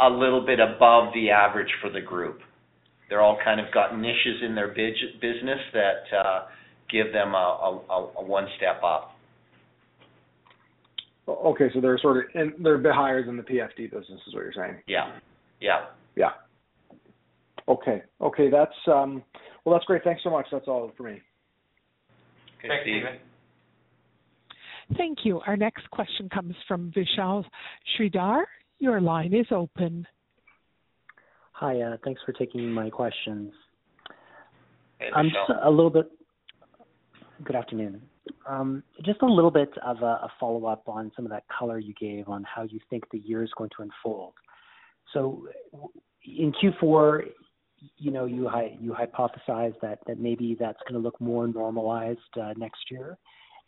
a 0.00 0.08
little 0.08 0.44
bit 0.44 0.58
above 0.60 1.12
the 1.14 1.30
average 1.30 1.70
for 1.80 1.90
the 1.90 2.00
group. 2.00 2.40
They're 3.12 3.20
all 3.20 3.36
kind 3.44 3.60
of 3.60 3.70
got 3.74 3.94
niches 4.00 4.40
in 4.42 4.54
their 4.54 4.68
business 4.68 5.58
that 5.74 6.16
uh, 6.16 6.46
give 6.90 7.12
them 7.12 7.34
a 7.34 8.22
one 8.24 8.46
step 8.56 8.82
up. 8.82 9.10
Okay. 11.28 11.68
So 11.74 11.82
they're 11.82 11.98
sort 11.98 12.16
of 12.16 12.22
in, 12.34 12.54
they're 12.62 12.76
a 12.76 12.78
bit 12.78 12.94
higher 12.94 13.22
than 13.22 13.36
the 13.36 13.42
PFD 13.42 13.90
business 13.90 14.18
is 14.26 14.32
what 14.32 14.44
you're 14.44 14.54
saying? 14.56 14.76
Yeah. 14.86 15.12
Yeah. 15.60 15.88
Yeah. 16.16 16.30
Okay. 17.68 18.02
Okay, 18.22 18.48
that's 18.48 18.72
um, 18.86 19.22
well, 19.66 19.74
that's 19.74 19.84
great. 19.84 20.04
Thanks 20.04 20.22
so 20.24 20.30
much. 20.30 20.46
That's 20.50 20.66
all 20.66 20.90
for 20.96 21.02
me. 21.02 21.20
Thanks, 22.62 22.76
Steve. 22.82 23.02
Thank 24.96 25.18
you. 25.24 25.40
Our 25.46 25.58
next 25.58 25.90
question 25.90 26.30
comes 26.30 26.54
from 26.66 26.90
Vishal 26.96 27.44
Shreedhar. 27.94 28.44
Your 28.78 29.02
line 29.02 29.34
is 29.34 29.46
open. 29.50 30.06
Hi. 31.62 31.80
Uh, 31.80 31.96
thanks 32.04 32.20
for 32.26 32.32
taking 32.32 32.72
my 32.72 32.90
questions. 32.90 33.52
Hey, 34.98 35.10
bit. 35.90 36.10
Good 37.44 37.54
afternoon. 37.54 38.02
Um, 38.48 38.82
just 39.04 39.22
a 39.22 39.26
little 39.26 39.52
bit 39.52 39.70
of 39.86 40.02
a 40.02 40.28
follow-up 40.40 40.88
on 40.88 41.12
some 41.14 41.24
of 41.24 41.30
that 41.30 41.44
color 41.56 41.78
you 41.78 41.94
gave 41.94 42.28
on 42.28 42.42
how 42.52 42.62
you 42.64 42.80
think 42.90 43.04
the 43.12 43.18
year 43.20 43.44
is 43.44 43.50
going 43.56 43.70
to 43.76 43.84
unfold. 43.84 44.32
So 45.12 45.46
in 46.24 46.52
Q4, 46.60 47.28
you 47.96 48.10
know, 48.10 48.24
you 48.24 48.50
hypothesized 48.50 49.80
that 49.82 50.00
that 50.08 50.18
maybe 50.18 50.56
that's 50.58 50.80
gonna 50.88 50.98
look 50.98 51.20
more 51.20 51.46
normalized 51.46 52.18
uh, 52.40 52.54
next 52.56 52.90
year. 52.90 53.16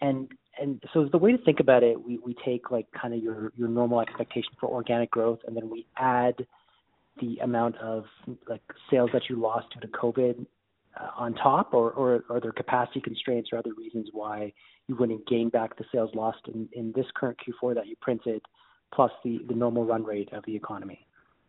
And 0.00 0.32
and 0.60 0.82
so 0.92 1.08
the 1.12 1.18
way 1.18 1.30
to 1.30 1.38
think 1.44 1.60
about 1.60 1.84
it, 1.84 2.04
we 2.04 2.18
we 2.26 2.34
take 2.44 2.72
like 2.72 2.88
kind 3.00 3.14
of 3.14 3.22
your 3.22 3.52
your 3.56 3.68
normal 3.68 4.00
expectation 4.00 4.50
for 4.58 4.68
organic 4.68 5.12
growth, 5.12 5.38
and 5.46 5.56
then 5.56 5.70
we 5.70 5.86
add 5.96 6.44
the 7.20 7.38
amount 7.38 7.76
of 7.78 8.04
like 8.48 8.62
sales 8.90 9.10
that 9.12 9.22
you 9.28 9.40
lost 9.40 9.66
due 9.72 9.80
to 9.80 9.88
COVID 9.88 10.46
uh, 11.00 11.08
on 11.16 11.34
top, 11.34 11.74
or 11.74 11.90
or 11.92 12.24
are 12.30 12.40
there 12.40 12.52
capacity 12.52 13.00
constraints 13.00 13.50
or 13.52 13.58
other 13.58 13.72
reasons 13.76 14.08
why 14.12 14.52
you 14.88 14.96
wouldn't 14.96 15.26
gain 15.26 15.48
back 15.48 15.76
the 15.76 15.84
sales 15.92 16.10
lost 16.14 16.38
in 16.52 16.68
in 16.72 16.92
this 16.94 17.06
current 17.14 17.38
Q4 17.38 17.74
that 17.74 17.86
you 17.86 17.96
printed, 18.00 18.42
plus 18.92 19.12
the 19.24 19.40
the 19.48 19.54
normal 19.54 19.84
run 19.84 20.04
rate 20.04 20.32
of 20.32 20.44
the 20.46 20.54
economy? 20.54 21.06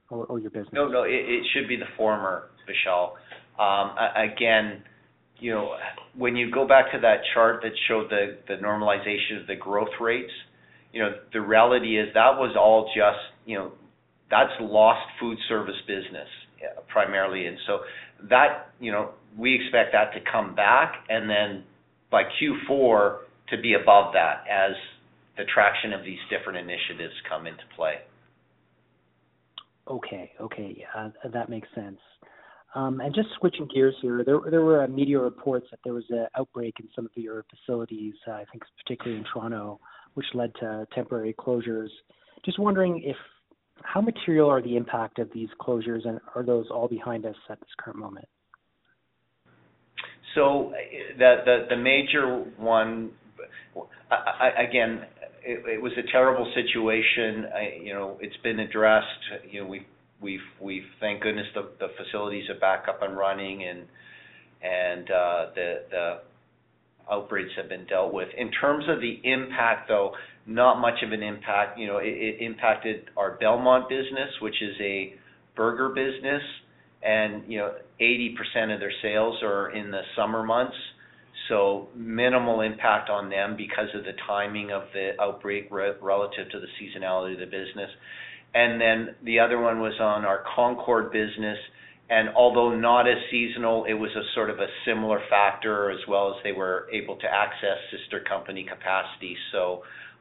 or 0.09 0.25
or 0.25 0.39
your 0.39 0.51
business? 0.51 0.69
No, 0.73 0.87
no, 0.87 1.03
it 1.03 1.43
should 1.53 1.67
be 1.67 1.75
the 1.75 1.85
former, 1.97 2.49
Vishal. 2.69 3.13
Again, 3.57 4.83
you 5.39 5.51
know, 5.51 5.75
when 6.15 6.35
you 6.35 6.51
go 6.51 6.67
back 6.67 6.91
to 6.93 6.99
that 7.01 7.17
chart 7.33 7.61
that 7.63 7.71
showed 7.87 8.09
the, 8.09 8.37
the 8.47 8.55
normalization 8.55 9.41
of 9.41 9.47
the 9.47 9.55
growth 9.55 9.89
rates, 9.99 10.31
you 10.93 11.01
know, 11.01 11.11
the 11.33 11.41
reality 11.41 11.99
is 11.99 12.07
that 12.13 12.37
was 12.37 12.55
all 12.57 12.85
just, 12.95 13.19
you 13.45 13.57
know, 13.57 13.71
that's 14.29 14.51
lost 14.59 15.05
food 15.19 15.37
service 15.47 15.79
business 15.87 16.27
primarily. 16.87 17.45
And 17.45 17.57
so 17.67 17.79
that, 18.29 18.69
you 18.79 18.91
know, 18.91 19.11
we 19.37 19.55
expect 19.55 19.93
that 19.93 20.13
to 20.13 20.19
come 20.31 20.55
back 20.55 20.93
and 21.09 21.29
then 21.29 21.63
by 22.11 22.23
Q4 22.23 23.17
to 23.49 23.61
be 23.61 23.73
above 23.73 24.13
that 24.13 24.43
as 24.49 24.75
the 25.37 25.43
traction 25.53 25.93
of 25.93 26.03
these 26.03 26.19
different 26.29 26.57
initiatives 26.57 27.13
come 27.29 27.45
into 27.45 27.63
play. 27.75 27.95
Okay. 29.87 30.31
Yeah, 30.79 31.09
uh, 31.23 31.29
that 31.33 31.49
makes 31.49 31.67
sense. 31.75 31.99
Um, 32.73 32.99
and 32.99 33.13
just 33.15 33.29
switching 33.39 33.67
gears 33.73 33.95
here, 34.01 34.23
there 34.25 34.39
were 34.39 34.83
uh, 34.83 34.87
media 34.87 35.19
reports 35.19 35.67
that 35.71 35.79
there 35.83 35.93
was 35.93 36.03
an 36.09 36.27
outbreak 36.37 36.75
in 36.79 36.87
some 36.95 37.05
of 37.05 37.11
your 37.15 37.45
facilities, 37.49 38.13
uh, 38.27 38.31
I 38.31 38.45
think 38.51 38.63
particularly 38.83 39.19
in 39.19 39.25
Toronto, 39.31 39.79
which 40.15 40.25
led 40.33 40.51
to 40.59 40.85
temporary 40.93 41.33
closures. 41.33 41.87
Just 42.43 42.59
wondering 42.59 43.01
how 43.83 44.01
material 44.01 44.49
are 44.49 44.61
the 44.61 44.75
impact 44.75 45.19
of 45.19 45.29
these 45.33 45.49
closures, 45.59 46.07
and 46.07 46.19
are 46.35 46.43
those 46.43 46.67
all 46.71 46.87
behind 46.87 47.25
us 47.25 47.35
at 47.49 47.59
this 47.59 47.69
current 47.77 47.97
moment? 47.97 48.27
So 50.35 50.73
the 51.17 51.65
the 51.69 51.77
major 51.77 52.43
one, 52.57 53.11
again, 54.57 55.05
it 55.43 55.81
was 55.81 55.93
a 55.97 56.11
terrible 56.11 56.51
situation. 56.53 57.45
You 57.83 57.93
know, 57.93 58.17
it's 58.19 58.37
been 58.43 58.59
addressed. 58.59 59.07
You 59.49 59.63
know, 59.63 59.75
we've 60.61 60.81
thank 60.99 61.21
goodness 61.21 61.47
the 61.53 61.89
facilities 61.97 62.49
are 62.49 62.59
back 62.59 62.87
up 62.89 63.01
and 63.01 63.15
running 63.17 63.63
and 64.61 65.09
uh, 65.09 65.45
the 65.55 66.19
outbreaks 67.11 67.51
have 67.55 67.69
been 67.69 67.85
dealt 67.85 68.13
with. 68.13 68.29
In 68.37 68.51
terms 68.51 68.85
of 68.89 68.99
the 68.99 69.19
impact, 69.23 69.87
though, 69.87 70.11
not 70.45 70.79
much 70.79 71.01
of 71.03 71.11
an 71.11 71.23
impact. 71.23 71.79
You 71.79 71.87
know, 71.87 71.97
it 72.01 72.37
impacted 72.39 73.09
our 73.17 73.37
Belmont 73.39 73.89
business, 73.89 74.29
which 74.41 74.61
is 74.61 74.75
a 74.79 75.15
burger 75.55 75.89
business, 75.89 76.41
and 77.03 77.43
you 77.51 77.57
know, 77.57 77.73
80% 78.01 78.73
of 78.73 78.79
their 78.79 78.91
sales 79.01 79.41
are 79.43 79.69
in 79.69 79.91
the 79.91 80.01
summer 80.15 80.43
months, 80.43 80.75
so 81.49 81.87
minimal 81.95 82.61
impact 82.61 83.09
on 83.09 83.29
them 83.29 83.55
because 83.57 83.89
of 83.93 84.03
the 84.03 84.13
timing 84.27 84.71
of 84.71 84.83
the 84.93 85.11
outbreak 85.21 85.67
relative 85.71 86.49
to 86.51 86.59
the 86.59 86.67
seasonality 86.79 87.33
of 87.33 87.39
the 87.39 87.45
business. 87.45 87.89
And 88.53 88.79
then 88.79 89.15
the 89.23 89.39
other 89.39 89.59
one 89.59 89.79
was 89.79 89.93
on 89.99 90.25
our 90.25 90.43
Concord 90.55 91.11
business, 91.11 91.57
and 92.09 92.29
although 92.35 92.75
not 92.75 93.07
as 93.07 93.17
seasonal, 93.29 93.85
it 93.85 93.93
was 93.93 94.11
a 94.15 94.23
sort 94.33 94.49
of 94.49 94.59
a 94.59 94.67
similar 94.85 95.19
factor 95.29 95.91
as 95.91 95.99
well 96.07 96.29
as 96.29 96.43
they 96.43 96.51
were 96.51 96.87
able 96.91 97.17
to 97.17 97.27
access 97.27 97.77
sister 97.91 98.23
company 98.27 98.63
capacity. 98.63 99.35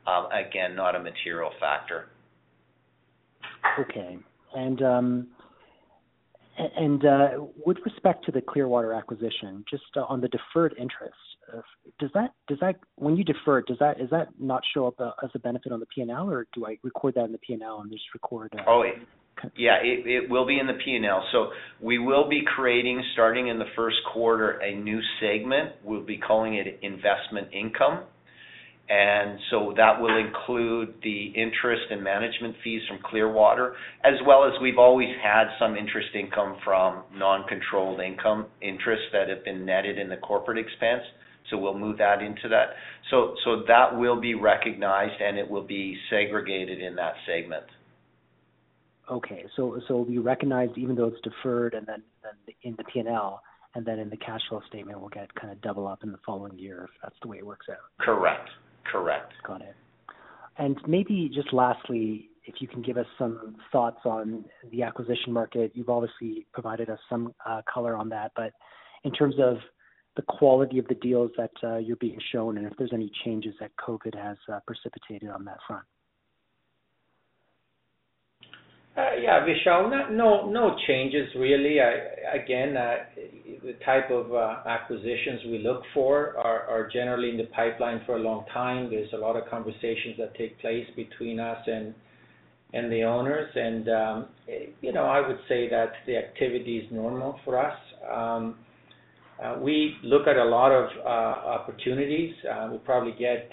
Again, 0.07 0.77
not 0.77 0.95
a 0.95 1.01
material 1.01 1.51
factor. 1.61 2.09
Okay. 3.79 4.19
And 4.55 4.83
um, 4.83 5.29
and 6.57 7.05
uh, 7.05 7.29
with 7.65 7.79
respect 7.85 8.25
to 8.27 8.33
the 8.33 8.41
Clearwater 8.41 8.93
acquisition, 8.93 9.65
just 9.69 9.85
on 9.97 10.21
the 10.21 10.29
deferred 10.29 10.75
interest, 10.79 11.15
uh, 11.53 11.61
does 11.99 12.11
that 12.15 12.33
does 12.49 12.59
that 12.61 12.77
when 12.97 13.17
you 13.17 13.25
defer 13.25 13.59
it, 13.59 13.67
does 13.67 13.79
that 13.81 14.01
is 14.01 14.11
that 14.11 14.29
not 14.39 14.63
show 14.73 14.87
up 14.87 14.95
as 15.23 15.31
a 15.35 15.39
benefit 15.39 15.73
on 15.73 15.81
the 15.81 15.87
P&L, 15.87 16.31
or 16.31 16.47
do 16.55 16.67
I 16.67 16.79
record 16.83 17.15
that 17.15 17.25
in 17.25 17.33
the 17.33 17.39
P&L 17.39 17.81
and 17.81 17.91
just 17.91 18.05
record? 18.15 18.55
Oh, 18.67 18.85
yeah, 19.57 19.79
it 19.83 20.07
it 20.07 20.31
will 20.31 20.47
be 20.47 20.59
in 20.59 20.67
the 20.67 20.79
P&L. 20.85 21.25
So 21.33 21.51
We 21.81 21.99
will 21.99 22.29
be 22.29 22.43
creating, 22.55 23.03
starting 23.15 23.49
in 23.49 23.59
the 23.59 23.69
first 23.75 23.97
quarter, 24.13 24.59
a 24.59 24.75
new 24.75 25.01
segment. 25.21 25.73
We'll 25.83 26.05
be 26.05 26.19
calling 26.19 26.55
it 26.55 26.79
investment 26.83 27.49
income. 27.53 28.05
And 28.89 29.39
so 29.51 29.73
that 29.79 29.99
will 29.99 30.19
include 30.19 30.95
the 31.03 31.33
interest 31.35 31.85
and 31.91 32.05
management 32.05 32.55
fees 32.63 32.83
from 32.87 32.99
Clearwater, 33.03 33.75
as 34.05 34.15
well 34.27 34.45
as 34.45 34.53
we've 34.61 34.79
always 34.79 35.09
had 35.23 35.45
some 35.59 35.75
interest 35.75 36.09
income 36.15 36.59
from 36.63 37.03
non-controlled 37.15 38.01
income 38.01 38.47
interests 38.61 39.07
that 39.13 39.31
have 39.31 39.43
been 39.43 39.65
netted 39.65 39.99
in 39.99 40.11
the 40.11 40.19
corporate 40.19 40.59
expense. 40.59 41.03
So 41.51 41.59
we'll 41.59 41.79
move 41.79 41.99
that 41.99 42.21
into 42.23 42.49
that. 42.51 42.75
So, 43.11 43.35
so 43.45 43.63
that 43.69 43.99
will 43.99 44.21
be 44.21 44.35
recognized, 44.35 45.21
and 45.21 45.39
it 45.39 45.49
will 45.49 45.67
be 45.67 45.97
segregated 46.11 46.81
in 46.81 46.95
that 46.97 47.15
segment. 47.27 47.65
Okay. 49.11 49.45
So, 49.57 49.81
so 49.87 49.95
it'll 49.95 50.05
be 50.05 50.19
recognized 50.19 50.77
even 50.77 50.97
though 50.97 51.07
it's 51.07 51.21
deferred 51.23 51.75
and 51.75 51.87
then 51.87 52.03
then 52.23 52.55
in 52.63 52.75
the 52.77 52.85
P&L, 52.85 53.43
and 53.75 53.85
then 53.85 53.99
in 53.99 54.09
the 54.09 54.17
cash 54.17 54.41
flow 54.49 54.63
statement 54.69 54.99
we'll 54.99 55.11
get 55.11 55.35
kind 55.35 55.53
of 55.53 55.61
double 55.61 55.87
up 55.87 56.03
in 56.03 56.13
the 56.13 56.19
following 56.25 56.59
year 56.59 56.85
if 56.85 56.91
that's 57.03 57.17
the 57.23 57.29
way 57.29 57.39
it 57.39 57.47
works 57.47 57.67
out. 57.71 57.79
Correct. 58.01 58.49
Correct. 58.85 59.33
Got 59.47 59.63
it. 59.63 59.75
And 60.59 60.79
maybe 60.87 61.31
just 61.35 61.53
lastly, 61.53 62.29
if 62.45 62.57
you 62.61 62.69
can 62.69 62.83
give 62.83 62.97
us 62.97 63.07
some 63.19 63.57
thoughts 63.73 64.01
on 64.05 64.45
the 64.71 64.83
acquisition 64.83 65.33
market. 65.33 65.73
You've 65.75 65.89
obviously 65.89 66.47
provided 66.53 66.91
us 66.91 66.99
some 67.09 67.35
uh, 67.47 67.63
color 67.73 67.97
on 67.97 68.09
that, 68.11 68.33
but 68.37 68.53
in 69.05 69.13
terms 69.13 69.37
of 69.43 69.57
the 70.17 70.23
quality 70.23 70.79
of 70.79 70.87
the 70.89 70.95
deals 70.95 71.31
that 71.37 71.51
uh, 71.63 71.79
you're 71.79 71.97
being 71.97 72.19
shown 72.33 72.57
and 72.59 72.67
if 72.67 72.73
there's 72.79 72.93
any 72.93 73.11
changes 73.25 73.55
that 73.61 73.71
COVID 73.77 74.15
has 74.15 74.37
uh, 74.53 74.61
precipitated 74.67 75.29
on 75.29 75.45
that 75.45 75.59
front. 75.67 75.85
Uh, 78.97 79.11
yeah, 79.21 79.45
Vishal, 79.45 79.91
no 80.13 80.77
changes 80.87 81.29
really. 81.35 81.79
Again, 81.79 82.77
uh, 82.77 82.95
the 83.65 83.73
type 83.85 84.09
of 84.09 84.33
uh, 84.33 84.59
acquisitions 84.69 85.41
we 85.47 85.59
look 85.59 85.83
for 85.93 86.37
are 86.39 86.89
generally 86.93 87.31
in 87.31 87.37
the 87.37 87.49
pipeline 87.57 88.03
for 88.07 88.17
a 88.17 88.21
long 88.21 88.45
time. 88.53 88.91
There's 88.91 89.13
a 89.13 89.17
lot 89.17 89.35
of 89.35 89.49
conversations 89.51 90.17
that 90.19 90.37
take 90.37 90.61
place 90.61 90.87
between 90.95 91.41
us 91.41 91.59
and 91.67 92.93
the 92.93 93.03
owners. 93.03 93.51
And, 93.57 93.89
um, 93.89 94.27
you 94.81 94.93
know, 94.93 95.05
I 95.07 95.27
would 95.27 95.39
say 95.49 95.69
that 95.71 95.93
the 96.07 96.17
activity 96.17 96.79
is 96.79 96.93
normal 96.93 97.41
for 97.45 97.59
us. 97.59 97.77
Um, 98.13 98.55
we 99.61 99.97
look 100.05 100.29
at 100.29 100.37
a 100.37 100.45
lot 100.45 100.71
of 100.71 100.89
opportunities. 101.05 102.35
We 102.71 102.79
probably 102.79 103.15
get 103.19 103.51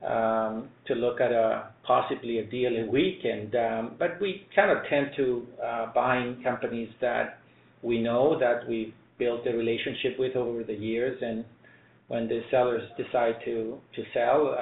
to 0.00 0.94
look 0.94 1.20
at 1.20 1.32
a 1.32 1.70
possibly 1.84 2.38
a 2.38 2.44
deal 2.44 2.76
a 2.76 2.86
week. 2.90 3.24
Um 3.54 3.96
but 3.98 4.20
we 4.20 4.46
kind 4.54 4.70
of 4.70 4.78
tend 4.88 5.08
to 5.16 5.46
uh 5.64 5.86
buying 5.94 6.42
companies 6.42 6.90
that 7.00 7.38
we 7.82 8.00
know 8.00 8.38
that 8.38 8.68
we've 8.68 8.94
built 9.18 9.46
a 9.46 9.52
relationship 9.52 10.18
with 10.18 10.36
over 10.36 10.62
the 10.62 10.74
years. 10.74 11.20
And 11.22 11.44
when 12.08 12.26
the 12.28 12.40
sellers 12.50 12.82
decide 12.96 13.36
to 13.44 13.78
to 13.94 14.02
sell, 14.14 14.56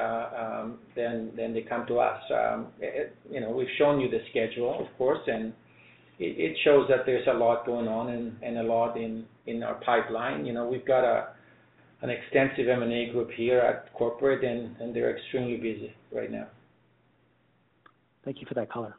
then 0.95 1.31
then 1.37 1.55
they 1.55 1.63
come 1.63 1.87
to 1.87 1.99
us. 2.01 2.21
You 3.31 3.41
know, 3.41 3.51
we've 3.51 3.75
shown 3.79 4.01
you 4.01 4.09
the 4.11 4.21
schedule, 4.31 4.81
of 4.81 4.99
course, 4.99 5.21
and 5.27 5.53
it 6.19 6.57
shows 6.65 6.89
that 6.89 7.05
there's 7.05 7.27
a 7.29 7.35
lot 7.35 7.67
going 7.67 7.89
on 7.89 8.11
and 8.11 8.37
and 8.43 8.59
a 8.59 8.63
lot 8.63 8.97
in 8.97 9.25
in 9.47 9.63
our 9.63 9.75
pipeline. 9.85 10.45
You 10.45 10.55
know, 10.55 10.67
we've 10.67 10.87
got 10.87 11.05
an 12.03 12.11
extensive 12.11 12.69
M&A 12.69 13.11
group 13.13 13.31
here 13.31 13.59
at 13.59 13.93
corporate, 13.95 14.45
and 14.45 14.95
they're 14.95 15.17
extremely 15.17 15.57
busy 15.57 15.95
right 16.13 16.31
now. 16.31 16.47
Thank 18.25 18.41
you 18.41 18.47
for 18.47 18.55
that 18.55 18.71
color. 18.71 18.97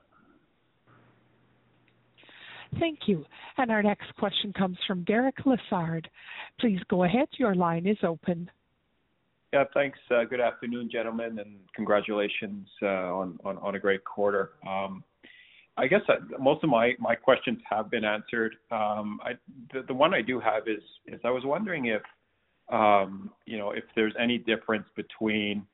Thank 2.80 3.00
you. 3.06 3.26
And 3.58 3.72
our 3.72 3.82
next 3.82 4.14
question 4.18 4.52
comes 4.54 4.78
from 4.86 5.04
Derek 5.04 5.36
Lessard. 5.46 6.06
Please 6.60 6.80
go 6.90 7.04
ahead. 7.04 7.28
Your 7.38 7.56
line 7.56 7.88
is 7.88 7.98
open. 8.04 8.50
Yeah, 9.54 9.64
thanks. 9.74 9.98
Uh, 10.12 10.26
good 10.26 10.42
afternoon, 10.42 10.90
gentlemen, 10.92 11.40
and 11.40 11.60
congratulations 11.76 12.68
uh, 12.82 12.86
on 13.46 13.76
a 13.76 13.80
great 13.80 14.04
quarter. 14.04 14.52
Um, 14.68 15.04
I 15.78 15.88
guess 15.88 16.02
uh, 16.10 16.16
most 16.40 16.64
of 16.64 16.70
my 16.70 16.94
questions 17.24 17.60
have 17.70 17.90
been 17.90 18.04
answered. 18.04 18.56
Um, 18.72 19.20
the 19.88 19.94
one 19.94 20.14
I 20.14 20.22
do 20.22 20.40
have 20.40 20.64
is 20.68 20.82
I 21.24 21.30
was 21.30 21.44
wondering 21.46 21.86
if 21.86 22.02
Um, 22.70 23.32
you 23.46 23.58
know 23.58 23.72
if 23.72 23.84
there's 23.96 24.14
any 24.20 24.38
difference 24.38 24.88
between 24.96 25.66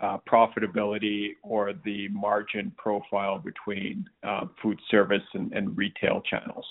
uh, 0.00 0.18
profitability 0.28 1.36
or 1.42 1.72
the 1.84 2.08
margin 2.08 2.72
profile 2.76 3.38
between 3.38 4.04
uh, 4.24 4.46
food 4.62 4.78
service 4.90 5.22
and 5.34 5.76
retail 5.76 6.20
channels. 6.28 6.64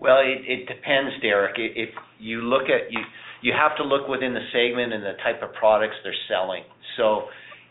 Well, 0.00 0.18
it 0.24 0.66
depends, 0.66 1.12
Derek. 1.20 1.56
If 1.58 1.90
you 2.18 2.40
look 2.40 2.62
at, 2.64 2.90
you 2.90 3.00
you 3.42 3.52
have 3.52 3.76
to 3.76 3.84
look 3.84 4.08
within 4.08 4.34
the 4.34 4.44
segment 4.52 4.92
and 4.92 5.02
the 5.02 5.16
type 5.22 5.42
of 5.42 5.52
products 5.54 5.94
they're 6.02 6.12
selling. 6.28 6.62
So, 6.96 7.24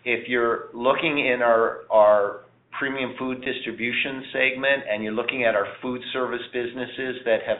if 0.05 0.27
you're 0.29 0.69
looking 0.73 1.19
in 1.19 1.41
our 1.41 1.81
our 1.89 2.41
Premium 2.77 3.15
Food 3.17 3.43
Distribution 3.43 4.23
segment, 4.31 4.83
and 4.89 5.03
you're 5.03 5.13
looking 5.13 5.43
at 5.43 5.55
our 5.55 5.65
food 5.81 6.01
service 6.13 6.45
businesses 6.53 7.17
that 7.25 7.39
have 7.47 7.57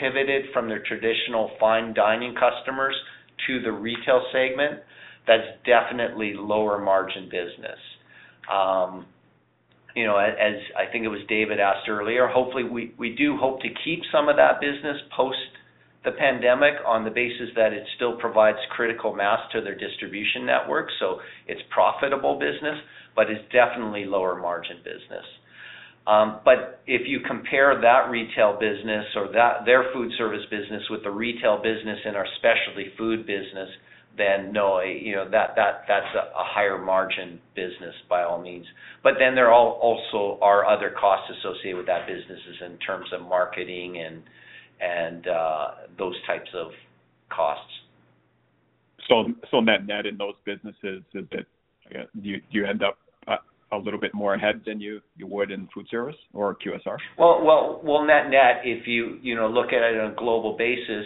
pivoted 0.00 0.46
from 0.52 0.68
their 0.68 0.82
traditional 0.82 1.50
fine 1.60 1.94
dining 1.94 2.34
customers 2.34 2.94
to 3.46 3.60
the 3.60 3.72
retail 3.72 4.22
segment, 4.32 4.80
that's 5.26 5.46
definitely 5.64 6.34
lower 6.34 6.82
margin 6.82 7.24
business. 7.24 7.78
Um, 8.52 9.06
you 9.94 10.06
know, 10.06 10.16
as 10.16 10.56
I 10.76 10.90
think 10.90 11.04
it 11.04 11.08
was 11.08 11.20
David 11.28 11.60
asked 11.60 11.88
earlier, 11.88 12.26
hopefully 12.26 12.64
we 12.64 13.14
do 13.16 13.36
hope 13.36 13.60
to 13.60 13.68
keep 13.84 14.00
some 14.10 14.28
of 14.28 14.36
that 14.36 14.60
business 14.60 14.96
post 15.14 15.36
the 16.04 16.12
pandemic 16.12 16.74
on 16.84 17.04
the 17.04 17.10
basis 17.10 17.48
that 17.54 17.72
it 17.72 17.84
still 17.94 18.16
provides 18.16 18.58
critical 18.70 19.14
mass 19.14 19.38
to 19.52 19.60
their 19.60 19.78
distribution 19.78 20.44
network. 20.44 20.88
So 20.98 21.20
it's 21.46 21.60
profitable 21.70 22.38
business, 22.38 22.78
but 23.14 23.30
it's 23.30 23.44
definitely 23.52 24.04
lower 24.04 24.40
margin 24.40 24.78
business. 24.78 25.24
If 26.06 27.02
you 27.06 27.20
compare 27.26 27.80
that 27.80 28.10
retail 28.10 28.58
business 28.58 29.06
or 29.16 29.28
that 29.32 29.64
their 29.64 29.92
food 29.92 30.12
service 30.18 30.44
business 30.50 30.82
with 30.90 31.02
the 31.02 31.10
retail 31.10 31.58
business 31.62 31.98
in 32.04 32.14
our 32.16 32.26
specialty 32.38 32.92
food 32.98 33.26
business, 33.26 33.68
then 34.16 34.52
no, 34.52 34.80
you 34.80 35.14
know, 35.14 35.28
that 35.30 35.54
that's 35.56 36.14
a 36.14 36.44
higher 36.44 36.78
margin 36.78 37.40
business 37.54 37.94
by 38.10 38.22
all 38.22 38.40
means. 38.42 38.66
But 39.02 39.14
then 39.18 39.34
there 39.34 39.52
also 39.52 40.38
are 40.42 40.66
other 40.66 40.94
costs 40.98 41.32
associated 41.38 41.76
with 41.78 41.86
that 41.86 42.06
businesses 42.06 42.56
in 42.66 42.78
terms 42.78 43.06
of 43.12 43.22
marketing 43.22 44.02
and 44.04 44.22
and 44.80 45.26
uh 45.28 45.68
those 45.98 46.16
types 46.26 46.50
of 46.54 46.72
costs. 47.30 47.72
Net-net 49.52 50.06
in 50.06 50.16
those 50.16 50.34
businesses, 50.44 51.02
do 51.12 51.28
you 52.22 52.66
end 52.66 52.82
up 52.82 52.98
a 53.72 53.78
little 53.78 53.98
bit 53.98 54.14
more 54.14 54.34
ahead 54.34 54.62
than 54.66 54.80
you 54.80 55.00
would 55.20 55.50
in 55.50 55.68
food 55.74 55.86
service 55.90 56.16
or 56.34 56.54
QSR? 56.54 56.96
Well, 57.18 57.40
well 57.42 57.80
well 57.82 58.04
net-net, 58.04 58.62
if 58.64 58.86
you 58.86 59.18
you 59.22 59.34
know, 59.34 59.48
look 59.48 59.68
at 59.68 59.82
it 59.82 59.98
on 59.98 60.12
a 60.12 60.14
global 60.14 60.56
basis, 60.56 61.04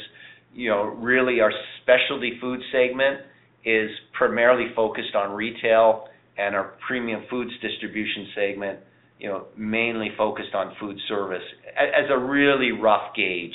you 0.54 0.70
know, 0.70 0.82
really 0.82 1.40
our 1.40 1.52
specialty 1.82 2.38
food 2.40 2.60
segment 2.72 3.20
is 3.64 3.90
primarily 4.16 4.72
focused 4.74 5.14
on 5.14 5.34
retail 5.34 6.04
and 6.38 6.54
our 6.54 6.74
premium 6.86 7.22
foods 7.30 7.50
distribution 7.62 8.28
segment, 8.34 8.80
you 9.18 9.28
know, 9.28 9.46
mainly 9.56 10.10
focused 10.16 10.54
on 10.54 10.74
food 10.80 10.96
service 11.08 11.42
as 11.76 12.10
a 12.10 12.18
really 12.18 12.72
rough 12.72 13.14
gauge. 13.14 13.54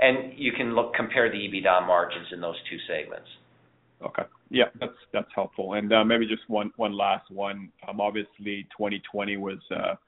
And 0.00 0.32
you 0.36 0.52
can 0.52 0.74
look 0.74 0.94
compare 0.94 1.30
the 1.30 1.36
EBITDA 1.36 1.86
margins 1.86 2.28
in 2.32 2.40
those 2.40 2.54
two 2.70 2.76
segments. 2.86 3.26
Okay. 4.04 4.22
Yeah, 4.50 4.66
that's 5.12 5.28
helpful. 5.34 5.74
And 5.74 5.92
uh 5.92 6.04
maybe 6.04 6.26
just 6.26 6.48
one 6.48 6.72
last 6.78 7.30
one. 7.30 7.70
Um, 7.88 8.00
obviously 8.00 8.66
2020 8.76 9.36
was 9.36 9.58
a 9.70 9.98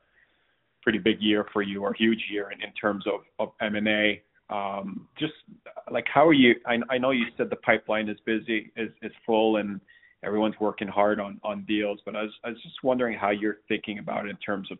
pretty 0.83 0.99
big 0.99 1.21
year 1.21 1.47
for 1.53 1.63
you 1.63 1.83
or 1.83 1.93
huge 1.93 2.25
year 2.31 2.51
in 2.53 2.73
terms 2.73 3.05
of 3.39 3.51
M&A. 3.61 4.23
Um, 4.51 5.07
just 5.19 5.35
uh, 5.67 5.93
like 5.93 6.07
how 6.13 6.27
are 6.27 6.33
you? 6.33 6.55
I 6.67 6.99
know 6.99 7.13
you 7.13 7.27
said 7.37 7.51
the 7.51 7.57
pipeline 7.57 8.09
is 8.09 8.19
busy, 8.27 8.73
is 8.77 9.13
full, 9.25 9.57
and 9.57 9.81
everyone's 10.25 10.57
working 10.61 10.89
hard 10.89 11.21
on 11.21 11.65
deals, 11.67 12.01
but 12.05 12.17
I 12.17 12.23
was 12.23 12.33
just 12.63 12.83
wondering 12.83 13.17
how 13.17 13.31
you're 13.31 13.59
thinking 13.69 13.99
about 13.99 14.27
it 14.27 14.31
in 14.31 14.37
terms 14.37 14.69
of 14.71 14.79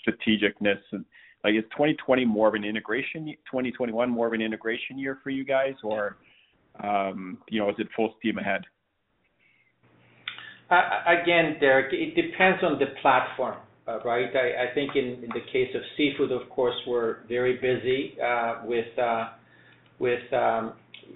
strategic-ness. 0.00 0.78
Like, 1.44 1.54
is 1.54 1.64
2020 1.72 2.24
more 2.24 2.48
of 2.48 2.54
an 2.54 2.64
integration, 2.64 3.26
2021 3.26 4.10
more 4.10 4.26
of 4.26 4.32
an 4.32 4.42
integration 4.42 4.98
year 4.98 5.18
for 5.22 5.30
you 5.30 5.44
guys? 5.44 5.74
Or, 5.82 6.16
you 7.48 7.60
know, 7.60 7.70
is 7.70 7.76
it 7.78 7.88
full 7.96 8.14
steam 8.18 8.38
ahead? 8.38 8.62
Again, 10.68 11.56
Derek, 11.60 11.92
it 11.92 12.14
depends 12.20 12.62
on 12.64 12.78
the 12.78 12.86
platform, 13.00 13.56
right? 14.04 14.28
I 14.34 14.74
think 14.74 14.96
in 14.96 15.28
the 15.32 15.40
case 15.52 15.72
of 15.74 15.82
seafood, 15.96 16.32
of 16.32 16.48
course, 16.50 16.74
we're 16.86 17.18
very 17.28 17.54
busy 17.54 18.20
uh 18.20 18.62
with 18.64 18.86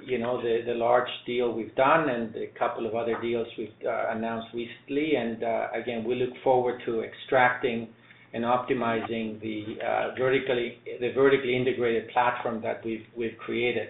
you 0.06 0.18
know, 0.18 0.40
the 0.40 0.62
the 0.66 0.74
large 0.74 1.08
deal 1.26 1.52
we've 1.52 1.74
done 1.74 2.08
and 2.08 2.34
a 2.36 2.46
couple 2.58 2.86
of 2.86 2.94
other 2.94 3.20
deals 3.20 3.48
we've 3.58 3.74
announced 3.82 4.48
recently. 4.54 5.16
And 5.16 5.42
uh 5.42 5.66
again, 5.74 6.04
we 6.04 6.14
look 6.14 6.34
forward 6.44 6.80
to 6.86 7.02
extracting 7.02 7.88
and 8.32 8.44
optimizing 8.44 9.40
the 9.40 9.84
uh 9.84 10.14
vertically 10.16 10.78
the 11.00 11.10
vertically 11.12 11.56
integrated 11.56 12.08
platform 12.10 12.62
that 12.62 12.84
we've 12.84 13.06
we've 13.16 13.36
created. 13.38 13.88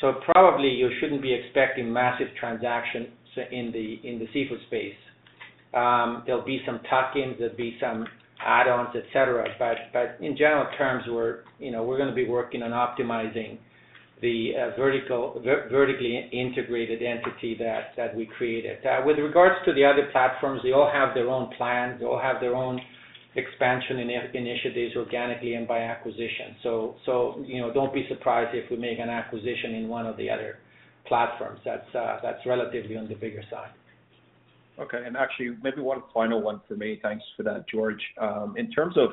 So 0.00 0.14
probably 0.24 0.68
you 0.68 0.90
shouldn't 1.00 1.22
be 1.22 1.34
expecting 1.34 1.92
massive 1.92 2.28
transactions 2.38 3.08
in 3.50 3.72
the 3.72 4.08
in 4.08 4.18
the 4.18 4.26
seafood 4.32 4.60
space. 4.66 4.94
Um, 5.74 6.22
there'll 6.26 6.44
be 6.44 6.62
some 6.64 6.80
tuck-ins, 6.88 7.36
there'll 7.38 7.56
be 7.56 7.76
some 7.80 8.06
add-ons, 8.44 8.90
et 8.94 9.04
cetera. 9.12 9.46
But 9.58 10.24
in 10.24 10.36
general 10.36 10.66
terms, 10.76 11.04
we're 11.08 11.40
you 11.58 11.70
know, 11.70 11.82
we're 11.82 11.98
gonna 11.98 12.14
be 12.14 12.28
working 12.28 12.62
on 12.62 12.70
optimizing 12.70 13.58
the 14.20 14.52
uh, 14.56 14.76
vertical 14.76 15.40
vertically 15.44 16.28
integrated 16.32 17.02
entity 17.02 17.56
that 17.58 18.16
we 18.16 18.26
created. 18.26 18.84
Uh, 18.84 19.02
with 19.04 19.18
regards 19.18 19.56
to 19.64 19.72
the 19.72 19.84
other 19.84 20.08
platforms, 20.12 20.60
they 20.64 20.72
all 20.72 20.90
have 20.92 21.14
their 21.14 21.28
own 21.28 21.52
plans. 21.56 22.00
They 22.00 22.06
all 22.06 22.20
have 22.20 22.40
their 22.40 22.54
own 22.54 22.80
expansion 23.36 23.98
initiatives 23.98 24.96
organically 24.96 25.54
and 25.54 25.68
by 25.68 25.80
acquisition. 25.80 26.56
So 26.62 26.96
so 27.06 27.44
you 27.46 27.60
know, 27.60 27.72
don't 27.72 27.92
be 27.92 28.06
surprised 28.08 28.54
if 28.54 28.70
we 28.70 28.76
make 28.76 28.98
an 28.98 29.08
acquisition 29.08 29.74
in 29.74 29.88
one 29.88 30.06
of 30.06 30.16
the 30.16 30.30
other 30.30 30.58
platforms. 31.06 31.60
That's 31.64 31.94
uh, 31.94 32.18
that's 32.22 32.44
relatively 32.46 32.96
on 32.96 33.08
the 33.08 33.14
bigger 33.14 33.42
side. 33.50 33.70
Okay. 34.78 35.02
And 35.04 35.16
actually, 35.16 35.56
maybe 35.62 35.80
one 35.80 36.02
final 36.14 36.40
one 36.40 36.60
for 36.68 36.76
me. 36.76 37.00
Thanks 37.02 37.24
for 37.36 37.42
that, 37.42 37.68
George. 37.68 38.02
Um, 38.20 38.54
in 38.56 38.70
terms 38.70 38.96
of 38.96 39.10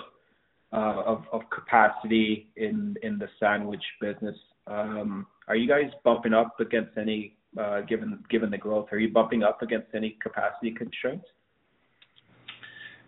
uh 0.74 1.16
of 1.32 1.42
capacity 1.52 2.48
in 2.56 2.96
the 3.02 3.28
sandwich 3.40 3.84
business, 4.02 4.36
um, 4.68 5.28
are 5.48 5.56
you 5.56 5.68
guys 5.68 5.92
bumping 6.04 6.34
up 6.34 6.60
against 6.60 6.98
any, 6.98 7.36
uh, 7.60 7.82
given 7.82 8.24
given 8.30 8.50
the 8.50 8.58
growth, 8.58 8.88
are 8.92 9.00
you 9.00 9.10
bumping 9.10 9.44
up 9.44 9.62
against 9.62 9.88
any 9.94 10.18
capacity 10.22 10.72
constraints? 10.72 11.26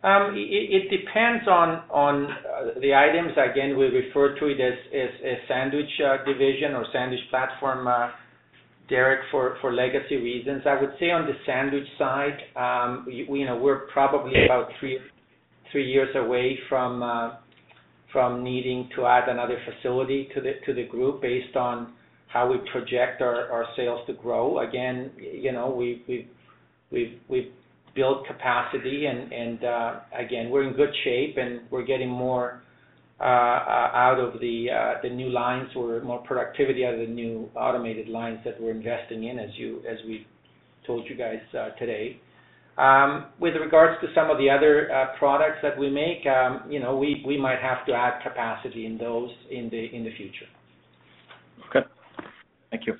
Um, 0.03 0.35
it 0.35 0.89
depends 0.91 1.47
on 1.47 1.83
on 1.89 2.25
uh, 2.25 2.79
the 2.79 2.93
items. 2.93 3.31
Again, 3.33 3.77
we 3.77 3.85
refer 3.85 4.37
to 4.39 4.45
it 4.45 4.59
as 4.61 4.77
a 4.93 5.35
sandwich 5.47 5.89
uh, 6.05 6.23
division 6.23 6.73
or 6.75 6.85
sandwich 6.93 7.19
platform, 7.31 7.87
uh, 7.87 8.11
Derek, 8.89 9.21
for 9.31 9.57
legacy 9.73 10.17
reasons. 10.17 10.61
I 10.67 10.79
would 10.79 10.93
say 10.99 11.09
on 11.09 11.25
the 11.25 11.33
sandwich 11.47 11.87
side, 11.97 12.37
um, 12.55 13.07
you 13.09 13.45
know, 13.45 13.57
we're 13.57 13.87
probably 13.87 14.45
about 14.45 14.69
three 14.79 14.99
years 15.73 16.15
away 16.15 16.59
from 16.69 17.01
from 18.13 18.43
needing 18.43 18.89
to 18.95 19.05
add 19.05 19.27
another 19.27 19.57
facility 19.65 20.29
to 20.35 20.41
the 20.41 20.53
to 20.67 20.73
the 20.73 20.85
group 20.85 21.21
based 21.21 21.55
on 21.55 21.93
how 22.27 22.49
we 22.51 22.57
project 22.71 23.21
our 23.21 23.65
sales 23.75 24.05
to 24.05 24.13
grow. 24.13 24.59
Again, 24.59 25.11
you 25.17 25.51
know, 25.51 25.71
we 25.71 26.03
we've 26.07 26.27
we've 26.91 27.19
we've 27.27 27.51
built 27.97 28.25
capacity 28.25 29.07
and 29.07 29.63
uh, 29.65 29.99
again, 30.17 30.49
we're 30.49 30.63
in 30.63 30.73
good 30.73 30.93
shape, 31.03 31.35
and 31.37 31.61
we're 31.69 31.83
getting 31.83 32.09
more 32.09 32.61
uh, 33.19 33.23
out 33.23 34.19
of 34.19 34.35
uh, 34.35 35.01
the 35.01 35.09
new 35.09 35.29
lines 35.29 35.69
or 35.75 35.99
more 36.01 36.19
productivity 36.19 36.85
out 36.85 36.93
of 36.93 36.99
the 36.99 37.07
new 37.07 37.49
automated 37.55 38.07
lines 38.07 38.37
that 38.45 38.61
we're 38.61 38.71
investing 38.71 39.25
in, 39.25 39.39
as 39.39 39.49
you 39.55 39.81
as 39.89 39.97
we 40.05 40.25
told 40.85 41.09
you 41.09 41.17
guys 41.17 41.39
today. 41.79 42.21
Um, 42.77 43.25
with 43.39 43.55
regards 43.55 43.99
to 44.01 44.07
some 44.13 44.29
of 44.29 44.37
the 44.37 44.51
other 44.51 44.89
products 45.17 45.57
that 45.63 45.75
we 45.77 45.89
make, 45.89 46.23
um, 46.27 46.69
you 46.69 46.79
know, 46.79 46.95
we 46.95 47.37
might 47.41 47.59
have 47.59 47.85
to 47.87 47.93
add 47.93 48.21
capacity 48.21 48.85
in 48.85 48.97
those 48.99 49.31
in 49.49 49.69
the 49.69 49.95
in 49.95 50.03
the 50.03 50.11
future. 50.15 50.45
Okay. 51.69 51.87
Thank 52.69 52.85
you. 52.85 52.93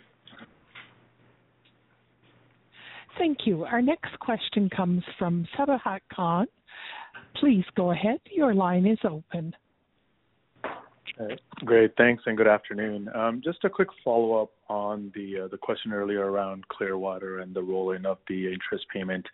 Thank 3.18 3.40
you. 3.46 3.64
Our 3.64 3.82
next 3.82 4.18
question 4.20 4.70
comes 4.70 5.04
from 5.18 5.48
Sabahat 5.58 6.02
Khan. 6.14 6.48
Please 7.40 7.66
go 7.76 7.92
ahead. 7.92 8.20
Your 8.32 8.54
line 8.54 8.86
is 8.86 9.00
open. 9.04 9.56
Uh, 11.20 11.36
great. 11.66 11.92
Thanks, 11.98 12.24
and 12.28 12.38
good 12.38 12.48
afternoon. 12.48 13.10
Um, 13.16 13.42
just 13.44 13.64
a 13.64 13.70
quick 13.70 13.88
follow-up 14.04 14.52
on 14.70 15.12
the 15.16 15.46
uh, 15.46 15.48
the 15.48 15.58
question 15.58 15.92
earlier 15.92 16.30
around 16.30 16.68
Clearwater 16.68 17.40
and 17.40 17.56
the 17.56 17.62
rolling 17.62 18.06
of 18.06 18.20
the 18.28 18.52
interest 18.52 18.86
payment. 18.94 19.26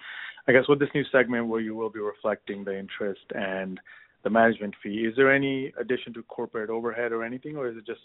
I 0.47 0.53
guess 0.53 0.64
with 0.69 0.80
this 0.80 0.89
new 0.95 1.03
segment 1.11 1.47
where 1.47 1.61
you 1.61 1.76
will 1.76 1.89
be 1.89 1.99
reflecting 1.99 2.64
the 2.64 2.77
interest 2.77 3.26
and 3.35 3.80
the 4.23 4.29
management 4.29 4.73
fee, 4.81 5.05
is 5.09 5.15
there 5.15 5.33
any 5.33 5.73
addition 5.79 6.13
to 6.13 6.23
corporate 6.23 6.69
overhead 6.69 7.11
or 7.11 7.23
anything, 7.23 7.57
or 7.57 7.67
is 7.67 7.77
it 7.77 7.85
just 7.85 8.01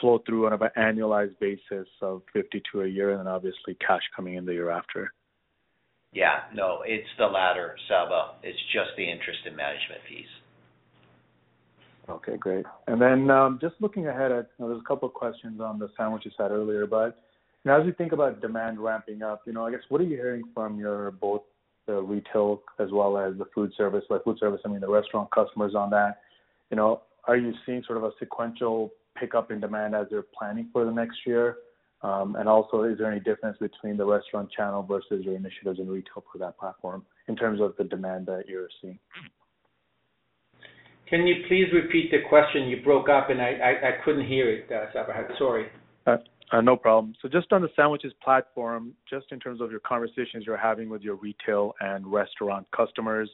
flow 0.00 0.22
through 0.26 0.46
on 0.46 0.52
an 0.52 0.60
annualized 0.76 1.38
basis 1.40 1.88
of 2.00 2.22
52 2.32 2.82
a 2.82 2.86
year 2.86 3.10
and 3.10 3.20
then 3.20 3.26
obviously 3.26 3.74
cash 3.86 4.02
coming 4.14 4.34
in 4.34 4.44
the 4.44 4.52
year 4.52 4.70
after? 4.70 5.12
Yeah. 6.12 6.40
No, 6.54 6.82
it's 6.84 7.08
the 7.18 7.26
latter, 7.26 7.76
Saba. 7.88 8.32
It's 8.42 8.58
just 8.72 8.90
the 8.96 9.10
interest 9.10 9.40
and 9.46 9.56
management 9.56 10.00
fees. 10.08 10.26
Okay, 12.08 12.36
great. 12.36 12.66
And 12.86 13.00
then 13.00 13.30
um, 13.30 13.58
just 13.60 13.76
looking 13.80 14.08
ahead 14.08 14.32
at, 14.32 14.50
you 14.58 14.64
know, 14.64 14.68
there's 14.68 14.82
a 14.84 14.88
couple 14.88 15.08
of 15.08 15.14
questions 15.14 15.60
on 15.60 15.78
the 15.78 15.88
sandwiches 15.96 16.32
side 16.36 16.50
earlier, 16.50 16.86
but, 16.86 17.22
you 17.64 17.70
know, 17.70 17.80
as 17.80 17.86
you 17.86 17.92
think 17.92 18.12
about 18.12 18.40
demand 18.42 18.80
ramping 18.80 19.22
up, 19.22 19.42
you 19.46 19.52
know, 19.52 19.64
I 19.64 19.70
guess, 19.70 19.80
what 19.88 20.00
are 20.00 20.04
you 20.04 20.16
hearing 20.16 20.42
from 20.52 20.78
your 20.78 21.12
both 21.12 21.42
the 21.86 22.00
retail 22.00 22.62
as 22.78 22.90
well 22.92 23.18
as 23.18 23.36
the 23.38 23.46
food 23.54 23.72
service? 23.76 24.04
By 24.08 24.18
food 24.24 24.38
service, 24.38 24.60
I 24.64 24.68
mean 24.68 24.80
the 24.80 24.90
restaurant 24.90 25.30
customers 25.30 25.74
on 25.74 25.90
that. 25.90 26.20
You 26.70 26.76
know, 26.76 27.02
are 27.28 27.36
you 27.36 27.52
seeing 27.66 27.82
sort 27.86 27.98
of 27.98 28.04
a 28.04 28.10
sequential 28.18 28.92
pickup 29.18 29.50
in 29.50 29.60
demand 29.60 29.94
as 29.94 30.06
they're 30.10 30.24
planning 30.36 30.68
for 30.72 30.84
the 30.84 30.90
next 30.90 31.18
year? 31.26 31.56
And 32.02 32.48
also, 32.48 32.82
is 32.82 32.98
there 32.98 33.10
any 33.10 33.20
difference 33.20 33.58
between 33.58 33.96
the 33.96 34.04
restaurant 34.04 34.50
channel 34.50 34.82
versus 34.82 35.24
your 35.24 35.36
initiatives 35.36 35.78
in 35.78 35.88
retail 35.88 36.24
for 36.32 36.38
that 36.38 36.58
platform 36.58 37.04
in 37.28 37.36
terms 37.36 37.60
of 37.60 37.74
the 37.78 37.84
demand 37.84 38.26
that 38.26 38.44
you're 38.48 38.68
seeing? 38.80 38.98
Can 41.08 41.26
you 41.26 41.44
please 41.46 41.66
repeat 41.72 42.10
the 42.10 42.26
question? 42.28 42.68
You 42.68 42.82
broke 42.82 43.08
up, 43.08 43.28
and 43.30 43.40
I 43.40 43.98
couldn't 44.04 44.26
hear 44.26 44.50
it, 44.50 44.70
uh, 44.72 44.86
Sabahat. 44.96 45.36
Sorry. 45.38 45.66
Uh, 46.52 46.60
no 46.60 46.76
problem. 46.76 47.14
So 47.22 47.28
just 47.28 47.50
on 47.52 47.62
the 47.62 47.70
sandwiches 47.74 48.12
platform, 48.22 48.92
just 49.08 49.26
in 49.32 49.40
terms 49.40 49.62
of 49.62 49.70
your 49.70 49.80
conversations 49.80 50.44
you're 50.46 50.56
having 50.56 50.90
with 50.90 51.00
your 51.00 51.14
retail 51.14 51.74
and 51.80 52.06
restaurant 52.06 52.66
customers, 52.76 53.30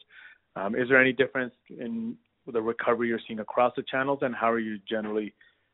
um, 0.55 0.73
is 0.73 0.87
there 0.87 1.01
any 1.01 1.11
difference 1.11 1.53
in 1.69 2.15
the 2.47 2.61
recovery 2.61 3.09
you're 3.09 3.19
seeing 3.27 3.39
across 3.39 3.73
the 3.75 3.83
channels, 3.83 4.19
and 4.21 4.33
how 4.33 4.49
are 4.49 4.59
you 4.59 4.79
generally 4.89 5.33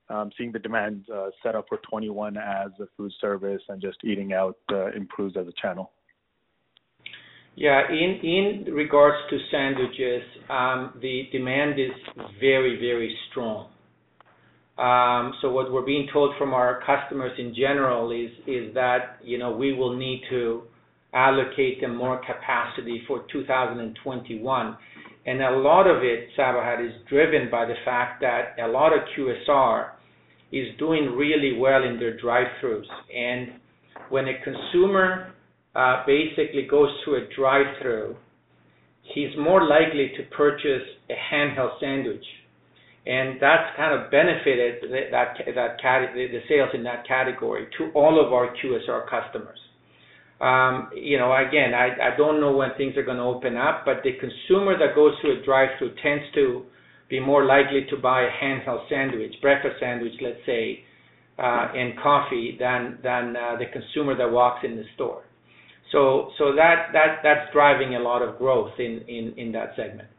um, 0.09 0.31
seeing 0.37 0.51
the 0.51 0.59
demand 0.59 1.05
uh, 1.13 1.29
set 1.43 1.55
up 1.55 1.65
for 1.69 1.77
21 1.89 2.35
as 2.35 2.71
a 2.79 2.85
food 2.97 3.11
service 3.21 3.61
and 3.69 3.79
just 3.79 3.97
eating 4.03 4.33
out 4.33 4.57
uh, 4.71 4.91
improves 4.91 5.37
as 5.37 5.47
a 5.47 5.53
channel? 5.61 5.91
Yeah. 7.55 7.83
In 7.89 8.19
in 8.21 8.73
regards 8.73 9.17
to 9.29 9.37
sandwiches, 9.51 10.23
um, 10.49 10.99
the 11.01 11.23
demand 11.31 11.79
is 11.79 11.91
very, 12.39 12.77
very 12.79 13.15
strong. 13.29 13.69
Um, 14.77 15.33
so 15.41 15.51
What 15.51 15.71
we're 15.71 15.85
being 15.85 16.07
told 16.11 16.35
from 16.37 16.53
our 16.53 16.81
customers 16.85 17.31
in 17.37 17.55
general 17.55 18.11
is 18.11 18.31
is 18.45 18.73
that, 18.73 19.19
you 19.23 19.37
know, 19.37 19.51
we 19.55 19.73
will 19.73 19.95
need 19.95 20.21
to 20.29 20.63
allocate 21.13 21.79
them 21.79 21.95
more 21.95 22.19
capacity 22.25 23.01
for 23.07 23.23
2021. 23.31 24.77
and 25.25 25.41
A 25.41 25.51
lot 25.51 25.87
of 25.87 26.03
it, 26.03 26.27
Sabahat, 26.37 26.85
is 26.85 26.93
driven 27.07 27.49
by 27.49 27.65
the 27.65 27.75
fact 27.85 28.19
that 28.21 28.59
a 28.59 28.67
lot 28.67 28.91
of 28.91 28.99
QSR 29.15 29.91
is 30.51 30.67
doing 30.77 31.15
really 31.15 31.57
well 31.57 31.83
in 31.83 31.97
their 31.97 32.17
drive-throughs. 32.17 32.89
And 33.15 33.53
when 34.09 34.27
a 34.27 34.37
consumer 34.43 35.33
uh, 35.73 36.03
basically 36.05 36.67
goes 36.69 36.89
to 37.05 37.15
a 37.15 37.21
drive-through, 37.33 38.17
he's 39.13 39.33
more 39.37 39.63
likely 39.65 40.11
to 40.17 40.23
purchase 40.35 40.83
a 41.09 41.15
handheld 41.33 41.79
sandwich 41.79 42.25
and 43.05 43.39
that's 43.39 43.75
kind 43.77 43.93
of 43.93 44.09
benefited 44.09 44.81
the 44.81 46.39
sales 46.49 46.69
in 46.73 46.83
that 46.83 47.07
category 47.07 47.67
to 47.77 47.91
all 47.93 48.23
of 48.23 48.33
our 48.33 48.53
QSR 48.55 49.07
customers. 49.07 49.59
Um, 50.41 50.89
you 50.95 51.17
know, 51.17 51.33
again, 51.33 51.73
I, 51.73 52.13
I 52.13 52.17
don't 52.17 52.41
know 52.41 52.51
when 52.51 52.69
things 52.77 52.97
are 52.97 53.05
to 53.05 53.23
open 53.23 53.55
up, 53.55 53.85
but 53.85 54.03
the 54.03 54.13
consumer 54.19 54.77
that 54.77 54.95
goes 54.95 55.13
through 55.21 55.41
a 55.41 55.45
drive-through 55.45 55.95
tends 56.03 56.25
to 56.33 56.63
be 57.09 57.19
more 57.19 57.45
likely 57.45 57.85
to 57.89 57.97
buy 57.97 58.23
a 58.23 58.43
handheld 58.43 58.89
sandwich, 58.89 59.33
breakfast 59.41 59.75
sandwich, 59.79 60.13
let's 60.21 60.39
say, 60.45 60.83
uh, 61.37 61.67
and 61.75 61.97
coffee 61.99 62.57
than 62.59 62.97
than 63.03 63.35
uh, 63.35 63.55
the 63.57 63.65
consumer 63.71 64.17
that 64.17 64.29
walks 64.29 64.65
in 64.65 64.75
the 64.75 64.83
store. 64.95 65.23
So 65.91 66.31
so 66.37 66.55
that 66.55 66.87
that 66.93 67.19
that's 67.23 67.51
driving 67.53 67.95
a 67.95 67.99
lot 67.99 68.21
of 68.21 68.37
growth 68.37 68.71
in 68.79 69.51
that 69.53 69.75
segment. 69.75 70.09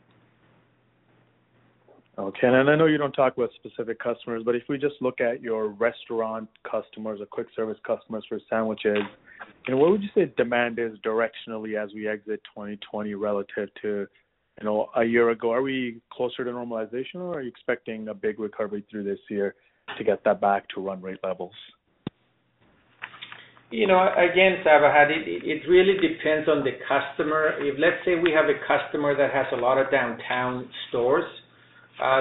Okay. 2.19 2.47
and 2.47 2.71
I 2.71 2.77
know 2.77 2.87
you 2.87 2.97
don't 2.97 3.13
talk 3.13 3.37
about 3.37 3.51
specific 3.57 3.99
customers, 3.99 4.43
but 4.43 4.55
if 4.55 4.63
we 4.71 4.79
just 4.79 4.95
look 5.03 5.21
at 5.21 5.43
your 5.43 5.69
restaurant 5.69 6.49
customers 6.69 7.21
or 7.21 7.27
quick 7.27 7.49
service 7.55 7.77
customers 7.87 8.25
for 8.27 8.41
sandwiches, 8.49 9.03
you 9.67 9.75
know, 9.75 9.77
what 9.77 9.91
would 9.91 10.03
you 10.03 10.09
say 10.15 10.33
demand 10.37 10.79
is 10.79 10.93
directionally 11.05 11.83
as 11.83 11.93
we 11.95 12.09
exit 12.09 12.41
2020 12.55 13.15
relative 13.15 13.69
to, 13.83 14.07
you 14.59 14.65
know, 14.65 14.89
a 14.97 15.05
year 15.05 15.29
ago? 15.29 15.53
Are 15.53 15.61
we 15.61 16.01
closer 16.11 16.43
to 16.43 16.51
normalization, 16.51 17.17
or 17.17 17.35
are 17.35 17.43
you 17.43 17.49
expecting 17.49 18.09
a 18.09 18.15
big 18.15 18.41
recovery 18.41 18.83
through 18.91 19.05
this 19.05 19.19
year 19.29 19.55
to 19.99 20.05
get 20.05 20.25
that 20.25 20.41
back 20.41 20.67
to 20.71 20.81
run 20.81 21.03
rate 21.03 21.19
levels? 21.23 21.53
You 23.71 23.89
know, 23.89 24.01
again, 24.17 24.63
Sabahat, 24.65 25.11
it 25.11 25.69
really 25.69 25.95
depends 26.01 26.49
on 26.49 26.65
the 26.65 26.79
customer. 26.89 27.59
If, 27.61 27.75
let's 27.79 27.97
say, 28.07 28.15
we 28.15 28.31
have 28.31 28.47
a 28.47 28.57
customer 28.67 29.15
that 29.17 29.35
has 29.35 29.47
a 29.53 29.61
lot 29.61 29.77
of 29.77 29.91
downtown 29.91 30.69
stores, 30.89 31.25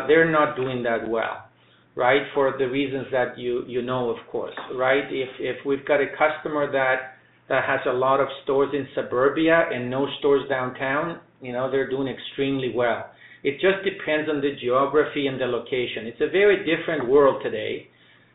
they're 0.08 0.32
not 0.32 0.56
doing 0.56 0.84
that 0.84 1.08
well, 1.08 1.50
right? 1.96 2.22
For 2.34 2.56
the 2.58 2.66
reasons 2.66 3.08
that 3.12 3.38
you 3.38 3.64
you 3.68 3.82
know, 3.82 4.10
of 4.10 4.18
course, 4.32 4.56
right? 4.76 5.04
If 5.10 5.30
if 5.40 5.66
we've 5.66 5.86
got 5.86 6.02
a 6.02 6.08
customer 6.18 6.72
that 6.72 7.16
that 7.50 7.64
has 7.66 7.80
a 7.88 7.94
lot 7.94 8.20
of 8.20 8.28
stores 8.44 8.70
in 8.74 8.88
suburbia 8.96 9.70
and 9.72 9.90
no 9.90 10.08
stores 10.20 10.48
downtown, 10.50 11.20
you 11.42 11.54
know, 11.54 11.70
they're 11.70 11.90
doing 11.90 12.08
extremely 12.08 12.72
well. 12.74 13.06
It 13.44 13.54
just 13.62 13.84
depends 13.84 14.28
on 14.30 14.42
the 14.42 14.56
geography 14.60 15.28
and 15.28 15.40
the 15.40 15.46
location. 15.46 16.08
It's 16.08 16.22
a 16.22 16.32
very 16.32 16.66
different 16.66 17.08
world 17.08 17.44
today 17.44 17.88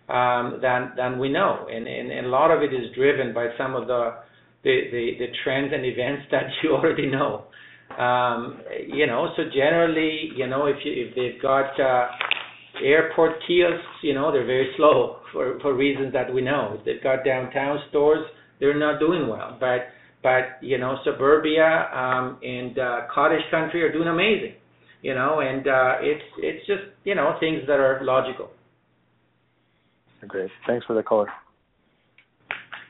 um, 0.08 0.60
than 0.62 0.92
than 0.96 1.18
we 1.18 1.28
know, 1.28 1.66
and, 1.70 1.86
a 1.86 2.28
lot 2.28 2.50
of 2.50 2.62
it 2.62 2.72
is 2.72 2.94
driven 2.94 3.34
by 3.34 3.48
some 3.58 3.74
of 3.74 3.88
the, 3.88 4.14
the, 4.62 5.16
the 5.18 5.26
trends 5.42 5.72
and 5.74 5.84
events 5.84 6.22
that 6.30 6.44
you 6.62 6.72
already 6.72 7.06
know. 7.06 7.46
Um, 7.98 8.60
you 8.86 9.06
know, 9.06 9.28
so 9.36 9.44
generally, 9.54 10.30
you 10.36 10.46
know, 10.46 10.66
if 10.66 10.76
you, 10.84 10.92
if 11.06 11.14
they've 11.14 11.42
got 11.42 11.78
uh, 11.80 12.08
airport 12.82 13.32
kiosks, 13.46 13.84
you 14.02 14.14
know, 14.14 14.32
they're 14.32 14.46
very 14.46 14.72
slow 14.76 15.18
for 15.32 15.58
for 15.60 15.74
reasons 15.74 16.12
that 16.12 16.32
we 16.32 16.40
know. 16.40 16.76
If 16.78 16.84
they've 16.84 17.02
got 17.02 17.24
downtown 17.24 17.78
stores, 17.90 18.24
they're 18.58 18.78
not 18.78 19.00
doing 19.00 19.28
well. 19.28 19.56
But 19.58 19.88
but 20.22 20.62
you 20.62 20.78
know, 20.78 20.98
suburbia 21.04 21.88
um, 21.92 22.38
and 22.42 22.78
uh, 22.78 23.00
cottage 23.12 23.42
country 23.50 23.82
are 23.82 23.92
doing 23.92 24.08
amazing. 24.08 24.54
You 25.02 25.14
know, 25.14 25.40
and 25.40 25.66
uh, 25.66 25.94
it's 26.00 26.24
it's 26.38 26.66
just 26.66 26.82
you 27.04 27.14
know 27.14 27.36
things 27.40 27.62
that 27.66 27.80
are 27.80 28.00
logical. 28.02 28.50
Great. 30.26 30.50
Thanks 30.66 30.84
for 30.86 30.94
the 30.94 31.02
color. 31.02 31.28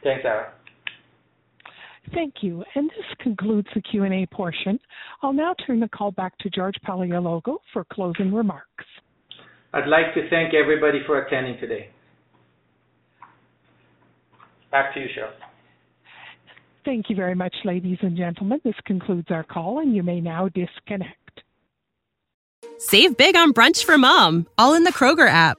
Thanks, 0.03 0.23
Aaron. 0.25 0.51
Thank 2.15 2.35
you. 2.43 2.65
And 2.75 2.91
this 2.91 3.07
concludes 3.21 3.69
the 3.75 3.83
Q&A 3.83 4.27
portion. 4.27 4.79
I'll 5.23 5.33
now 5.33 5.55
turn 5.67 5.81
the 5.81 5.89
call 5.89 6.11
back 6.11 6.37
to 6.39 6.51
George 6.51 6.77
Paleologou 6.87 7.59
for 7.73 7.85
closing 7.93 8.35
remarks. 8.35 8.85
I'd 9.73 9.87
like 9.87 10.15
to 10.15 10.29
thank 10.29 10.55
everybody 10.55 11.01
for 11.07 11.23
attending 11.23 11.59
today. 11.61 11.91
Back 14.71 14.95
to 14.95 15.01
you, 15.01 15.07
Cheryl. 15.07 15.31
Thank 16.85 17.11
you 17.11 17.17
very 17.17 17.35
much, 17.35 17.55
ladies 17.65 17.99
and 18.01 18.17
gentlemen. 18.17 18.61
This 18.65 18.75
concludes 18.87 19.29
our 19.31 19.45
call, 19.45 19.81
and 19.81 19.95
you 19.95 20.03
may 20.03 20.21
now 20.21 20.49
disconnect. 20.49 21.43
Save 22.79 23.17
big 23.17 23.37
on 23.37 23.53
brunch 23.53 23.85
for 23.85 23.99
mom, 23.99 24.47
all 24.57 24.75
in 24.75 24.85
the 24.85 24.93
Kroger 24.93 25.29
app. 25.29 25.59